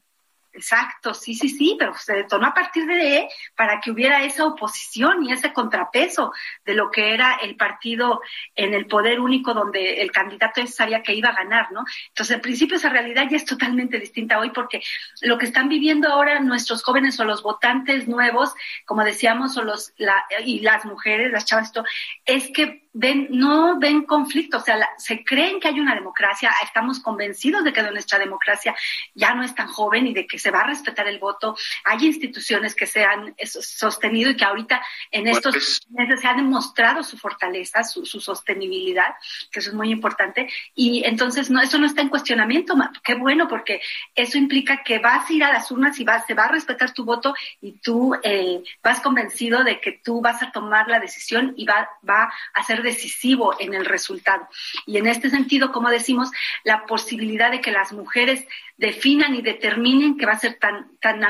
Exacto, 0.54 1.14
sí, 1.14 1.34
sí, 1.34 1.48
sí, 1.48 1.78
pero 1.80 1.94
se 1.94 2.14
detonó 2.14 2.48
a 2.48 2.54
partir 2.54 2.86
de 2.86 3.30
para 3.56 3.80
que 3.80 3.90
hubiera 3.90 4.22
esa 4.24 4.46
oposición 4.46 5.24
y 5.24 5.32
ese 5.32 5.54
contrapeso 5.54 6.34
de 6.66 6.74
lo 6.74 6.92
que 6.92 7.14
era 7.14 7.36
el 7.36 7.56
partido 7.56 8.22
en 8.54 8.74
el 8.74 8.86
poder 8.86 9.22
único 9.22 9.54
donde 9.54 10.02
el 10.02 10.12
candidato 10.12 10.66
sabía 10.68 11.04
que 11.04 11.14
iba 11.14 11.30
a 11.30 11.36
ganar, 11.36 11.72
¿no? 11.72 11.86
Entonces, 12.10 12.36
en 12.36 12.42
principio 12.42 12.76
esa 12.76 12.90
realidad 12.90 13.28
ya 13.30 13.38
es 13.38 13.46
totalmente 13.46 13.98
distinta 13.98 14.40
hoy 14.40 14.50
porque 14.50 14.82
lo 15.22 15.38
que 15.38 15.46
están 15.46 15.70
viviendo 15.70 16.10
ahora 16.10 16.42
nuestros 16.42 16.84
jóvenes 16.84 17.18
o 17.22 17.24
los 17.24 17.44
votantes 17.44 18.10
nuevos, 18.10 18.54
como 18.86 19.06
decíamos, 19.06 19.56
o 19.56 19.64
los 19.64 19.94
la, 19.98 20.26
y 20.44 20.60
las 20.60 20.84
mujeres, 20.84 21.32
las 21.32 21.46
chavas, 21.46 21.68
esto, 21.68 21.86
es 22.26 22.52
que 22.52 22.90
ven, 22.94 23.28
no 23.32 23.80
ven 23.80 24.04
conflicto, 24.04 24.58
o 24.58 24.62
sea, 24.62 24.76
la, 24.76 24.90
se 24.98 25.24
creen 25.24 25.60
que 25.60 25.70
hay 25.70 25.80
una 25.80 25.96
democracia, 25.96 26.52
estamos 26.64 27.00
convencidos 27.00 27.64
de 27.64 27.72
que 27.72 27.82
nuestra 27.84 28.20
democracia 28.20 28.76
ya 29.14 29.34
no 29.34 29.44
es 29.44 29.56
tan 29.56 29.68
joven 29.68 30.08
y 30.08 30.14
de 30.14 30.28
que 30.28 30.40
se 30.40 30.52
va 30.52 30.62
a 30.62 30.68
respetar 30.68 31.08
el 31.08 31.20
voto, 31.20 31.56
hay 31.86 32.06
instituciones 32.06 32.76
que 32.76 32.88
se 32.88 33.04
han 33.04 33.36
sostenido 33.44 34.32
y 34.32 34.36
que 34.36 34.46
ahorita 34.46 34.82
en 35.12 35.28
estos 35.28 35.86
meses 35.90 36.20
se 36.20 36.28
ha 36.28 36.34
demostrado 36.34 37.04
su 37.04 37.18
fortaleza, 37.18 37.84
su, 37.84 38.06
su, 38.06 38.20
sostenibilidad, 38.20 39.16
que 39.52 39.60
eso 39.60 39.70
es 39.70 39.76
muy 39.76 39.92
importante, 39.92 40.50
y 40.76 41.04
entonces 41.06 41.50
no, 41.50 41.62
eso 41.62 41.78
no 41.78 41.86
está 41.86 42.02
en 42.02 42.10
cuestionamiento, 42.10 42.76
qué 43.04 43.16
bueno, 43.16 43.48
porque 43.48 43.82
eso 44.16 44.38
implica 44.38 44.84
que 44.84 45.00
vas 45.00 45.30
a 45.30 45.34
ir 45.34 45.44
a 45.44 45.54
las 45.54 45.72
urnas 45.72 46.00
y 46.00 46.04
vas, 46.04 46.26
se 46.26 46.34
va 46.34 46.46
a 46.46 46.52
respetar 46.52 46.94
tu 46.94 47.06
voto 47.06 47.34
y 47.62 47.74
tú 47.74 48.16
eh, 48.24 48.64
vas 48.84 49.00
convencido 49.00 49.64
de 49.64 49.80
que 49.80 49.94
tú 50.04 50.22
vas 50.22 50.42
a 50.44 50.52
tomar 50.52 50.88
la 50.88 51.00
decisión 51.00 51.54
y 51.56 51.66
va, 51.66 51.90
va 52.08 52.32
a 52.54 52.64
ser 52.82 52.84
decisivo 52.84 53.56
en 53.60 53.74
el 53.74 53.86
resultado. 53.86 54.48
Y 54.86 54.98
en 54.98 55.08
este 55.08 55.30
sentido, 55.30 55.72
como 55.72 55.90
decimos, 55.90 56.30
la 56.64 56.86
posibilidad 56.86 57.52
de 57.52 57.62
que 57.62 57.72
las 57.72 57.94
mujeres 57.94 58.46
definan 58.78 59.36
y 59.36 59.42
determinen 59.42 60.18
que 60.18 60.26
va 60.26 60.34
a 60.34 60.40
ser 60.40 60.58
tan, 60.60 60.98
tan 61.00 61.24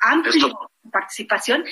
amplio 0.00 0.46
Esto 0.46 0.71
participación, 0.90 1.64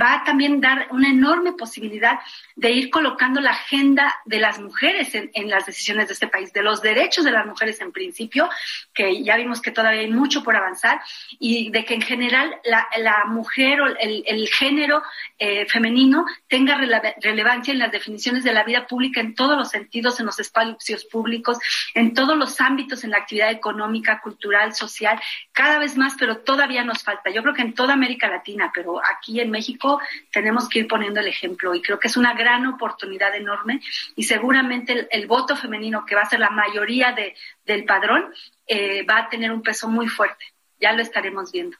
va 0.00 0.14
a 0.14 0.24
también 0.24 0.60
dar 0.60 0.88
una 0.90 1.08
enorme 1.08 1.52
posibilidad 1.52 2.18
de 2.54 2.70
ir 2.72 2.90
colocando 2.90 3.40
la 3.40 3.50
agenda 3.50 4.14
de 4.24 4.38
las 4.38 4.60
mujeres 4.60 5.14
en, 5.14 5.30
en, 5.34 5.48
las 5.48 5.66
decisiones 5.66 6.08
de 6.08 6.14
este 6.14 6.28
país, 6.28 6.52
de 6.52 6.62
los 6.62 6.82
derechos 6.82 7.24
de 7.24 7.30
las 7.30 7.46
mujeres 7.46 7.80
en 7.80 7.92
principio, 7.92 8.48
que 8.92 9.22
ya 9.22 9.36
vimos 9.36 9.62
que 9.62 9.70
todavía 9.70 10.00
hay 10.00 10.10
mucho 10.10 10.42
por 10.42 10.56
avanzar, 10.56 11.00
y 11.38 11.70
de 11.70 11.84
que 11.84 11.94
en 11.94 12.02
general 12.02 12.54
la, 12.64 13.24
mujer 13.26 13.80
o 13.80 13.86
el, 13.86 14.48
género 14.48 15.02
eh, 15.38 15.66
femenino 15.66 16.24
tenga 16.48 16.76
rele 16.76 17.14
relevancia 17.20 17.72
en 17.72 17.78
las 17.78 17.92
definiciones 17.92 18.44
de 18.44 18.52
la 18.52 18.64
vida 18.64 18.86
pública 18.86 19.20
en 19.20 19.34
todos 19.34 19.56
los 19.56 19.70
sentidos, 19.70 20.18
en 20.20 20.26
los 20.26 20.38
espacios 20.38 21.04
públicos, 21.04 21.58
en 21.94 22.14
todos 22.14 22.36
los 22.36 22.60
ámbitos, 22.60 23.04
en 23.04 23.10
la 23.10 23.18
actividad 23.18 23.50
económica, 23.50 24.20
cultural, 24.20 24.74
social, 24.74 25.20
cada 25.52 25.78
vez 25.78 25.96
más, 25.96 26.14
pero 26.18 26.38
todavía 26.38 26.84
nos 26.84 27.02
falta. 27.02 27.30
Yo 27.30 27.42
creo 27.42 27.54
que 27.54 27.62
en 27.62 27.74
toda 27.74 27.94
América 27.94 28.28
Latina, 28.28 28.57
pero 28.74 29.00
aquí 29.04 29.40
en 29.40 29.50
México 29.50 30.00
tenemos 30.32 30.68
que 30.68 30.80
ir 30.80 30.88
poniendo 30.88 31.20
el 31.20 31.28
ejemplo 31.28 31.74
y 31.74 31.82
creo 31.82 31.98
que 31.98 32.08
es 32.08 32.16
una 32.16 32.34
gran 32.34 32.66
oportunidad 32.66 33.34
enorme 33.34 33.80
y 34.16 34.24
seguramente 34.24 35.08
el, 35.10 35.26
voto 35.26 35.56
femenino, 35.56 36.04
que 36.06 36.14
va 36.14 36.22
a 36.22 36.28
ser 36.28 36.40
la 36.40 36.50
mayoría 36.50 37.12
de, 37.12 37.34
del 37.64 37.84
padrón, 37.84 38.32
eh, 38.66 39.04
va 39.04 39.18
a 39.18 39.28
tener 39.28 39.52
un 39.52 39.62
peso 39.62 39.88
muy 39.88 40.08
fuerte. 40.08 40.44
Ya 40.80 40.92
lo 40.92 41.02
estaremos 41.02 41.52
viendo. 41.52 41.76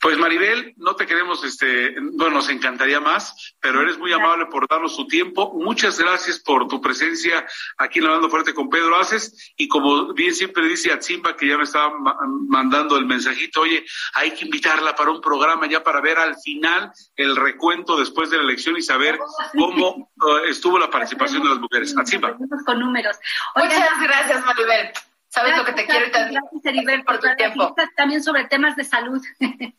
Pues 0.00 0.18
Maribel, 0.18 0.74
no 0.76 0.94
te 0.94 1.06
queremos, 1.06 1.42
este, 1.44 1.94
bueno, 2.12 2.36
nos 2.36 2.48
encantaría 2.48 3.00
más, 3.00 3.54
pero 3.60 3.80
eres 3.80 3.98
muy 3.98 4.12
amable 4.12 4.46
por 4.46 4.68
darnos 4.68 4.94
su 4.94 5.06
tiempo. 5.06 5.52
Muchas 5.54 5.98
gracias 5.98 6.38
por 6.40 6.68
tu 6.68 6.80
presencia 6.80 7.46
aquí 7.78 7.98
en 7.98 8.06
Hablando 8.06 8.30
Fuerte 8.30 8.54
con 8.54 8.68
Pedro 8.68 8.96
Aces. 8.96 9.52
Y 9.56 9.68
como 9.68 10.12
bien 10.14 10.34
siempre 10.34 10.66
dice 10.66 10.92
Atzimba, 10.92 11.36
que 11.36 11.48
ya 11.48 11.56
me 11.56 11.64
estaba 11.64 11.92
mandando 12.48 12.96
el 12.96 13.06
mensajito, 13.06 13.62
oye, 13.62 13.84
hay 14.14 14.32
que 14.32 14.44
invitarla 14.44 14.94
para 14.94 15.10
un 15.10 15.20
programa 15.20 15.66
ya 15.66 15.82
para 15.82 16.00
ver 16.00 16.18
al 16.18 16.36
final 16.36 16.92
el 17.16 17.34
recuento 17.36 17.96
después 17.96 18.30
de 18.30 18.36
la 18.36 18.44
elección 18.44 18.76
y 18.76 18.82
saber 18.82 19.18
cómo 19.52 20.10
uh, 20.20 20.36
estuvo 20.46 20.78
la 20.78 20.90
participación 20.90 21.42
de 21.42 21.48
las 21.48 21.58
mujeres. 21.58 21.96
Atzimba. 21.96 22.36
Con 22.64 22.78
números. 22.78 23.16
Muchas 23.56 24.00
gracias, 24.00 24.44
Maribel. 24.44 24.92
Sabes 25.36 25.54
lo 25.54 25.66
que 25.66 25.72
te 25.74 25.84
quiero 25.84 26.06
y 26.06 26.10
te 26.10 26.18
Gracias, 26.18 27.04
por 27.04 27.18
tu 27.20 27.36
tiempo. 27.36 27.74
También 27.94 28.22
sobre 28.22 28.44
temas 28.44 28.74
de 28.74 28.84
salud. 28.84 29.22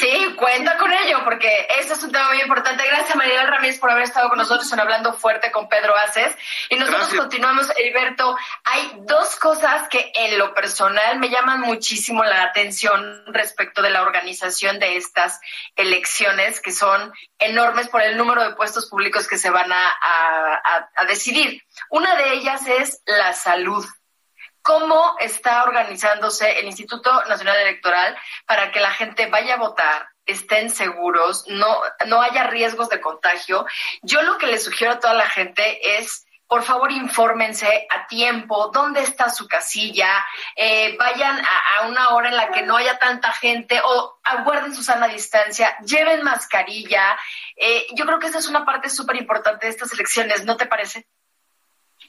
Sí, 0.00 0.34
cuenta 0.36 0.78
con 0.78 0.90
ello, 0.90 1.20
porque 1.24 1.68
ese 1.78 1.92
es 1.92 2.02
un 2.02 2.10
tema 2.10 2.28
muy 2.28 2.40
importante. 2.40 2.86
Gracias, 2.86 3.14
María 3.16 3.44
Ramírez, 3.44 3.78
por 3.78 3.90
haber 3.90 4.04
estado 4.04 4.30
con 4.30 4.38
nosotros 4.38 4.72
en 4.72 4.80
Hablando 4.80 5.12
Fuerte 5.12 5.52
con 5.52 5.68
Pedro 5.68 5.94
Aces. 5.94 6.34
Y 6.70 6.76
nosotros 6.76 7.02
Gracias. 7.02 7.20
continuamos, 7.20 7.70
Heriberto. 7.76 8.34
Hay 8.64 8.92
dos 9.00 9.36
cosas 9.36 9.86
que 9.90 10.10
en 10.14 10.38
lo 10.38 10.54
personal 10.54 11.18
me 11.18 11.28
llaman 11.28 11.60
muchísimo 11.60 12.24
la 12.24 12.44
atención 12.44 13.22
respecto 13.26 13.82
de 13.82 13.90
la 13.90 14.00
organización 14.00 14.78
de 14.78 14.96
estas 14.96 15.38
elecciones, 15.76 16.60
que 16.60 16.72
son 16.72 17.12
enormes 17.38 17.90
por 17.90 18.00
el 18.00 18.16
número 18.16 18.42
de 18.42 18.54
puestos 18.54 18.88
públicos 18.88 19.28
que 19.28 19.36
se 19.36 19.50
van 19.50 19.70
a, 19.70 19.86
a, 19.86 20.88
a 20.96 21.04
decidir. 21.04 21.62
Una 21.90 22.16
de 22.16 22.32
ellas 22.32 22.66
es 22.66 23.02
la 23.04 23.34
salud 23.34 23.84
cómo 24.68 25.16
está 25.18 25.64
organizándose 25.64 26.58
el 26.58 26.66
Instituto 26.66 27.10
Nacional 27.24 27.56
Electoral 27.56 28.14
para 28.44 28.70
que 28.70 28.80
la 28.80 28.90
gente 28.90 29.24
vaya 29.24 29.54
a 29.54 29.56
votar, 29.56 30.10
estén 30.26 30.68
seguros, 30.68 31.44
no, 31.46 31.80
no 32.06 32.20
haya 32.20 32.48
riesgos 32.48 32.90
de 32.90 33.00
contagio. 33.00 33.64
Yo 34.02 34.20
lo 34.20 34.36
que 34.36 34.46
le 34.46 34.58
sugiero 34.58 34.92
a 34.92 35.00
toda 35.00 35.14
la 35.14 35.30
gente 35.30 35.96
es 35.96 36.26
por 36.46 36.64
favor 36.64 36.92
infórmense 36.92 37.86
a 37.88 38.06
tiempo, 38.08 38.70
dónde 38.70 39.00
está 39.00 39.30
su 39.30 39.48
casilla, 39.48 40.22
eh, 40.54 40.96
vayan 40.98 41.38
a, 41.38 41.88
una 41.88 42.10
hora 42.10 42.28
en 42.28 42.36
la 42.36 42.50
que 42.50 42.60
no 42.60 42.76
haya 42.76 42.98
tanta 42.98 43.32
gente 43.32 43.80
o 43.82 44.18
aguarden 44.22 44.74
su 44.74 44.82
sana 44.82 45.08
distancia, 45.08 45.78
lleven 45.78 46.22
mascarilla. 46.22 47.18
Eh, 47.56 47.86
yo 47.94 48.04
creo 48.04 48.18
que 48.18 48.26
esa 48.26 48.38
es 48.38 48.48
una 48.48 48.66
parte 48.66 48.90
súper 48.90 49.16
importante 49.16 49.66
de 49.66 49.72
estas 49.72 49.92
elecciones, 49.94 50.44
¿no 50.44 50.58
te 50.58 50.66
parece? 50.66 51.06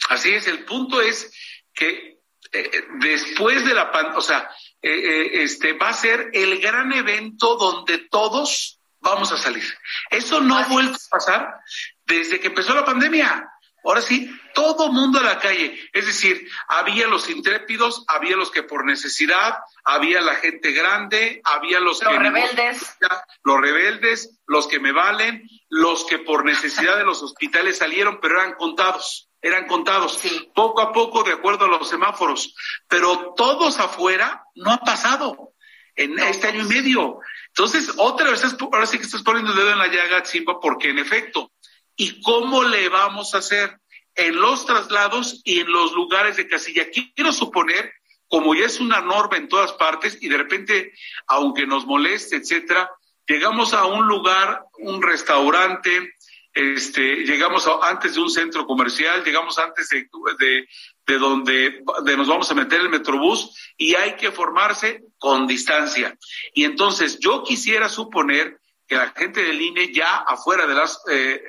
Así 0.10 0.34
es, 0.34 0.47
el 0.47 0.66
punto 0.66 1.01
es 1.01 1.34
que 1.74 2.18
eh, 2.52 2.84
después 3.00 3.66
de 3.66 3.74
la 3.74 3.91
pandemia, 3.91 4.18
o 4.18 4.22
sea, 4.22 4.50
eh, 4.82 4.91
eh, 4.91 5.43
este 5.43 5.74
va 5.74 5.89
a 5.89 5.93
ser 5.93 6.30
el 6.34 6.60
gran 6.60 6.91
evento 6.93 7.56
donde 7.56 8.00
todos 8.10 8.80
vamos 9.00 9.32
a 9.32 9.38
salir. 9.38 9.64
Eso 10.10 10.41
no 10.41 10.58
ha 10.58 10.66
vuelto 10.66 10.95
a 10.95 11.10
pasar 11.18 11.60
desde 12.06 12.39
que 12.39 12.47
empezó 12.47 12.74
la 12.74 12.86
pandemia. 12.86 13.50
Ahora 13.84 14.02
sí, 14.02 14.30
todo 14.54 14.91
mundo 14.91 15.20
a 15.20 15.24
la 15.24 15.39
calle. 15.39 15.80
Es 15.93 16.06
decir, 16.06 16.50
había 16.68 17.08
los 17.08 17.30
intrépidos, 17.30 18.04
había 18.08 18.36
los 18.36 18.52
que 18.52 18.64
por 18.64 18.84
necesidad, 18.84 19.60
había 19.86 20.20
la 20.22 20.36
gente 20.36 20.72
grande, 20.72 21.41
había 21.45 21.80
los, 21.80 22.04
los 22.04 22.12
que 22.12 22.20
rebeldes, 22.20 22.97
los 23.43 23.62
rebeldes, 23.62 24.39
los 24.47 24.68
que 24.68 24.80
me 24.80 24.91
valen, 24.91 25.47
los 25.70 26.06
que 26.06 26.20
por 26.20 26.43
necesidad 26.43 26.97
de 26.97 27.06
los 27.06 27.24
hospitales 27.24 27.78
salieron, 27.78 28.20
pero 28.20 28.41
eran 28.41 28.56
contados 28.56 29.28
eran 29.42 29.68
contados, 29.68 30.18
sí. 30.18 30.52
poco 30.54 30.82
a 30.82 30.92
poco 30.92 31.24
de 31.24 31.34
acuerdo 31.34 31.66
a 31.66 31.70
los 31.70 31.90
semáforos, 31.90 32.56
pero 32.88 33.34
todos 33.36 33.80
afuera 33.80 34.44
no 34.56 34.72
ha 34.72 34.78
pasado 34.80 35.54
en 35.96 36.16
no. 36.16 36.24
este 36.24 36.48
año 36.48 36.64
y 36.64 36.68
medio. 36.68 37.20
Entonces, 37.48 37.92
otra 37.98 38.32
vez, 38.32 38.44
ahora 38.60 38.86
sí 38.86 38.98
que 38.98 39.06
estás 39.06 39.24
poniendo 39.24 39.52
el 39.52 39.58
dedo 39.58 39.72
en 39.72 39.80
la 39.80 39.88
llaga, 39.88 40.26
Simba, 40.26 40.60
porque 40.60 40.90
en 40.90 41.00
efecto, 41.00 41.52
¿y 41.96 42.22
cómo 42.22 42.64
le 42.64 42.90
vamos 42.90 43.34
a 43.34 43.40
hacer 43.40 43.80
en 44.16 44.36
los 44.36 44.66
traslados 44.66 45.42
y 45.44 45.62
en 45.62 45.72
los 45.72 45.94
lugares 45.94 46.38
de 46.38 46.48
casilla? 46.48 46.88
Quiero 46.90 47.32
suponer, 47.32 47.94
como 48.28 48.54
ya 48.56 48.66
es 48.66 48.80
una 48.80 49.02
norma 49.02 49.38
en 49.38 49.48
todas 49.48 49.74
partes 49.74 50.18
y 50.22 50.30
de 50.30 50.38
repente, 50.38 50.94
aunque 51.28 51.66
nos 51.66 51.86
moleste, 51.86 52.38
etcétera, 52.38 52.92
llegamos 53.26 53.74
a 53.74 53.86
un 53.86 54.08
lugar, 54.08 54.66
un 54.80 55.02
restaurante, 55.02 56.14
este, 56.60 57.24
llegamos 57.24 57.68
a, 57.68 57.89
antes 57.89 58.16
de 58.16 58.22
un 58.22 58.30
centro 58.30 58.66
comercial, 58.66 59.24
llegamos 59.24 59.57
antes 59.57 59.88
de, 59.89 60.10
de, 60.38 60.68
de 61.07 61.18
donde 61.18 61.84
de 62.03 62.18
nos 62.18 62.28
vamos 62.28 62.51
a 62.51 62.55
meter 62.55 62.82
el 62.82 62.89
metrobús 62.89 63.55
y 63.78 63.95
hay 63.95 64.16
que 64.16 64.32
formarse 64.32 65.03
con 65.18 65.47
distancia. 65.47 66.18
Y 66.53 66.66
entonces 66.66 67.20
yo 67.20 67.43
quisiera 67.43 67.88
suponer 67.89 68.60
que 68.88 68.95
la 68.95 69.10
gente 69.12 69.43
del 69.43 69.62
INE 69.62 69.93
ya 69.93 70.18
afuera 70.18 70.66
de 70.66 70.74
las 70.74 71.01
eh, 71.10 71.41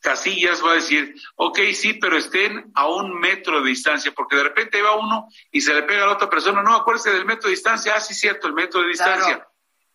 casillas 0.00 0.64
va 0.64 0.72
a 0.72 0.76
decir, 0.76 1.14
ok, 1.36 1.58
sí, 1.72 1.94
pero 1.94 2.16
estén 2.16 2.70
a 2.74 2.88
un 2.88 3.18
metro 3.18 3.62
de 3.62 3.68
distancia, 3.70 4.12
porque 4.12 4.36
de 4.36 4.44
repente 4.44 4.82
va 4.82 4.96
uno 4.96 5.28
y 5.50 5.60
se 5.60 5.74
le 5.74 5.82
pega 5.84 6.04
a 6.04 6.06
la 6.06 6.12
otra 6.12 6.28
persona, 6.28 6.62
no, 6.62 6.74
acuérdese 6.74 7.12
del 7.12 7.24
metro 7.24 7.48
de 7.48 7.54
distancia, 7.54 7.94
ah, 7.96 8.00
sí, 8.00 8.14
cierto, 8.14 8.46
el 8.48 8.54
metro 8.54 8.82
de 8.82 8.88
distancia. 8.88 9.36
Claro. 9.36 9.50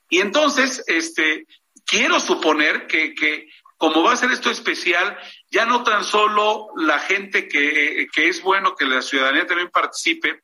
Y 0.10 0.20
entonces, 0.20 0.84
este, 0.88 1.46
quiero 1.86 2.20
suponer 2.20 2.88
que, 2.88 3.14
que 3.14 3.48
como 3.84 4.02
va 4.02 4.14
a 4.14 4.16
ser 4.16 4.32
esto 4.32 4.50
especial, 4.50 5.18
ya 5.52 5.66
no 5.66 5.84
tan 5.84 6.06
solo 6.06 6.70
la 6.78 7.00
gente 7.00 7.50
que, 7.50 8.08
que 8.14 8.30
es 8.30 8.42
bueno 8.42 8.78
que 8.78 8.86
la 8.86 9.02
ciudadanía 9.02 9.46
también 9.46 9.70
participe, 9.72 10.44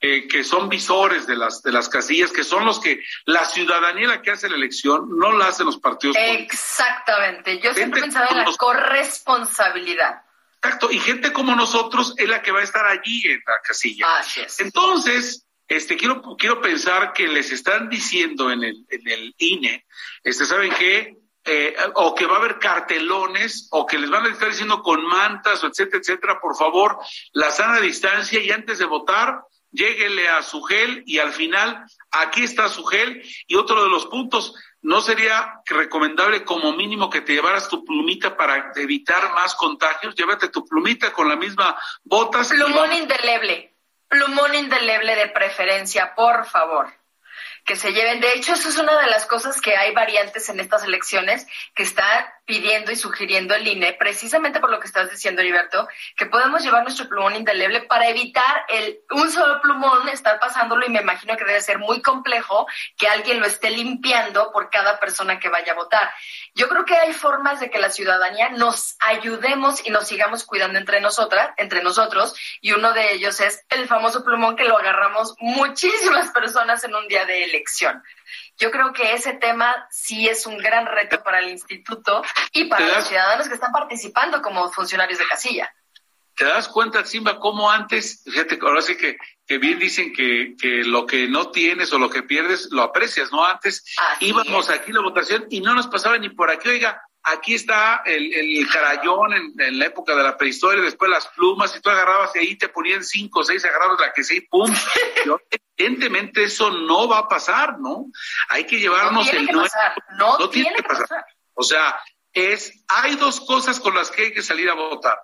eh, 0.00 0.26
que 0.26 0.42
son 0.42 0.68
visores 0.68 1.24
de 1.24 1.36
las, 1.36 1.62
de 1.62 1.70
las 1.70 1.88
casillas, 1.88 2.32
que 2.32 2.42
son 2.42 2.64
los 2.64 2.80
que 2.80 3.00
la 3.26 3.44
ciudadanía 3.44 4.08
la 4.08 4.20
que 4.20 4.32
hace 4.32 4.48
la 4.48 4.56
elección, 4.56 5.08
no 5.16 5.30
la 5.30 5.46
hacen 5.46 5.66
los 5.66 5.78
partidos. 5.78 6.16
Exactamente. 6.18 7.60
Yo 7.60 7.72
siempre 7.74 8.00
pensaba 8.00 8.26
en 8.26 8.38
la 8.38 8.46
corresponsabilidad. 8.58 10.22
Exacto. 10.60 10.90
Y 10.90 10.98
gente 10.98 11.32
como 11.32 11.54
nosotros 11.54 12.14
es 12.16 12.28
la 12.28 12.42
que 12.42 12.50
va 12.50 12.58
a 12.58 12.64
estar 12.64 12.86
allí 12.86 13.22
en 13.24 13.40
la 13.46 13.60
casilla. 13.62 14.18
Así 14.18 14.40
es. 14.40 14.58
Entonces, 14.58 15.46
este, 15.68 15.96
quiero, 15.96 16.20
quiero 16.36 16.60
pensar 16.60 17.12
que 17.12 17.28
les 17.28 17.52
están 17.52 17.88
diciendo 17.88 18.50
en 18.50 18.64
el, 18.64 18.84
en 18.90 19.08
el 19.08 19.32
INE, 19.38 19.86
este, 20.24 20.44
¿saben 20.44 20.72
qué? 20.76 21.20
Eh, 21.52 21.74
o 21.94 22.14
que 22.14 22.26
va 22.26 22.36
a 22.36 22.38
haber 22.38 22.60
cartelones, 22.60 23.66
o 23.72 23.84
que 23.84 23.98
les 23.98 24.08
van 24.08 24.24
a 24.24 24.28
estar 24.28 24.48
diciendo 24.48 24.84
con 24.84 25.04
mantas, 25.04 25.64
o 25.64 25.66
etcétera, 25.66 25.98
etcétera, 25.98 26.40
por 26.40 26.56
favor, 26.56 26.98
la 27.32 27.50
sana 27.50 27.80
distancia 27.80 28.38
y 28.38 28.52
antes 28.52 28.78
de 28.78 28.84
votar, 28.84 29.42
lléguele 29.72 30.28
a 30.28 30.42
su 30.42 30.62
gel 30.62 31.02
y 31.06 31.18
al 31.18 31.32
final, 31.32 31.84
aquí 32.12 32.44
está 32.44 32.68
su 32.68 32.84
gel. 32.84 33.20
Y 33.48 33.56
otro 33.56 33.82
de 33.82 33.90
los 33.90 34.06
puntos, 34.06 34.54
¿no 34.80 35.00
sería 35.00 35.60
recomendable 35.66 36.44
como 36.44 36.72
mínimo 36.72 37.10
que 37.10 37.20
te 37.20 37.32
llevaras 37.32 37.68
tu 37.68 37.84
plumita 37.84 38.36
para 38.36 38.70
evitar 38.76 39.32
más 39.34 39.56
contagios? 39.56 40.14
Llévate 40.14 40.50
tu 40.50 40.64
plumita 40.64 41.12
con 41.12 41.28
la 41.28 41.34
misma 41.34 41.76
botas. 42.04 42.50
Plumón 42.50 42.92
indeleble, 42.92 43.74
plumón 44.06 44.54
indeleble 44.54 45.16
de 45.16 45.26
preferencia, 45.30 46.14
por 46.14 46.46
favor 46.46 46.99
que 47.64 47.76
se 47.76 47.92
lleven. 47.92 48.20
De 48.20 48.32
hecho, 48.34 48.54
eso 48.54 48.68
es 48.68 48.78
una 48.78 49.00
de 49.00 49.08
las 49.08 49.26
cosas 49.26 49.60
que 49.60 49.76
hay 49.76 49.92
variantes 49.92 50.48
en 50.48 50.60
estas 50.60 50.84
elecciones 50.84 51.46
que 51.74 51.82
está 51.82 52.34
pidiendo 52.50 52.90
y 52.90 52.96
sugiriendo 52.96 53.54
el 53.54 53.64
INE, 53.64 53.92
precisamente 53.92 54.58
por 54.58 54.72
lo 54.72 54.80
que 54.80 54.88
estás 54.88 55.08
diciendo, 55.08 55.40
Heriberto, 55.40 55.86
que 56.16 56.26
podemos 56.26 56.64
llevar 56.64 56.82
nuestro 56.82 57.08
plumón 57.08 57.36
indeleble 57.36 57.82
para 57.82 58.08
evitar 58.08 58.64
el 58.68 58.98
un 59.12 59.30
solo 59.30 59.60
plumón 59.60 60.08
estar 60.08 60.40
pasándolo 60.40 60.84
y 60.84 60.88
me 60.88 61.00
imagino 61.00 61.36
que 61.36 61.44
debe 61.44 61.60
ser 61.60 61.78
muy 61.78 62.02
complejo 62.02 62.66
que 62.96 63.06
alguien 63.06 63.38
lo 63.38 63.46
esté 63.46 63.70
limpiando 63.70 64.50
por 64.50 64.68
cada 64.68 64.98
persona 64.98 65.38
que 65.38 65.48
vaya 65.48 65.74
a 65.74 65.76
votar. 65.76 66.10
Yo 66.52 66.68
creo 66.68 66.84
que 66.84 66.96
hay 66.96 67.12
formas 67.12 67.60
de 67.60 67.70
que 67.70 67.78
la 67.78 67.90
ciudadanía 67.90 68.48
nos 68.48 68.96
ayudemos 68.98 69.86
y 69.86 69.90
nos 69.90 70.08
sigamos 70.08 70.42
cuidando 70.42 70.76
entre 70.76 71.00
nosotras, 71.00 71.50
entre 71.56 71.84
nosotros, 71.84 72.34
y 72.60 72.72
uno 72.72 72.92
de 72.92 73.12
ellos 73.12 73.38
es 73.38 73.64
el 73.68 73.86
famoso 73.86 74.24
plumón 74.24 74.56
que 74.56 74.64
lo 74.64 74.76
agarramos 74.76 75.36
muchísimas 75.38 76.32
personas 76.32 76.82
en 76.82 76.96
un 76.96 77.06
día 77.06 77.24
de 77.26 77.44
elección. 77.44 78.02
Yo 78.60 78.70
creo 78.70 78.92
que 78.92 79.14
ese 79.14 79.32
tema 79.32 79.74
sí 79.90 80.28
es 80.28 80.46
un 80.46 80.58
gran 80.58 80.86
reto 80.86 81.22
para 81.22 81.40
el 81.40 81.48
instituto 81.48 82.22
y 82.52 82.66
para 82.66 82.86
los 82.86 83.08
ciudadanos 83.08 83.48
que 83.48 83.54
están 83.54 83.72
participando 83.72 84.42
como 84.42 84.70
funcionarios 84.70 85.18
de 85.18 85.26
casilla. 85.26 85.74
¿Te 86.36 86.44
das 86.44 86.68
cuenta, 86.68 87.04
Simba, 87.04 87.38
cómo 87.38 87.70
antes, 87.70 88.22
fíjate, 88.24 88.58
ahora 88.62 88.82
sí 88.82 88.96
que, 88.96 89.16
que 89.46 89.58
bien 89.58 89.78
dicen 89.78 90.12
que, 90.12 90.54
que, 90.60 90.84
lo 90.84 91.06
que 91.06 91.26
no 91.26 91.50
tienes 91.50 91.92
o 91.92 91.98
lo 91.98 92.08
que 92.10 92.22
pierdes 92.22 92.68
lo 92.70 92.82
aprecias, 92.82 93.32
¿no? 93.32 93.44
Antes 93.44 93.82
Así 93.96 94.26
íbamos 94.28 94.68
es. 94.68 94.74
aquí 94.74 94.90
a 94.90 94.94
la 94.94 95.02
votación 95.02 95.46
y 95.50 95.60
no 95.60 95.74
nos 95.74 95.86
pasaba 95.88 96.18
ni 96.18 96.28
por 96.28 96.50
aquí, 96.50 96.68
oiga, 96.68 97.02
aquí 97.22 97.54
está 97.54 98.02
el, 98.04 98.32
el 98.32 98.68
carayón 98.70 99.34
en, 99.34 99.52
en, 99.58 99.78
la 99.78 99.86
época 99.86 100.14
de 100.14 100.22
la 100.22 100.36
prehistoria, 100.36 100.82
después 100.82 101.10
las 101.10 101.28
plumas, 101.28 101.74
y 101.76 101.80
tú 101.80 101.90
agarrabas 101.90 102.34
y 102.34 102.38
ahí 102.38 102.56
te 102.56 102.68
ponían 102.68 103.04
cinco 103.04 103.40
o 103.40 103.44
seis, 103.44 103.64
agarrabas 103.64 104.00
la 104.00 104.12
que 104.12 104.24
sí, 104.24 104.40
pum. 104.42 104.72
evidentemente 105.76 106.44
eso 106.44 106.70
no 106.70 107.08
va 107.08 107.18
a 107.18 107.28
pasar, 107.28 107.78
¿no? 107.78 108.06
Hay 108.48 108.64
que 108.64 108.78
llevarnos 108.78 109.26
no 109.26 109.32
el 109.32 109.46
que 109.46 109.52
pasar. 109.54 109.94
No, 110.18 110.38
no 110.38 110.50
tiene, 110.50 110.74
que 110.74 110.82
pasar. 110.82 111.08
pasar. 111.08 111.24
O 111.54 111.62
sea, 111.62 112.00
es, 112.32 112.84
hay 112.88 113.16
dos 113.16 113.40
cosas 113.40 113.80
con 113.80 113.94
las 113.94 114.10
que 114.10 114.24
hay 114.24 114.32
que 114.32 114.42
salir 114.42 114.68
a 114.68 114.74
votar. 114.74 115.18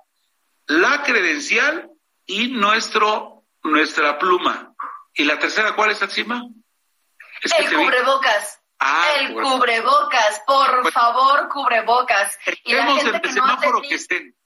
La 0.66 1.02
credencial 1.02 1.90
y 2.26 2.48
nuestro, 2.48 3.44
nuestra 3.62 4.18
pluma. 4.18 4.74
¿Y 5.14 5.24
la 5.24 5.38
tercera 5.38 5.74
cuál 5.74 5.92
es 5.92 6.02
encima? 6.02 6.42
Es 7.42 7.52
el 7.58 7.74
cubrebocas. 7.74 8.60
Ah, 8.78 9.08
el 9.20 9.32
cubrebocas, 9.34 10.42
por 10.46 10.82
Pues- 10.82 10.94
favor, 10.94 11.48
cubrebocas. 11.48 12.38
Y 12.64 12.74
la 12.74 12.86
gente 12.86 13.20
que 13.20 13.32
no 13.32 13.82
que 13.82 13.94
estén. 13.94 14.36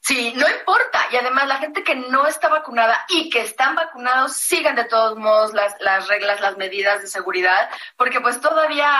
Sí, 0.00 0.32
no 0.36 0.48
importa. 0.48 1.06
Y 1.10 1.16
además 1.16 1.48
la 1.48 1.58
gente 1.58 1.82
que 1.84 1.94
no 1.94 2.26
está 2.26 2.48
vacunada 2.48 3.04
y 3.08 3.28
que 3.28 3.42
están 3.42 3.74
vacunados 3.74 4.32
sigan 4.36 4.74
de 4.74 4.84
todos 4.84 5.18
modos 5.18 5.52
las, 5.52 5.74
las 5.80 6.08
reglas, 6.08 6.40
las 6.40 6.56
medidas 6.56 7.02
de 7.02 7.08
seguridad, 7.08 7.68
porque 7.96 8.20
pues 8.20 8.40
todavía, 8.40 8.90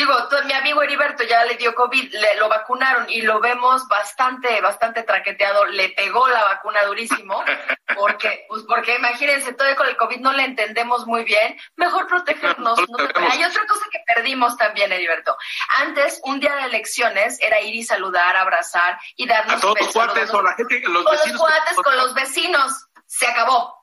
digo, 0.00 0.14
mi 0.46 0.52
amigo 0.54 0.82
Heriberto 0.82 1.24
ya 1.24 1.44
le 1.44 1.56
dio 1.56 1.74
COVID, 1.74 2.12
le, 2.12 2.34
lo 2.36 2.48
vacunaron 2.48 3.08
y 3.10 3.22
lo 3.22 3.38
vemos 3.40 3.86
bastante, 3.88 4.60
bastante 4.60 5.02
traqueteado, 5.02 5.66
le 5.66 5.90
pegó 5.90 6.26
la 6.28 6.42
vacuna 6.44 6.82
durísimo, 6.84 7.44
porque, 7.96 8.46
pues 8.48 8.62
porque 8.66 8.96
imagínense, 8.96 9.52
todavía 9.52 9.76
con 9.76 9.88
el 9.88 9.96
COVID 9.96 10.20
no 10.20 10.32
le 10.32 10.44
entendemos 10.44 11.06
muy 11.06 11.24
bien, 11.24 11.58
mejor 11.76 12.06
protegernos. 12.06 12.78
No, 12.78 12.86
no 12.86 12.98
no 12.98 13.06
te- 13.08 13.12
sabemos. 13.12 13.34
Hay 13.34 13.44
otra 13.44 13.66
cosa 13.66 13.84
que 13.92 14.00
perdimos 14.14 14.56
también, 14.56 14.90
Heriberto. 14.92 15.36
Antes, 15.78 16.20
un 16.24 16.40
día 16.40 16.56
de 16.56 16.64
elecciones 16.64 17.38
era 17.40 17.60
ir 17.60 17.74
y 17.74 17.84
saludar, 17.84 18.36
abrazar 18.36 18.98
y 19.16 19.26
darnos 19.26 19.56
A 19.56 19.60
todos 19.60 19.80
los 19.80 19.92
cuates 19.92 20.32
o 20.32 20.42
la 20.42 20.54
gente, 20.54 20.80
los 20.88 21.04
con 21.04 21.14
los 21.14 21.38
cuates, 21.38 21.76
con 21.76 21.96
los 21.96 22.14
vecinos. 22.14 22.86
Se 23.06 23.26
acabó. 23.26 23.79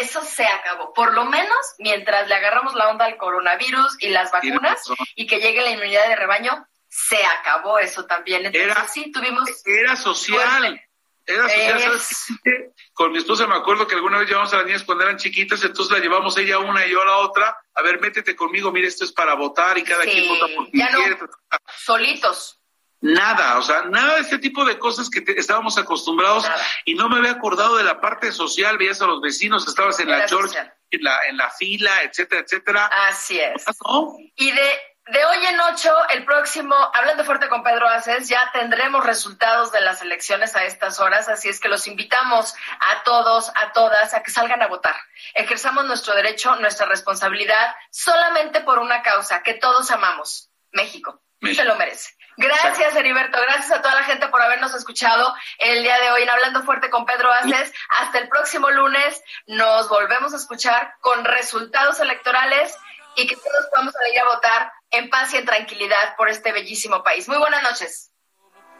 Eso 0.00 0.22
se 0.24 0.44
acabó. 0.46 0.92
Por 0.94 1.12
lo 1.12 1.26
menos 1.26 1.56
mientras 1.78 2.26
le 2.28 2.34
agarramos 2.34 2.74
la 2.74 2.88
onda 2.88 3.04
al 3.04 3.16
coronavirus 3.18 3.96
y 4.00 4.08
las 4.08 4.30
vacunas 4.32 4.82
y 5.14 5.26
que 5.26 5.38
llegue 5.38 5.60
la 5.60 5.70
inmunidad 5.70 6.08
de 6.08 6.16
rebaño, 6.16 6.66
se 6.88 7.24
acabó 7.24 7.78
eso 7.78 8.06
también. 8.06 8.46
Entonces, 8.46 8.70
Era- 8.70 8.88
sí, 8.88 9.12
tuvimos. 9.12 9.48
Era 9.66 9.94
social. 9.96 10.80
Era 11.26 11.42
social. 11.48 11.78
Es- 11.78 11.84
¿sabes 11.84 12.26
qué? 12.42 12.70
Con 12.94 13.12
mi 13.12 13.18
esposa 13.18 13.46
me 13.46 13.54
acuerdo 13.54 13.86
que 13.86 13.94
alguna 13.94 14.18
vez 14.18 14.28
llevamos 14.28 14.52
a 14.52 14.56
las 14.58 14.66
niñas 14.66 14.82
cuando 14.82 15.04
eran 15.04 15.18
chiquitas, 15.18 15.62
entonces 15.62 15.92
la 15.96 16.02
llevamos 16.02 16.36
ella 16.36 16.58
una 16.58 16.84
y 16.86 16.90
yo 16.90 17.00
a 17.02 17.04
la 17.04 17.16
otra. 17.18 17.56
A 17.74 17.82
ver, 17.82 18.00
métete 18.00 18.34
conmigo, 18.34 18.72
mira, 18.72 18.88
esto 18.88 19.04
es 19.04 19.12
para 19.12 19.34
votar 19.34 19.78
y 19.78 19.84
cada 19.84 20.04
Sí, 20.04 20.10
quien 20.10 20.28
vota 20.28 20.46
por 20.54 20.68
quien 20.70 20.88
ya 20.88 20.90
no. 20.90 21.28
Solitos. 21.76 22.58
Nada, 23.02 23.58
o 23.58 23.62
sea, 23.62 23.82
nada 23.82 24.14
de 24.14 24.20
ese 24.20 24.38
tipo 24.38 24.64
de 24.64 24.78
cosas 24.78 25.10
que 25.10 25.20
te- 25.20 25.38
estábamos 25.38 25.76
acostumbrados 25.76 26.46
y 26.84 26.94
no 26.94 27.08
me 27.08 27.18
había 27.18 27.32
acordado 27.32 27.76
de 27.76 27.84
la 27.84 28.00
parte 28.00 28.30
social, 28.32 28.78
veías 28.78 29.02
a 29.02 29.06
los 29.06 29.20
vecinos, 29.20 29.66
estabas 29.66 29.98
en 30.00 30.08
la 30.08 30.28
social. 30.28 30.72
en 30.90 31.02
la, 31.02 31.24
en 31.26 31.36
la 31.36 31.50
fila, 31.50 32.02
etcétera, 32.02 32.42
etcétera. 32.42 32.86
Así 33.08 33.40
es. 33.40 33.64
¿No? 33.84 34.14
Y 34.36 34.52
de, 34.52 34.62
de 35.06 35.24
hoy 35.24 35.46
en 35.46 35.60
ocho, 35.62 35.92
el 36.10 36.24
próximo, 36.24 36.76
hablando 36.94 37.24
fuerte 37.24 37.48
con 37.48 37.64
Pedro 37.64 37.88
Aces, 37.88 38.28
ya 38.28 38.50
tendremos 38.52 39.04
resultados 39.04 39.72
de 39.72 39.80
las 39.80 40.00
elecciones 40.02 40.54
a 40.54 40.64
estas 40.64 41.00
horas, 41.00 41.28
así 41.28 41.48
es 41.48 41.58
que 41.58 41.68
los 41.68 41.88
invitamos 41.88 42.54
a 42.78 43.02
todos, 43.02 43.50
a 43.56 43.72
todas, 43.72 44.14
a 44.14 44.22
que 44.22 44.30
salgan 44.30 44.62
a 44.62 44.68
votar. 44.68 44.94
Ejerzamos 45.34 45.86
nuestro 45.86 46.14
derecho, 46.14 46.54
nuestra 46.56 46.86
responsabilidad, 46.86 47.74
solamente 47.90 48.60
por 48.60 48.78
una 48.78 49.02
causa 49.02 49.42
que 49.42 49.54
todos 49.54 49.90
amamos, 49.90 50.50
México. 50.70 51.20
Se 51.42 51.64
lo 51.64 51.74
merece. 51.74 52.14
Gracias, 52.36 52.96
Heriberto. 52.96 53.38
Gracias 53.40 53.72
a 53.72 53.82
toda 53.82 53.94
la 53.94 54.04
gente 54.04 54.28
por 54.28 54.40
habernos 54.40 54.74
escuchado 54.74 55.34
el 55.58 55.82
día 55.82 55.98
de 56.00 56.10
hoy 56.10 56.22
en 56.22 56.30
Hablando 56.30 56.62
Fuerte 56.62 56.90
con 56.90 57.04
Pedro 57.04 57.30
Aces. 57.32 57.72
Hasta 57.88 58.18
el 58.18 58.28
próximo 58.28 58.70
lunes 58.70 59.22
nos 59.46 59.88
volvemos 59.88 60.32
a 60.32 60.36
escuchar 60.36 60.94
con 61.00 61.24
resultados 61.24 62.00
electorales 62.00 62.76
y 63.16 63.26
que 63.26 63.36
todos 63.36 63.66
podamos 63.70 63.92
salir 63.92 64.18
a 64.20 64.24
votar 64.24 64.72
en 64.90 65.10
paz 65.10 65.32
y 65.34 65.36
en 65.36 65.44
tranquilidad 65.44 66.16
por 66.16 66.28
este 66.28 66.52
bellísimo 66.52 67.02
país. 67.02 67.28
Muy 67.28 67.38
buenas 67.38 67.62
noches. 67.62 68.10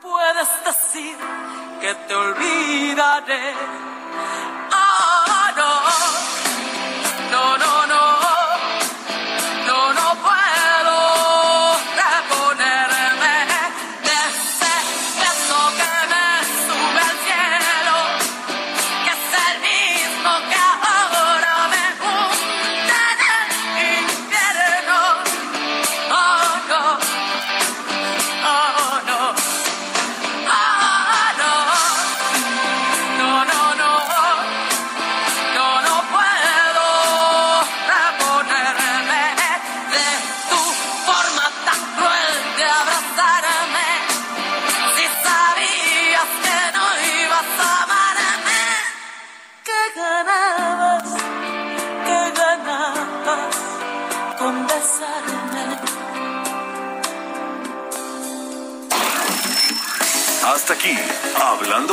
puedes 0.01 0.65
decir 0.65 1.17
que 1.81 1.95
te 1.95 2.15
olvidaré. 2.15 3.55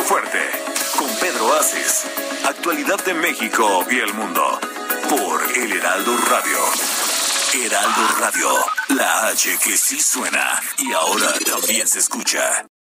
Fuerte, 0.04 0.40
con 0.98 1.10
Pedro 1.18 1.54
Aces. 1.56 2.06
Actualidad 2.46 3.04
de 3.04 3.14
México 3.14 3.86
y 3.90 4.00
el 4.00 4.14
mundo. 4.14 4.60
Por 5.10 5.58
El 5.58 5.74
Heraldo 5.74 6.18
Radio. 6.30 6.58
Heraldo 7.66 8.08
Radio, 8.20 8.50
la 8.90 9.28
H 9.28 9.58
que 9.64 9.78
sí 9.78 10.00
suena 10.00 10.62
y 10.78 10.94
ahora 10.94 11.34
también 11.46 11.88
se 11.88 12.00
escucha. 12.00 12.69